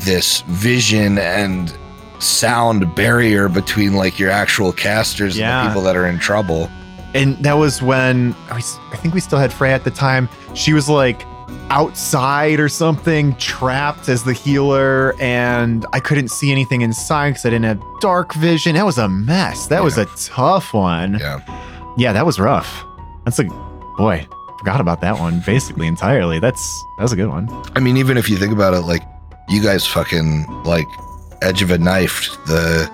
this 0.00 0.42
vision 0.42 1.18
and 1.18 1.72
sound 2.20 2.94
barrier 2.94 3.48
between 3.48 3.94
like 3.94 4.18
your 4.18 4.30
actual 4.30 4.72
casters 4.72 5.36
Yeah. 5.38 5.60
and 5.60 5.66
the 5.66 5.70
people 5.70 5.82
that 5.82 5.96
are 5.96 6.06
in 6.06 6.18
trouble. 6.18 6.68
And 7.14 7.36
that 7.38 7.54
was 7.54 7.80
when 7.80 8.34
I, 8.50 8.60
think 8.96 9.14
we 9.14 9.20
still 9.20 9.38
had 9.38 9.52
Freya 9.52 9.74
at 9.74 9.84
the 9.84 9.90
time. 9.90 10.28
She 10.54 10.72
was 10.72 10.88
like 10.88 11.24
outside 11.70 12.60
or 12.60 12.68
something, 12.68 13.34
trapped 13.36 14.08
as 14.08 14.24
the 14.24 14.32
healer, 14.32 15.14
and 15.20 15.86
I 15.92 16.00
couldn't 16.00 16.28
see 16.28 16.50
anything 16.52 16.82
inside 16.82 17.30
because 17.30 17.46
I 17.46 17.50
didn't 17.50 17.64
have 17.64 17.82
dark 18.00 18.34
vision. 18.34 18.74
That 18.74 18.84
was 18.84 18.98
a 18.98 19.08
mess. 19.08 19.66
That 19.68 19.82
was 19.82 19.96
a 19.98 20.04
tough 20.16 20.74
one. 20.74 21.18
Yeah. 21.18 21.40
Yeah, 21.96 22.12
that 22.12 22.26
was 22.26 22.38
rough. 22.38 22.84
That's 23.24 23.38
a 23.38 23.44
boy. 23.96 24.26
Forgot 24.58 24.80
about 24.80 25.00
that 25.02 25.18
one 25.18 25.40
basically 25.46 25.86
entirely. 25.86 26.40
That's 26.40 26.84
that 26.96 27.02
was 27.02 27.12
a 27.12 27.16
good 27.16 27.28
one. 27.28 27.48
I 27.74 27.80
mean, 27.80 27.96
even 27.96 28.16
if 28.16 28.28
you 28.28 28.36
think 28.36 28.52
about 28.52 28.74
it, 28.74 28.80
like 28.80 29.02
you 29.48 29.62
guys 29.62 29.86
fucking 29.86 30.46
like 30.64 30.86
edge 31.42 31.62
of 31.62 31.70
a 31.70 31.78
knife 31.78 32.28
the 32.46 32.90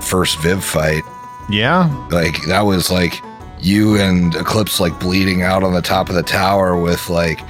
first 0.00 0.38
Viv 0.40 0.62
fight. 0.62 1.02
Yeah, 1.48 1.88
Like 2.10 2.36
that 2.46 2.62
was 2.62 2.90
like 2.90 3.14
you 3.60 3.96
and 3.96 4.34
Eclipse 4.34 4.80
like 4.80 4.98
bleeding 5.00 5.42
out 5.42 5.62
on 5.62 5.74
the 5.74 5.82
top 5.82 6.08
of 6.08 6.14
the 6.14 6.22
tower 6.22 6.80
with 6.80 7.08
like 7.08 7.40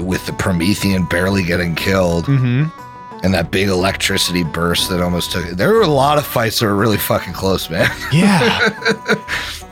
with 0.00 0.24
the 0.26 0.32
Promethean 0.32 1.04
barely 1.06 1.42
getting 1.42 1.74
killed 1.74 2.24
mm-hmm. 2.26 2.68
and 3.24 3.34
that 3.34 3.50
big 3.50 3.68
electricity 3.68 4.44
burst 4.44 4.90
that 4.90 5.00
almost 5.00 5.32
took 5.32 5.44
There 5.50 5.72
were 5.72 5.82
a 5.82 5.88
lot 5.88 6.18
of 6.18 6.26
fights 6.26 6.60
that 6.60 6.66
were 6.66 6.76
really 6.76 6.98
fucking 6.98 7.32
close, 7.32 7.70
man. 7.70 7.90
Yeah. 8.12 8.68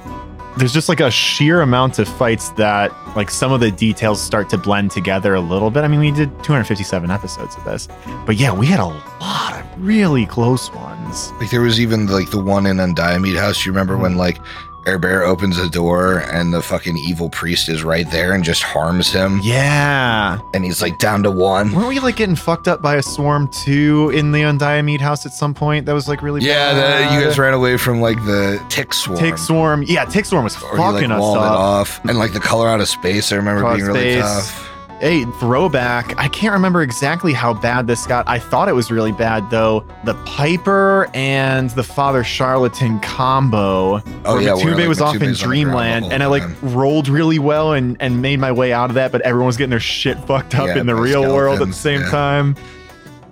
There's 0.57 0.73
just 0.73 0.89
like 0.89 1.01
a 1.01 1.11
sheer 1.11 1.61
amount 1.61 1.99
of 1.99 2.09
fights 2.09 2.49
that 2.51 2.91
like 3.15 3.31
some 3.31 3.53
of 3.53 3.61
the 3.61 3.71
details 3.71 4.23
start 4.23 4.49
to 4.51 4.59
blend 4.59 4.91
together 4.91 5.35
a 5.35 5.41
little 5.41 5.71
bit. 5.71 5.85
I 5.85 5.89
mean, 5.89 6.01
we 6.01 6.11
did 6.11 6.31
257 6.43 7.11
episodes 7.11 7.57
of 7.57 7.65
this, 7.65 7.89
but 8.25 8.37
yeah, 8.37 8.53
we 8.53 8.67
had 8.67 8.81
a 8.81 8.87
lot 8.87 9.61
of 9.61 9.67
really 9.85 10.25
close 10.25 10.73
ones. 10.73 11.31
Like 11.33 11.51
there 11.51 11.61
was 11.61 11.79
even 11.79 12.07
like 12.07 12.31
the 12.31 12.43
one 12.43 12.67
in 12.67 12.81
um, 12.81 12.95
Undiamede 12.95 13.39
House. 13.39 13.67
You 13.67 13.73
remember 13.73 13.97
when 13.99 14.13
mm-hmm. 14.13 14.21
like 14.21 14.39
Air 14.87 14.99
Bear 14.99 15.25
opens 15.25 15.57
the 15.57 15.69
door 15.69 16.19
and 16.33 16.55
the 16.55 16.63
fucking 16.63 16.97
evil 16.97 17.29
priest 17.29 17.69
is 17.69 17.83
right 17.83 18.09
there 18.11 18.33
and 18.33 18.45
just 18.45 18.63
harms 18.63 19.13
him 19.13 19.41
Yeah. 19.43 20.39
and 20.55 20.65
he's 20.65 20.81
like 20.81 20.99
down 20.99 21.23
to 21.25 21.31
one. 21.31 21.73
Weren't 21.73 21.89
we 21.89 21.99
like 21.99 22.17
getting 22.17 22.37
fucked 22.37 22.69
up 22.69 22.81
by 22.83 22.95
a 22.97 23.03
swarm 23.03 23.49
too 23.49 24.11
in 24.15 24.33
the 24.33 24.43
Undiamede 24.43 25.01
house 25.01 25.27
at 25.27 25.33
some 25.33 25.55
point? 25.55 25.87
That 25.87 25.93
was 25.95 26.07
like 26.09 26.23
really 26.23 26.41
Yeah, 26.43 26.73
bad. 26.75 27.11
the, 27.11 27.15
you 27.17 27.25
guys 27.25 27.39
ran 27.39 27.55
away 27.55 27.77
from 27.77 28.01
like 28.01 28.17
the 28.27 28.63
tick 28.69 28.95
swarm. 28.95 29.19
Tick 29.19 29.39
swarm. 29.39 29.83
Yeah, 29.83 30.05
tick 30.05 30.25
swarm 30.25 30.45
was 30.45 30.55
Or 30.63 30.77
fucking 30.77 31.11
like 31.11 31.19
us 31.19 31.25
up. 31.25 31.37
off. 31.37 32.05
And 32.05 32.17
like 32.19 32.33
the 32.33 32.41
color 32.41 32.69
out 32.69 32.81
of 32.81 32.89
space, 32.89 33.33
I 33.33 33.37
remember 33.37 33.63
being 33.75 33.87
really 33.87 34.21
Space. 34.21 34.23
tough. 34.23 34.71
Hey, 35.01 35.25
throwback. 35.41 36.19
I 36.19 36.27
can't 36.29 36.55
remember 36.55 36.81
exactly 36.81 37.35
how 37.35 37.53
bad 37.53 37.87
this 37.87 38.07
got. 38.07 38.27
I 38.27 38.39
thought 38.39 38.67
it 38.69 38.73
was 38.73 38.91
really 38.91 39.13
bad 39.13 39.49
though. 39.51 39.87
The 40.05 40.15
Piper 40.25 41.11
and 41.13 41.69
the 41.71 41.83
Father 41.83 42.25
Charlatan 42.25 42.99
combo. 43.01 44.01
Oh, 44.25 44.39
yeah, 44.39 44.53
Matube 44.53 44.77
like, 44.79 44.89
was 44.89 45.03
off 45.03 45.17
in 45.17 45.21
Matube's 45.21 45.43
on 45.43 45.51
the 45.51 45.65
ground 45.65 45.75
the 45.75 46.07
Dreamland, 46.07 46.13
and 46.13 46.23
I 46.23 46.27
like 46.27 46.43
time. 46.43 46.57
rolled 46.63 47.09
really 47.09 47.39
well 47.39 47.75
and 47.75 47.99
and 48.01 48.23
made 48.23 48.39
my 48.41 48.51
way 48.53 48.73
out 48.73 48.89
of 48.89 48.95
that. 48.95 49.13
But 49.13 49.21
everyone 49.21 49.49
was 49.49 49.59
getting 49.59 49.71
their 49.71 49.81
shit 49.81 50.19
fucked 50.21 50.55
up 50.55 50.69
Yeah, 50.69 50.79
in 50.79 50.87
the 50.87 50.95
real 50.95 51.23
world 51.31 51.61
at 51.61 51.69
the 51.69 51.75
same 51.75 52.01
yeah. 52.01 52.11
time. 52.11 52.57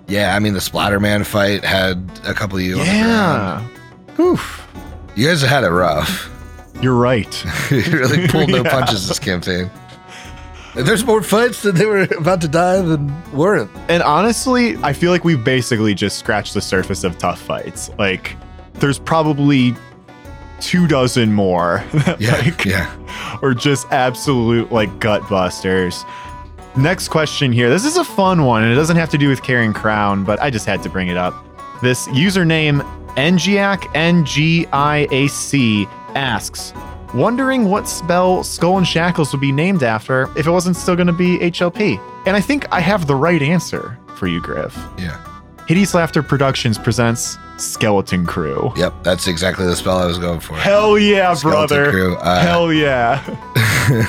Yeah, 0.07 0.35
I 0.35 0.39
mean 0.39 0.53
the 0.53 0.59
Splatterman 0.59 1.25
fight 1.25 1.63
had 1.65 1.97
a 2.27 2.33
couple 2.35 2.57
of 2.59 2.63
you 2.63 2.73
on 2.79 2.85
the 2.85 2.91
ground. 2.91 3.69
Yeah. 4.19 4.23
Oof. 4.23 4.67
You 5.15 5.29
guys 5.29 5.41
had 5.41 5.63
it 5.63 5.69
rough. 5.69 6.29
You're 6.79 6.93
right. 6.95 7.43
you 7.71 7.81
really 7.91 8.27
pulled 8.27 8.49
no 8.49 8.57
Yeah. 8.63 8.69
punches 8.69 9.07
this 9.07 9.17
campaign. 9.17 9.71
There's 10.75 11.05
more 11.05 11.21
fights 11.21 11.61
that 11.61 11.75
they 11.75 11.85
were 11.85 12.01
about 12.17 12.41
to 12.41 12.47
die 12.47 12.81
than 12.81 13.13
weren't. 13.31 13.71
And 13.87 14.03
honestly, 14.03 14.75
I 14.77 14.91
feel 14.93 15.11
like 15.11 15.23
we 15.23 15.35
basically 15.37 15.93
just 15.93 16.19
scratched 16.19 16.53
the 16.53 16.61
surface 16.61 17.03
of 17.03 17.17
tough 17.17 17.39
fights. 17.41 17.89
Like, 17.97 18.35
there's 18.73 18.99
probably 18.99 19.73
two 20.59 20.85
dozen 20.87 21.33
more. 21.33 21.83
that, 21.93 22.19
Yeah, 22.21 22.35
like, 22.37 22.65
yeah. 22.65 22.93
Or 23.41 23.53
just 23.53 23.89
absolute 23.91 24.71
like 24.71 24.99
gut 24.99 25.27
busters. 25.29 26.03
Next 26.75 27.07
question 27.07 27.53
here. 27.53 27.69
This 27.69 27.85
is 27.85 27.95
a 27.95 28.03
fun 28.03 28.43
one, 28.43 28.63
and 28.63 28.71
it 28.71 28.75
doesn't 28.75 28.97
have 28.97 29.09
to 29.11 29.17
do 29.17 29.29
with 29.29 29.41
carrion 29.43 29.73
crown, 29.73 30.25
but 30.25 30.41
I 30.41 30.49
just 30.49 30.65
had 30.65 30.83
to 30.83 30.89
bring 30.89 31.07
it 31.07 31.15
up. 31.15 31.33
This 31.81 32.05
username 32.09 32.81
Ngiac 33.15 33.89
N 33.95 34.25
G 34.25 34.65
I 34.73 35.07
A 35.11 35.27
C 35.27 35.85
asks, 36.15 36.73
wondering 37.15 37.69
what 37.69 37.87
spell 37.87 38.43
Skull 38.43 38.77
and 38.77 38.87
Shackles 38.87 39.31
would 39.31 39.41
be 39.41 39.51
named 39.51 39.83
after 39.83 40.23
if 40.37 40.47
it 40.47 40.51
wasn't 40.51 40.75
still 40.75 40.95
going 40.95 41.07
to 41.07 41.13
be 41.13 41.37
HLP. 41.39 41.99
And 42.27 42.35
I 42.35 42.41
think 42.41 42.65
I 42.71 42.79
have 42.81 43.07
the 43.07 43.15
right 43.15 43.41
answer 43.41 43.97
for 44.17 44.27
you, 44.27 44.41
Griff. 44.41 44.77
Yeah. 44.97 45.19
Hideous 45.67 45.95
Laughter 45.95 46.21
Productions 46.21 46.77
presents 46.77 47.37
Skeleton 47.57 48.25
Crew. 48.27 48.71
Yep, 48.75 48.93
that's 49.03 49.27
exactly 49.27 49.65
the 49.65 49.75
spell 49.75 49.97
I 49.97 50.05
was 50.05 50.19
going 50.19 50.39
for. 50.39 50.53
Hell 50.55 50.99
yeah, 50.99 51.33
Skeleton 51.33 51.67
brother. 51.77 51.91
Crew. 51.91 52.15
Uh, 52.17 52.39
Hell 52.41 52.71
yeah. 52.71 53.23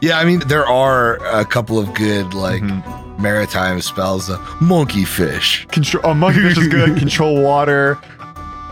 yeah, 0.00 0.18
I 0.18 0.24
mean 0.24 0.40
there 0.46 0.66
are 0.66 1.16
a 1.26 1.44
couple 1.44 1.78
of 1.78 1.92
good 1.94 2.32
like 2.34 2.62
Mhm. 2.62 3.18
maritime 3.18 3.80
spells. 3.82 4.30
Uh, 4.30 4.38
monkey 4.60 5.04
fish, 5.04 5.66
Control. 5.70 6.02
Oh, 6.06 6.14
monkey 6.14 6.40
fish 6.42 6.58
is 6.58 6.68
good. 6.68 6.96
Control 6.98 7.42
water. 7.42 7.98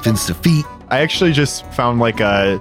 fins 0.02 0.26
to 0.26 0.34
feet. 0.34 0.66
I 0.91 0.99
actually 1.01 1.32
just 1.32 1.64
found 1.72 1.99
like 2.01 2.20
a 2.20 2.61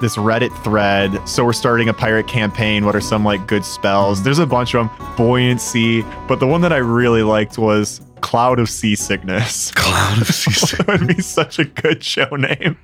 this 0.00 0.16
Reddit 0.16 0.56
thread. 0.64 1.10
So 1.28 1.44
we're 1.44 1.52
starting 1.52 1.88
a 1.90 1.92
pirate 1.94 2.26
campaign. 2.26 2.86
What 2.86 2.96
are 2.96 3.00
some 3.02 3.24
like 3.24 3.46
good 3.46 3.64
spells? 3.64 4.22
There's 4.22 4.38
a 4.38 4.46
bunch 4.46 4.74
of 4.74 4.88
them. 4.88 5.14
Buoyancy, 5.16 6.02
but 6.26 6.40
the 6.40 6.46
one 6.46 6.62
that 6.62 6.72
I 6.72 6.78
really 6.78 7.22
liked 7.22 7.58
was 7.58 8.00
Cloud 8.22 8.58
of 8.58 8.68
Seasickness. 8.70 9.72
Cloud 9.74 10.22
of 10.22 10.26
sea. 10.28 10.76
that 10.86 11.00
would 11.00 11.06
be 11.08 11.20
such 11.22 11.58
a 11.58 11.64
good 11.64 12.02
show 12.02 12.28
name. 12.36 12.78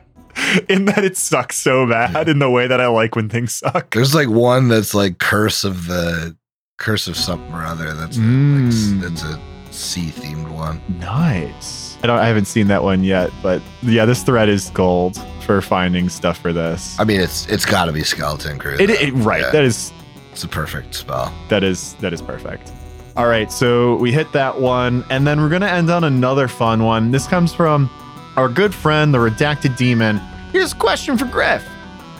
In 0.68 0.84
that 0.84 1.02
it 1.02 1.16
sucks 1.16 1.56
so 1.56 1.86
bad 1.86 2.28
in 2.28 2.38
the 2.40 2.50
way 2.50 2.66
that 2.66 2.78
I 2.82 2.88
like 2.88 3.16
when 3.16 3.30
things 3.30 3.54
suck. 3.54 3.94
There's 3.94 4.14
like 4.14 4.28
one 4.28 4.68
that's 4.68 4.94
like 4.94 5.18
curse 5.18 5.64
of 5.64 5.86
the 5.86 6.36
curse 6.76 7.08
of 7.08 7.16
something 7.16 7.50
or 7.54 7.64
other. 7.64 7.94
That's 7.94 8.18
Mm. 8.18 9.00
like, 9.02 9.10
that's 9.10 9.22
a 9.22 9.40
sea 9.72 10.10
themed 10.10 10.50
one. 10.50 10.82
Nice. 10.98 11.85
I 12.02 12.06
don't. 12.06 12.18
I 12.18 12.26
haven't 12.26 12.44
seen 12.46 12.68
that 12.68 12.82
one 12.82 13.02
yet, 13.04 13.30
but 13.42 13.62
yeah, 13.82 14.04
this 14.04 14.22
thread 14.22 14.48
is 14.48 14.70
gold 14.70 15.20
for 15.44 15.60
finding 15.60 16.08
stuff 16.08 16.38
for 16.38 16.52
this. 16.52 16.98
I 17.00 17.04
mean, 17.04 17.20
it's 17.20 17.46
it's 17.48 17.64
got 17.64 17.86
to 17.86 17.92
be 17.92 18.02
skeleton 18.02 18.58
crew. 18.58 18.76
It, 18.78 18.90
it 18.90 19.12
right. 19.14 19.40
Yeah, 19.42 19.50
That 19.52 19.64
is 19.64 19.92
it's 20.32 20.44
a 20.44 20.48
perfect 20.48 20.94
spell. 20.94 21.32
that 21.48 21.62
is 21.64 21.94
that 22.00 22.12
is 22.12 22.20
perfect. 22.22 22.72
All 23.16 23.26
right, 23.28 23.50
so 23.50 23.96
we 23.96 24.12
hit 24.12 24.30
that 24.32 24.60
one, 24.60 25.02
and 25.08 25.26
then 25.26 25.40
we're 25.40 25.48
gonna 25.48 25.66
end 25.68 25.88
on 25.90 26.04
another 26.04 26.48
fun 26.48 26.82
one. 26.84 27.10
This 27.12 27.26
comes 27.26 27.54
from 27.54 27.88
our 28.36 28.48
good 28.48 28.74
friend, 28.74 29.14
the 29.14 29.18
Redacted 29.18 29.76
Demon. 29.78 30.18
Here's 30.52 30.72
a 30.72 30.76
question 30.76 31.16
for 31.16 31.24
Griff. 31.24 31.66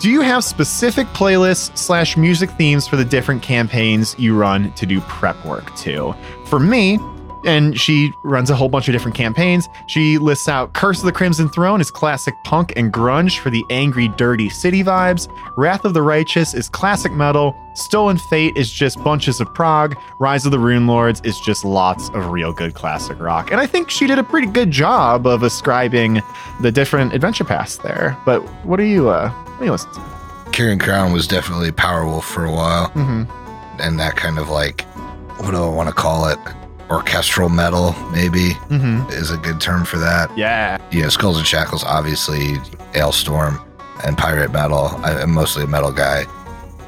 Do 0.01 0.11
you 0.11 0.22
have 0.22 0.43
specific 0.45 1.07
playlists 1.09 1.77
slash 1.77 2.16
music 2.16 2.51
themes 2.53 2.87
for 2.89 2.97
the 2.97 3.05
different 3.05 3.43
campaigns 3.43 4.14
you 4.18 4.35
run 4.37 4.72
to 4.72 4.87
do 4.87 5.01
prep 5.03 5.43
work 5.45 5.74
to? 5.77 6.14
For 6.49 6.59
me, 6.59 6.99
and 7.47 7.78
she 7.78 8.12
runs 8.24 8.51
a 8.51 8.55
whole 8.57 8.68
bunch 8.68 8.88
of 8.88 8.92
different 8.92 9.16
campaigns. 9.16 9.68
She 9.86 10.18
lists 10.18 10.49
out 10.49 10.74
Curse 10.74 10.99
of 11.01 11.05
the 11.07 11.12
Crimson 11.12 11.49
Throne 11.49 11.80
is 11.80 11.90
classic 11.90 12.34
punk 12.44 12.72
and 12.76 12.92
grunge 12.92 13.38
for 13.38 13.51
the 13.51 13.64
angry, 13.70 14.09
dirty 14.09 14.49
city 14.49 14.82
vibes. 14.82 15.28
Wrath 15.57 15.84
of 15.84 15.94
the 15.94 16.03
Righteous 16.03 16.53
is 16.55 16.68
classic 16.68 17.12
metal. 17.12 17.55
Stolen 17.74 18.16
Fate 18.18 18.57
is 18.57 18.70
just 18.72 19.03
bunches 19.05 19.40
of 19.40 19.53
prog. 19.55 19.97
Rise 20.18 20.44
of 20.47 20.51
the 20.53 20.59
Rune 20.59 20.86
Lords 20.86 21.20
is 21.24 21.38
just 21.40 21.64
lots 21.64 22.09
of 22.11 22.30
real 22.30 22.53
good 22.53 22.74
classic 22.74 23.18
rock. 23.20 23.51
And 23.53 23.61
I 23.61 23.66
think 23.66 23.90
she 23.90 24.07
did 24.07 24.18
a 24.18 24.24
pretty 24.24 24.47
good 24.49 24.70
job 24.70 25.26
of 25.26 25.42
ascribing 25.42 26.22
the 26.61 26.72
different 26.72 27.12
adventure 27.14 27.44
paths 27.44 27.76
there. 27.78 28.16
But 28.24 28.40
what 28.64 28.80
are 28.80 28.84
you 28.84 29.09
uh 29.11 29.30
what 29.30 29.61
are 29.61 29.64
you 29.66 29.72
listening 29.72 29.94
to? 29.94 30.51
Carrion 30.53 30.78
Crown 30.78 31.12
was 31.12 31.26
definitely 31.26 31.70
Powerwolf 31.70 32.22
for 32.24 32.44
a 32.47 32.51
while, 32.53 32.88
Mm-hmm. 32.90 33.80
and 33.80 34.01
that 34.01 34.16
kind 34.16 34.38
of 34.38 34.49
like 34.49 34.82
what 35.38 35.51
do 35.51 35.62
I 35.62 35.68
want 35.68 35.88
to 35.90 35.94
call 35.94 36.28
it? 36.28 36.38
Orchestral 36.91 37.49
metal, 37.49 37.93
maybe 38.12 38.51
Mm-hmm. 38.70 39.11
is 39.11 39.30
a 39.30 39.37
good 39.37 39.61
term 39.61 39.84
for 39.84 39.99
that. 39.99 40.30
Yeah. 40.37 40.78
you 40.91 41.03
know, 41.03 41.09
Skulls 41.09 41.39
and 41.39 41.47
Shackles, 41.47 41.82
obviously, 41.84 42.55
Alestorm, 42.95 43.61
and 44.05 44.16
Pirate 44.16 44.53
Metal. 44.53 44.89
I, 45.05 45.20
I'm 45.22 45.32
mostly 45.32 45.64
a 45.64 45.66
metal 45.66 45.91
guy. 45.93 46.24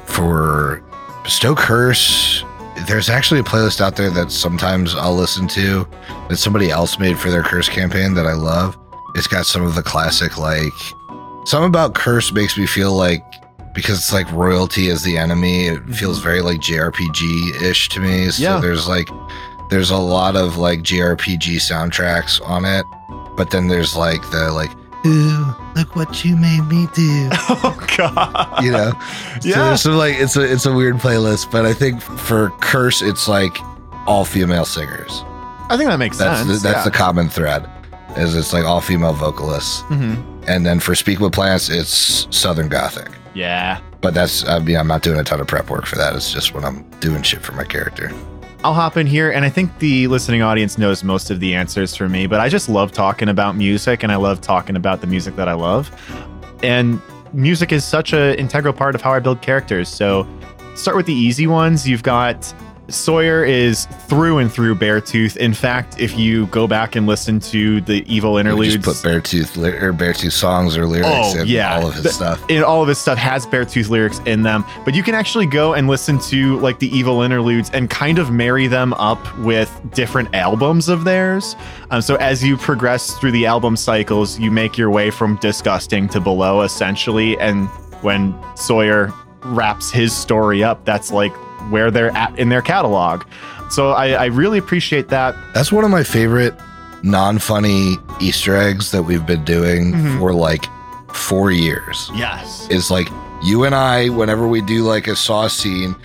For 0.05 0.83
Stoke 1.27 1.57
Curse, 1.59 2.43
there's 2.87 3.09
actually 3.09 3.39
a 3.39 3.43
playlist 3.43 3.81
out 3.81 3.95
there 3.95 4.09
that 4.11 4.31
sometimes 4.31 4.95
I'll 4.95 5.15
listen 5.15 5.47
to 5.49 5.87
that 6.29 6.37
somebody 6.37 6.69
else 6.71 6.97
made 6.99 7.17
for 7.19 7.29
their 7.29 7.43
Curse 7.43 7.69
campaign 7.69 8.13
that 8.15 8.25
I 8.25 8.33
love. 8.33 8.77
It's 9.15 9.27
got 9.27 9.45
some 9.45 9.63
of 9.63 9.75
the 9.75 9.83
classic, 9.83 10.37
like, 10.37 10.71
something 11.45 11.67
about 11.67 11.95
Curse 11.95 12.31
makes 12.31 12.57
me 12.57 12.65
feel 12.65 12.93
like 12.93 13.23
because 13.73 13.97
it's 13.99 14.11
like 14.13 14.29
royalty 14.31 14.87
is 14.87 15.03
the 15.03 15.17
enemy, 15.17 15.67
it 15.67 15.79
feels 15.93 16.19
very 16.19 16.41
like 16.41 16.59
JRPG 16.59 17.61
ish 17.61 17.87
to 17.89 17.99
me. 17.99 18.29
So 18.31 18.41
Yeah. 18.43 18.59
there's 18.59 18.87
like, 18.87 19.07
there's 19.69 19.91
a 19.91 19.97
lot 19.97 20.35
of 20.35 20.57
like 20.57 20.79
JRPG 20.81 21.57
soundtracks 21.57 22.41
on 22.47 22.65
it, 22.65 22.85
but 23.37 23.51
then 23.51 23.67
there's 23.67 23.95
like 23.95 24.21
the 24.31 24.51
like, 24.51 24.71
ooh, 25.05 25.55
look 25.75 25.95
what 25.95 26.23
you 26.25 26.35
made 26.35 26.61
me 26.67 26.87
do. 26.93 27.29
Oh 27.61 27.85
god. 27.97 28.63
You 28.63 28.71
know, 28.71 28.91
Yeah. 29.41 29.53
so 29.55 29.65
there's 29.65 29.81
some 29.81 29.93
like 29.97 30.15
it's 30.15 30.35
a 30.37 30.41
it's 30.41 30.65
a 30.65 30.73
weird 30.73 30.95
playlist, 30.97 31.51
but 31.51 31.65
I 31.65 31.73
think 31.73 32.01
for 32.01 32.51
Curse, 32.61 33.01
it's 33.01 33.27
like 33.27 33.57
all 34.07 34.23
female 34.25 34.65
singers. 34.65 35.23
I 35.69 35.77
think 35.77 35.89
that 35.89 35.97
makes 35.99 36.17
That's 36.17 36.47
sense. 36.47 36.61
the, 36.63 36.67
that's 36.69 36.83
the 36.85 36.91
common 36.91 37.29
thread, 37.29 37.69
is 38.17 38.35
it's 38.35 38.53
like 38.53 38.65
all 38.65 38.81
female 38.81 39.13
vocalists, 39.13 39.81
hmm 39.83 40.15
and 40.47 40.65
then 40.65 40.79
for 40.79 40.95
Speak 40.95 41.19
with 41.19 41.31
Plants, 41.33 41.69
it's 41.69 42.25
Southern 42.35 42.69
Gothic. 42.69 43.09
Yeah. 43.35 43.81
But 44.01 44.13
that's 44.15 44.47
I 44.47 44.59
mean 44.59 44.77
I'm 44.77 44.87
not 44.87 45.03
doing 45.03 45.19
a 45.19 45.23
ton 45.23 45.39
of 45.41 45.47
prep 45.47 45.69
work 45.69 45.85
for 45.85 45.95
that. 45.97 46.15
It's 46.15 46.31
just 46.31 46.53
when 46.55 46.63
I'm 46.65 46.89
doing 47.01 47.21
shit 47.21 47.41
for 47.43 47.51
my 47.51 47.65
character. 47.65 48.11
I'll 48.61 48.73
hop 48.73 48.97
in 48.97 49.07
here, 49.07 49.31
and 49.31 49.45
I 49.45 49.49
think 49.49 49.79
the 49.79 50.07
listening 50.07 50.41
audience 50.41 50.77
knows 50.77 51.01
most 51.01 51.31
of 51.31 51.39
the 51.39 51.55
answers 51.55 51.95
for 51.95 52.09
me, 52.09 52.27
but 52.27 52.41
I 52.41 52.49
just 52.49 52.67
love 52.67 52.91
talking 52.91 53.29
about 53.29 53.55
music 53.55 54.03
and 54.03 54.11
I 54.11 54.17
love 54.17 54.41
talking 54.41 54.75
about 54.75 54.99
the 54.99 55.07
music 55.07 55.37
that 55.37 55.47
I 55.47 55.53
love. 55.53 55.89
And 56.61 57.01
music 57.31 57.71
is 57.71 57.85
such 57.85 58.11
an 58.11 58.35
integral 58.35 58.73
part 58.73 58.95
of 58.95 59.01
how 59.01 59.13
I 59.13 59.19
build 59.19 59.41
characters. 59.41 59.87
So, 59.87 60.27
start 60.75 60.97
with 60.97 61.05
the 61.05 61.13
easy 61.13 61.47
ones. 61.47 61.87
You've 61.87 62.03
got 62.03 62.53
Sawyer 62.89 63.43
is 63.43 63.85
through 64.07 64.39
and 64.39 64.51
through 64.51 64.75
Beartooth. 64.75 65.37
In 65.37 65.53
fact, 65.53 65.99
if 65.99 66.17
you 66.17 66.47
go 66.47 66.67
back 66.67 66.95
and 66.95 67.05
listen 67.07 67.39
to 67.41 67.81
the 67.81 68.03
evil 68.13 68.37
interludes, 68.37 68.75
just 68.75 69.03
put 69.03 69.09
Beartooth 69.11 69.55
li- 69.57 69.69
or 69.71 69.93
Beartooth 69.93 70.31
songs 70.31 70.75
or 70.77 70.85
lyrics 70.85 71.09
Oh, 71.11 71.39
in 71.41 71.47
yeah. 71.47 71.75
all 71.77 71.87
of 71.87 71.93
his 71.93 72.03
The- 72.03 72.09
stuff. 72.11 72.43
and 72.49 72.63
all 72.63 72.81
of 72.81 72.87
his 72.87 72.97
stuff 72.97 73.17
has 73.17 73.45
Beartooth 73.45 73.89
lyrics 73.89 74.19
in 74.25 74.43
them, 74.43 74.65
but 74.85 74.93
you 74.95 75.03
can 75.03 75.15
actually 75.15 75.45
go 75.45 75.73
and 75.73 75.87
listen 75.87 76.19
to 76.19 76.59
like 76.59 76.79
the 76.79 76.95
evil 76.95 77.21
interludes 77.21 77.69
and 77.73 77.89
kind 77.89 78.19
of 78.19 78.31
marry 78.31 78.67
them 78.67 78.93
up 78.93 79.19
with 79.39 79.71
different 79.93 80.33
albums 80.35 80.89
of 80.89 81.03
theirs. 81.03 81.55
Um, 81.91 82.01
so 82.01 82.15
as 82.15 82.43
you 82.43 82.57
progress 82.57 83.11
through 83.19 83.31
the 83.31 83.45
album 83.45 83.75
cycles, 83.77 84.39
you 84.39 84.51
make 84.51 84.77
your 84.77 84.89
way 84.89 85.09
from 85.11 85.35
disgusting 85.37 86.07
to 86.09 86.19
below 86.19 86.61
essentially. 86.61 87.37
And 87.39 87.67
when 88.01 88.33
Sawyer 88.55 89.13
wraps 89.43 89.89
his 89.91 90.13
story 90.13 90.63
up, 90.63 90.83
that's 90.85 91.11
like 91.11 91.33
where 91.69 91.91
they're 91.91 92.15
at 92.15 92.37
in 92.39 92.49
their 92.49 92.61
catalog. 92.61 93.23
So 93.69 93.91
I, 93.91 94.09
I 94.11 94.25
really 94.25 94.57
appreciate 94.57 95.09
that. 95.09 95.35
That's 95.53 95.71
one 95.71 95.83
of 95.85 95.91
my 95.91 96.03
favorite 96.03 96.55
non-funny 97.03 97.97
Easter 98.19 98.55
eggs 98.55 98.91
that 98.91 99.03
we've 99.03 99.25
been 99.25 99.43
doing 99.45 99.93
Mhm. 99.93 100.19
for 100.19 100.33
like 100.33 100.65
four 101.13 101.51
years. 101.51 102.09
Yes. 102.15 102.67
Is 102.69 102.91
like 102.91 103.07
you 103.43 103.63
and 103.63 103.73
I, 103.73 104.09
whenever 104.09 104.47
we 104.47 104.61
do 104.61 104.83
like 104.83 105.07
a 105.07 105.15
Saw 105.15 105.47
scene, 105.47 105.95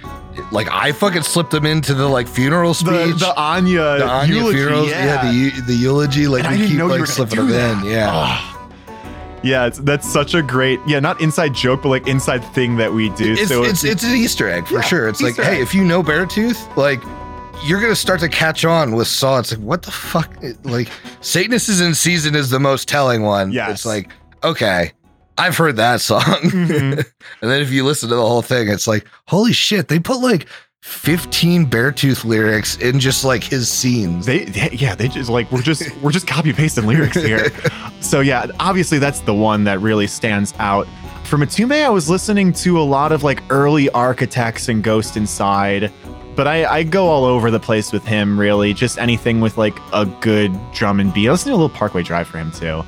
like 0.53 0.69
I 0.71 0.93
fucking 0.93 1.23
slipped 1.23 1.51
them 1.51 1.67
into 1.67 1.95
the 1.95 2.07
like 2.09 2.29
funeral 2.29 2.75
speech. 2.75 2.91
The, 3.19 3.27
the 3.27 3.35
Anya, 3.37 3.99
the 3.99 4.07
Anya 4.09 4.35
eulogy, 4.35 4.59
funerals, 4.59 4.89
yeah. 4.91 5.31
the 5.31 5.51
the 5.67 5.75
eulogy, 5.75 6.27
like 6.29 6.45
And 6.45 6.55
I 6.55 6.59
we 6.59 6.69
keep 6.69 6.81
like 6.83 7.07
slipping 7.07 7.39
them 7.39 7.49
that. 7.51 7.85
in. 7.85 7.91
Yeah, 7.91 8.09
Ah. 8.13 8.54
Yeah, 9.45 9.67
it's, 9.67 9.79
that's 9.79 10.11
such 10.11 10.35
a 10.35 10.43
great, 10.43 10.81
yeah, 10.87 11.01
not 11.01 11.21
inside 11.21 11.55
joke, 11.55 11.83
but 11.83 11.91
like 11.91 12.09
inside 12.09 12.39
thing 12.55 12.77
that 12.79 12.93
we 12.93 13.11
do. 13.11 13.35
it's 13.35 13.49
so 13.49 13.63
it's 13.63 13.85
it's 13.85 14.03
an 14.03 14.13
Easter 14.17 14.49
egg 14.49 14.67
for 14.67 14.75
Yeah, 14.77 14.81
sure. 14.81 15.09
It's 15.09 15.21
Easter 15.21 15.43
like, 15.43 15.51
hey, 15.53 15.61
if 15.63 15.75
you 15.75 15.85
know 15.85 16.03
Beartooth, 16.03 16.75
like 16.77 17.01
you're 17.65 17.81
gonna 17.81 17.95
start 17.95 18.21
to 18.21 18.29
catch 18.29 18.65
on 18.65 18.95
with 18.95 19.07
Saw. 19.07 19.39
It's 19.39 19.53
like, 19.53 19.61
what 19.61 19.83
the 19.83 19.91
fuck? 19.91 20.33
It- 20.43 20.65
Like 20.65 20.89
Satanist 21.21 21.69
is 21.69 21.81
in 21.81 21.95
season 21.95 22.35
is 22.35 22.51
the 22.51 22.59
most 22.61 22.89
telling 22.89 23.23
one. 23.23 23.53
Yeah, 23.53 23.71
it's 23.71 23.85
like, 23.87 24.11
okay, 24.43 24.93
I've 25.39 25.57
heard 25.57 25.77
that 25.77 26.01
song. 26.01 26.23
Mhm. 26.23 26.99
and 27.43 27.51
then 27.51 27.61
if 27.61 27.71
you 27.71 27.85
listen 27.85 28.09
to 28.09 28.15
the 28.15 28.21
whole 28.27 28.43
thing, 28.43 28.69
it's 28.69 28.87
like, 28.87 29.07
holy 29.27 29.53
shit, 29.53 29.89
they 29.89 29.99
put 29.99 30.21
like 30.21 30.47
15 30.89 31.67
Beartooth 31.71 32.27
lyrics 32.27 32.77
in 32.77 33.01
just 33.01 33.25
like 33.25 33.43
his 33.43 33.71
scenes. 33.71 34.27
they, 34.27 34.45
they- 34.45 34.69
yeah, 34.73 34.95
they 34.95 35.09
just 35.09 35.31
like 35.31 35.51
we're 35.51 35.63
just 35.63 35.97
we're 36.03 36.11
just 36.13 36.27
copy 36.27 36.53
pasting 36.53 36.85
lyrics 36.87 37.17
here. 37.17 37.47
so 38.01 38.21
yeah, 38.21 38.47
obviously 38.61 38.99
that's 38.99 39.21
the 39.21 39.33
one 39.33 39.65
that 39.65 39.81
really 39.81 40.07
stands 40.07 40.53
out. 40.59 40.87
For 41.25 41.39
Matume, 41.39 41.73
I 41.83 41.89
was 41.89 42.11
listening 42.11 42.53
to 42.53 42.79
a 42.79 42.83
lot 42.85 43.13
of 43.13 43.23
like 43.23 43.43
early 43.49 43.89
Architects 43.91 44.69
and 44.69 44.85
Ghost 44.85 45.17
Inside, 45.17 45.91
but 46.37 46.47
I, 46.47 46.67
I 46.67 46.83
go 46.83 47.07
all 47.09 47.25
over 47.25 47.51
the 47.51 47.59
place 47.61 47.91
with 47.91 48.05
him. 48.05 48.39
Really, 48.39 48.75
just 48.75 48.99
anything 48.99 49.41
with 49.41 49.57
like 49.57 49.79
a 49.95 50.05
good 50.05 50.53
drum 50.73 51.01
and 51.01 51.15
beat. 51.15 51.29
I 51.29 51.31
listen 51.31 51.49
to 51.49 51.55
a 51.55 51.57
little 51.57 51.75
Parkway 51.75 52.03
Drive 52.03 52.29
for 52.29 52.37
him 52.37 52.53
too. 52.53 52.83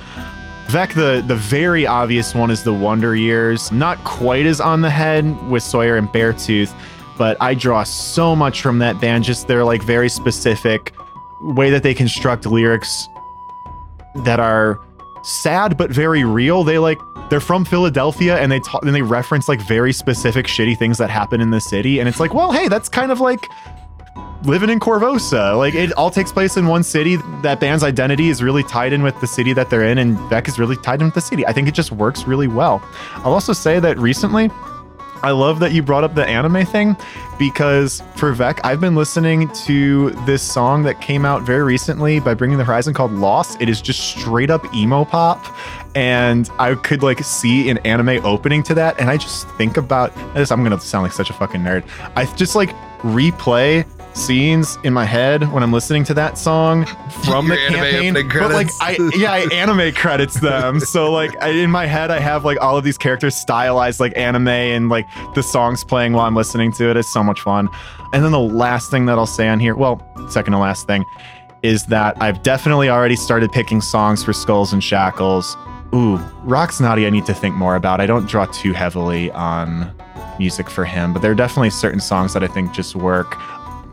Vec, 0.69 0.93
the 0.93 1.25
the 1.27 1.37
very 1.37 1.87
obvious 1.87 2.35
one 2.35 2.51
is 2.51 2.63
the 2.63 2.75
Wonder 2.75 3.17
Years. 3.17 3.73
Not 3.73 3.97
quite 4.05 4.45
as 4.45 4.61
on 4.61 4.83
the 4.83 4.91
head 4.91 5.25
with 5.49 5.63
Sawyer 5.63 5.97
and 5.97 6.09
Beartooth, 6.09 6.75
but 7.17 7.37
I 7.41 7.55
draw 7.55 7.83
so 7.85 8.37
much 8.37 8.63
from 8.63 8.79
that 8.81 9.01
band. 9.01 9.25
Just 9.25 9.49
their 9.49 9.65
like 9.65 9.83
very 9.83 10.09
specific 10.09 10.93
way 11.41 11.71
that 11.71 11.83
they 11.83 11.95
construct 11.95 12.47
lyrics 12.47 13.09
that 14.25 14.41
are 14.41 14.81
sad 15.23 15.77
but 15.77 15.91
very 15.91 16.25
real. 16.25 16.65
They 16.65 16.79
like 16.79 16.99
they're 17.31 17.41
from 17.41 17.65
Philadelphia 17.65 18.39
and 18.39 18.51
they 18.51 18.61
talk 18.61 18.85
and 18.85 18.95
they 18.95 19.03
reference 19.03 19.49
like 19.49 19.61
very 19.61 19.93
specific 19.93 20.47
shitty 20.47 20.79
things 20.79 20.99
that 20.99 21.11
happen 21.11 21.41
in 21.41 21.51
the 21.51 21.61
city. 21.61 21.99
And 21.99 22.09
it's 22.09 22.21
like, 22.21 22.33
well, 22.33 22.53
hey, 22.53 22.69
that's 22.69 22.89
kind 22.89 23.11
of 23.11 23.21
like 23.21 23.47
living 24.45 24.71
in 24.71 24.79
Korvosa. 24.79 25.57
Like 25.57 25.75
it 25.75 25.93
all 25.93 26.11
takes 26.11 26.33
place 26.33 26.57
in 26.57 26.67
one 26.67 26.83
city. 26.83 27.17
That 27.43 27.61
band's 27.61 27.83
identity 27.83 28.29
is 28.29 28.43
really 28.43 28.63
tied 28.63 28.93
in 28.93 29.03
with 29.03 29.19
the 29.21 29.27
city 29.27 29.53
that 29.55 29.71
they're 29.71 29.85
in, 29.85 29.99
and 29.99 30.19
Vec 30.31 30.49
is 30.49 30.59
really 30.59 30.77
tied 30.77 31.01
in 31.01 31.07
with 31.07 31.15
the 31.15 31.21
city. 31.21 31.47
I 31.47 31.53
think 31.53 31.69
it 31.69 31.75
just 31.75 31.93
works 31.93 32.27
really 32.27 32.49
well. 32.49 32.83
I'll 33.17 33.33
also 33.33 33.53
say 33.53 33.81
that 33.81 33.99
recently, 33.99 34.51
I 35.23 35.31
love 35.31 35.61
that 35.61 35.73
you 35.73 35.83
brought 35.83 36.05
up 36.05 36.15
the 36.15 36.27
anime 36.27 36.67
thing 36.67 36.97
because 37.39 38.03
for 38.17 38.33
Vec, 38.33 38.61
I've 38.65 38.81
been 38.81 38.95
listening 38.95 39.49
to 39.65 40.11
this 40.27 40.43
song 40.43 40.83
that 40.85 41.01
came 41.01 41.25
out 41.25 41.43
very 41.43 41.63
recently 41.63 42.21
by 42.21 42.35
Bring 42.35 42.51
Me 42.51 42.57
the 42.57 42.65
Horizon 42.65 42.95
called 42.95 43.13
Lost. 43.13 43.61
It 43.61 43.69
is 43.69 43.81
just 43.81 44.01
straight 44.01 44.51
up 44.51 44.75
emo 44.75 45.05
pop. 45.05 45.45
And 45.95 46.51
I 46.59 46.75
could 46.75 47.03
like 47.03 47.21
see 47.25 47.71
an 47.71 47.79
anime 47.79 48.25
opening 48.25 48.63
to 48.65 48.75
that. 48.75 49.01
And 49.01 49.09
I 49.09 49.17
just 49.17 49.49
think 49.51 49.77
about 49.77 50.15
this. 50.35 50.51
I'm 50.51 50.63
going 50.63 50.79
to 50.79 50.85
sound 50.85 51.05
like 51.05 51.13
such 51.13 51.31
a 51.31 51.33
fucking 51.33 51.63
nerd. 51.63 51.89
I 52.15 52.27
just 52.35 52.55
like 52.55 52.71
replay 53.01 53.87
scenes 54.17 54.79
in 54.83 54.93
my 54.93 55.05
head 55.05 55.53
when 55.53 55.63
I'm 55.63 55.73
listening 55.73 56.05
to 56.05 56.15
that 56.15 56.39
song 56.39 56.87
from 57.25 57.49
the 57.49 57.55
Your 57.55 57.85
anime 57.85 58.15
campaign. 58.15 58.41
But 58.41 58.53
like. 58.53 58.69
I 58.81 58.97
yeah, 59.15 59.33
I 59.33 59.41
anime 59.53 59.93
credits 59.95 60.41
them. 60.41 60.81
So 60.87 61.13
like 61.13 61.37
I, 61.43 61.49
in 61.49 61.71
my 61.71 61.85
head, 61.85 62.11
I 62.11 62.21
have 62.21 62.45
like 62.45 62.59
all 62.61 62.79
of 62.79 62.85
these 62.85 62.97
characters 62.97 63.35
stylized 63.35 64.01
like 64.01 64.17
anime, 64.17 64.49
and 64.49 64.89
like 64.89 65.07
the 65.35 65.43
songs 65.43 65.85
playing 65.85 66.13
while 66.13 66.27
I'm 66.27 66.35
listening 66.35 66.73
to 66.75 66.89
it. 66.91 66.97
It's 66.97 67.13
so 67.13 67.23
much 67.23 67.41
fun. 67.41 67.69
And 68.13 68.25
then 68.25 68.33
the 68.33 68.39
last 68.39 68.91
thing 68.91 69.07
that 69.07 69.19
I'll 69.19 69.27
say 69.27 69.49
on 69.49 69.59
here, 69.59 69.75
well, 69.75 70.01
second 70.31 70.53
to 70.53 70.59
last 70.59 70.87
thing, 70.87 71.05
is 71.63 71.87
that 71.87 72.21
I've 72.23 72.43
definitely 72.43 72.89
already 72.89 73.17
started 73.17 73.53
picking 73.53 73.81
songs 73.81 74.23
for 74.23 74.33
Skulls 74.33 74.73
and 74.73 74.83
Shackles. 74.83 75.57
Ooh, 75.95 76.17
Rock's 76.45 76.81
Naughty. 76.81 77.07
I 77.07 77.11
need 77.11 77.27
to 77.27 77.35
think 77.35 77.57
more 77.57 77.77
about. 77.77 78.01
I 78.01 78.07
don't 78.07 78.27
draw 78.27 78.47
too 78.47 78.73
heavily 78.73 79.31
on 79.33 79.93
music 80.39 80.71
for 80.71 80.85
him, 80.85 81.13
but 81.13 81.21
there 81.21 81.31
are 81.31 81.37
definitely 81.37 81.71
certain 81.71 82.01
songs 82.01 82.33
that 82.35 82.45
I 82.45 82.47
think 82.47 82.73
just 82.73 82.95
work. 82.95 83.37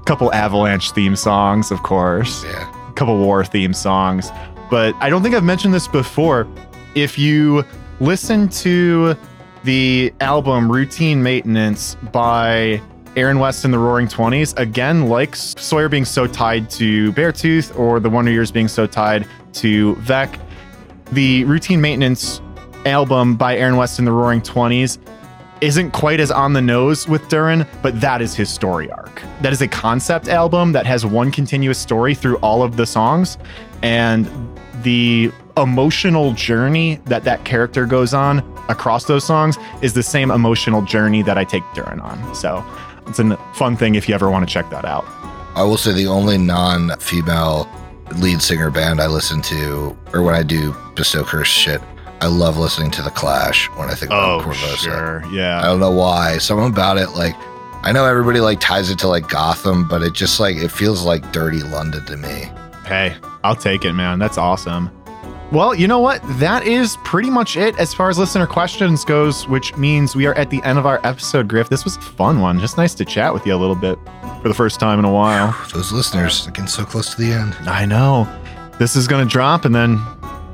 Couple 0.05 0.33
Avalanche 0.33 0.91
theme 0.91 1.15
songs, 1.15 1.71
of 1.71 1.81
course 1.83 2.43
Yeah. 2.45 2.65
couple 2.95 3.17
war 3.17 3.43
theme 3.45 3.73
songs. 3.73 4.31
But 4.69 4.95
I 4.99 5.09
don't 5.09 5.23
think 5.23 5.33
I've 5.35 5.43
mentioned 5.43 5.73
this 5.73 5.87
before. 5.87 6.47
If 6.95 7.17
you 7.17 7.63
listen 7.99 8.49
to 8.49 9.15
the 9.63 10.13
album 10.19 10.71
Routine 10.71 11.23
Maintenance 11.23 11.95
by 12.11 12.81
Aaron 13.15 13.39
West 13.39 13.63
and 13.65 13.73
the 13.73 13.77
Roaring 13.79 14.07
Twenties, 14.07 14.53
again, 14.57 15.07
like 15.07 15.35
Sawyer 15.35 15.87
being 15.89 16.05
so 16.05 16.27
tied 16.27 16.69
to 16.71 17.11
Beartooth 17.13 17.77
or 17.79 17.99
the 17.99 18.09
Wonder 18.09 18.31
Years 18.31 18.51
being 18.51 18.67
so 18.67 18.85
tied 18.85 19.25
to 19.53 19.95
Vec, 19.95 20.37
the 21.11 21.43
Routine 21.45 21.79
Maintenance 21.79 22.41
album 22.85 23.35
by 23.35 23.55
Aaron 23.57 23.77
West 23.77 23.99
and 23.99 24.07
the 24.07 24.11
Roaring 24.11 24.41
Twenties 24.41 24.97
isn't 25.63 25.91
quite 25.91 26.19
as 26.19 26.29
on 26.29 26.51
the 26.51 26.61
nose 26.61 27.07
with 27.07 27.27
Duran, 27.29 27.65
but 27.81 27.99
that 28.01 28.21
is 28.21 28.35
his 28.35 28.49
story 28.49 28.91
arc. 28.91 29.21
That 29.41 29.53
is 29.53 29.61
a 29.61 29.67
concept 29.67 30.27
album 30.27 30.73
that 30.73 30.85
has 30.85 31.05
one 31.05 31.31
continuous 31.31 31.79
story 31.79 32.13
through 32.13 32.35
all 32.37 32.63
of 32.63 32.75
the 32.75 32.85
songs, 32.85 33.37
and 33.81 34.29
the 34.83 35.31
emotional 35.55 36.33
journey 36.33 36.95
that 37.05 37.23
that 37.23 37.45
character 37.45 37.85
goes 37.85 38.13
on 38.13 38.39
across 38.67 39.05
those 39.05 39.23
songs 39.23 39.57
is 39.81 39.93
the 39.93 40.03
same 40.03 40.31
emotional 40.31 40.81
journey 40.81 41.21
that 41.23 41.37
I 41.37 41.45
take 41.45 41.63
Duran 41.73 42.01
on. 42.01 42.35
So 42.35 42.61
it's 43.07 43.19
a 43.19 43.37
fun 43.53 43.77
thing 43.77 43.95
if 43.95 44.09
you 44.09 44.15
ever 44.15 44.29
want 44.29 44.45
to 44.45 44.53
check 44.53 44.69
that 44.69 44.83
out. 44.83 45.05
I 45.55 45.63
will 45.63 45.77
say 45.77 45.93
the 45.93 46.07
only 46.07 46.37
non-female 46.37 47.69
lead 48.17 48.41
singer 48.41 48.69
band 48.69 48.99
I 48.99 49.07
listen 49.07 49.41
to, 49.43 49.97
or 50.11 50.23
when 50.23 50.35
I 50.35 50.43
do 50.43 50.75
bestow 50.95 51.23
curse 51.23 51.47
shit, 51.47 51.81
I 52.23 52.27
love 52.27 52.57
listening 52.57 52.89
to 52.91 53.01
the 53.01 53.09
Clash 53.09 53.69
when 53.71 53.89
I 53.89 53.95
think 53.95 54.09
about 54.09 54.39
oh, 54.39 54.45
Korvosa. 54.45 55.25
I 55.25 55.29
yeah. 55.29 55.59
I 55.59 55.65
don't 55.65 55.81
know 55.81 55.91
why. 55.91 56.37
Something 56.37 56.69
about 56.69 56.97
it, 56.97 57.09
like 57.09 57.35
I 57.83 57.91
know 57.91 58.05
everybody 58.05 58.39
like 58.39 58.61
ties 58.61 58.89
it 58.89 58.97
to 58.99 59.09
like 59.09 59.27
Gotham, 59.27 59.85
but 59.89 60.01
it 60.01 60.13
just 60.13 60.39
like 60.39 60.55
it 60.55 60.69
feels 60.69 61.03
like 61.03 61.33
dirty 61.33 61.61
London 61.63 62.05
to 62.05 62.15
me. 62.15 62.49
Hey, 62.85 63.17
I'll 63.43 63.57
take 63.57 63.83
it, 63.83 63.91
man. 63.91 64.19
That's 64.19 64.37
awesome. 64.37 64.89
Well, 65.51 65.75
you 65.75 65.85
know 65.85 65.99
what? 65.99 66.21
That 66.39 66.65
is 66.65 66.95
pretty 67.03 67.29
much 67.29 67.57
it 67.57 67.77
as 67.77 67.93
far 67.93 68.09
as 68.09 68.17
listener 68.17 68.47
questions 68.47 69.03
goes, 69.03 69.45
which 69.49 69.75
means 69.75 70.15
we 70.15 70.25
are 70.25 70.33
at 70.35 70.49
the 70.49 70.63
end 70.63 70.79
of 70.79 70.85
our 70.85 71.05
episode, 71.05 71.49
Griff. 71.49 71.67
This 71.67 71.83
was 71.83 71.97
a 71.97 72.01
fun 72.01 72.39
one. 72.39 72.57
Just 72.57 72.77
nice 72.77 72.93
to 72.93 73.03
chat 73.03 73.33
with 73.33 73.45
you 73.45 73.53
a 73.53 73.59
little 73.59 73.75
bit 73.75 73.99
for 74.41 74.47
the 74.47 74.53
first 74.53 74.79
time 74.79 74.97
in 74.97 75.03
a 75.03 75.11
while. 75.11 75.53
Those 75.73 75.91
listeners 75.91 76.47
are 76.47 76.51
getting 76.51 76.67
so 76.67 76.85
close 76.85 77.13
to 77.15 77.21
the 77.21 77.33
end. 77.33 77.53
I 77.67 77.85
know. 77.85 78.29
This 78.79 78.95
is 78.95 79.09
going 79.09 79.27
to 79.27 79.29
drop 79.29 79.65
and 79.65 79.75
then 79.75 80.01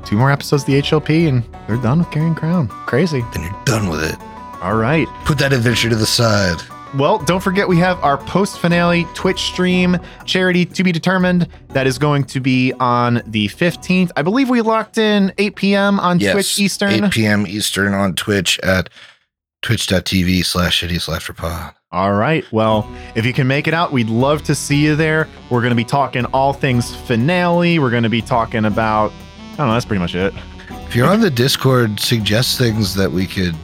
two 0.04 0.16
more 0.16 0.30
episodes 0.30 0.62
of 0.62 0.66
the 0.68 0.80
HLP 0.80 1.28
and 1.28 1.42
they're 1.66 1.76
done 1.76 2.00
with 2.00 2.10
Carrion 2.10 2.34
Crown. 2.34 2.68
Crazy. 2.68 3.22
Then 3.32 3.42
you're 3.44 3.64
done 3.64 3.88
with 3.88 4.02
it. 4.02 4.16
All 4.62 4.76
right. 4.76 5.06
Put 5.24 5.38
that 5.38 5.52
adventure 5.52 5.88
to 5.88 5.96
the 5.96 6.06
side. 6.06 6.60
Well, 6.96 7.18
don't 7.18 7.40
forget 7.40 7.68
we 7.68 7.76
have 7.78 8.02
our 8.02 8.18
post 8.18 8.58
finale 8.58 9.06
Twitch 9.14 9.42
stream, 9.42 9.96
charity 10.24 10.66
to 10.66 10.82
be 10.82 10.90
determined. 10.90 11.46
That 11.68 11.86
is 11.86 11.98
going 11.98 12.24
to 12.24 12.40
be 12.40 12.72
on 12.80 13.22
the 13.26 13.46
15th. 13.46 14.10
I 14.16 14.22
believe 14.22 14.50
we 14.50 14.60
locked 14.60 14.98
in 14.98 15.32
8 15.38 15.54
p.m. 15.54 16.00
on 16.00 16.18
Yes, 16.18 16.32
Twitch 16.32 16.58
Eastern. 16.58 17.04
8 17.04 17.12
p.m. 17.12 17.46
Eastern 17.46 17.94
on 17.94 18.14
Twitch 18.16 18.58
at 18.60 18.90
Twitch.tv 19.62 20.44
slash 20.44 20.80
Hideous 20.80 21.06
Laughter 21.06 21.32
Pod. 21.32 21.74
All 21.92 22.12
right. 22.12 22.44
Well, 22.52 22.90
if 23.14 23.24
you 23.26 23.32
can 23.32 23.46
make 23.46 23.68
it 23.68 23.74
out, 23.74 23.92
we'd 23.92 24.08
love 24.08 24.42
to 24.44 24.54
see 24.54 24.76
you 24.84 24.96
there. 24.96 25.28
We're 25.50 25.60
going 25.60 25.70
to 25.72 25.76
be 25.76 25.84
talking 25.84 26.24
all 26.26 26.52
things 26.52 26.94
finale. 26.94 27.78
We're 27.78 27.90
going 27.90 28.04
to 28.04 28.08
be 28.08 28.22
talking 28.22 28.64
about, 28.64 29.12
don't 29.60 29.68
know, 29.68 29.74
that's 29.74 29.84
pretty 29.84 30.00
much 30.00 30.14
it. 30.14 30.34
If 30.86 30.96
you're 30.96 31.06
on 31.06 31.20
the 31.20 31.30
Discord, 31.30 32.00
suggest 32.00 32.58
things 32.58 32.94
that 32.94 33.12
we 33.12 33.26
could, 33.26 33.54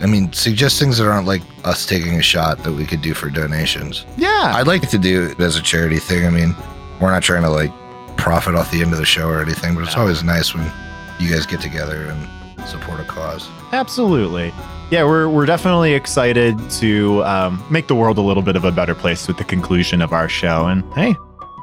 I 0.00 0.06
mean, 0.06 0.32
suggest 0.32 0.78
things 0.78 0.98
that 0.98 1.08
aren't 1.08 1.26
like 1.26 1.42
us 1.64 1.84
taking 1.86 2.14
a 2.14 2.22
shot 2.22 2.62
that 2.62 2.72
we 2.72 2.84
could 2.84 3.02
do 3.02 3.14
for 3.14 3.30
donations. 3.30 4.06
Yeah. 4.16 4.52
I'd 4.54 4.66
like 4.66 4.88
to 4.90 4.98
do 4.98 5.24
it 5.26 5.40
as 5.40 5.56
a 5.56 5.62
charity 5.62 5.98
thing. 5.98 6.26
I 6.26 6.30
mean, 6.30 6.54
we're 7.00 7.10
not 7.10 7.22
trying 7.22 7.42
to 7.42 7.50
like 7.50 7.72
profit 8.16 8.54
off 8.54 8.70
the 8.70 8.82
end 8.82 8.92
of 8.92 8.98
the 8.98 9.04
show 9.04 9.26
or 9.28 9.42
anything, 9.42 9.74
but 9.74 9.82
it's 9.82 9.96
always 9.96 10.22
nice 10.22 10.54
when 10.54 10.70
you 11.18 11.30
guys 11.32 11.46
get 11.46 11.60
together 11.60 12.06
and 12.06 12.68
support 12.68 13.00
a 13.00 13.04
cause. 13.04 13.48
Absolutely. 13.72 14.52
Yeah, 14.90 15.04
we're, 15.04 15.28
we're 15.28 15.46
definitely 15.46 15.94
excited 15.94 16.58
to 16.70 17.22
um, 17.24 17.64
make 17.70 17.88
the 17.88 17.94
world 17.94 18.18
a 18.18 18.22
little 18.22 18.42
bit 18.42 18.56
of 18.56 18.64
a 18.64 18.72
better 18.72 18.94
place 18.94 19.28
with 19.28 19.36
the 19.36 19.44
conclusion 19.44 20.00
of 20.00 20.12
our 20.12 20.28
show. 20.28 20.66
And 20.66 20.82
hey, 20.94 21.14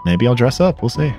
maybe 0.05 0.27
I'll 0.27 0.36
dress 0.36 0.59
up. 0.59 0.81
We'll 0.81 0.89
see. 0.89 1.13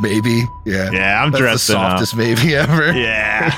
Maybe. 0.00 0.44
Yeah. 0.64 0.90
Yeah, 0.90 1.22
I'm 1.22 1.30
That's 1.30 1.32
the 1.32 1.38
dressing 1.38 1.76
up. 1.76 1.98
softest 1.98 2.16
maybe 2.16 2.54
ever. 2.56 2.92
Yeah. 2.92 3.50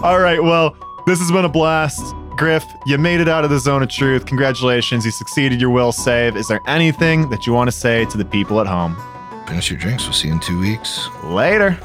All 0.02 0.20
right. 0.20 0.42
Well, 0.42 0.76
this 1.06 1.18
has 1.20 1.30
been 1.30 1.44
a 1.44 1.48
blast. 1.48 2.14
Griff, 2.36 2.64
you 2.86 2.98
made 2.98 3.20
it 3.20 3.28
out 3.28 3.42
of 3.44 3.50
the 3.50 3.58
zone 3.58 3.82
of 3.82 3.88
truth. 3.88 4.26
Congratulations. 4.26 5.04
You 5.04 5.10
succeeded 5.10 5.60
your 5.60 5.70
will 5.70 5.90
save. 5.92 6.36
Is 6.36 6.46
there 6.46 6.60
anything 6.68 7.28
that 7.30 7.46
you 7.46 7.52
want 7.52 7.68
to 7.68 7.72
say 7.76 8.04
to 8.06 8.16
the 8.18 8.24
people 8.24 8.60
at 8.60 8.66
home? 8.66 8.96
Finish 9.48 9.70
your 9.70 9.78
drinks. 9.80 10.04
We'll 10.04 10.12
see 10.12 10.28
you 10.28 10.34
in 10.34 10.40
two 10.40 10.60
weeks. 10.60 11.08
Later. 11.24 11.76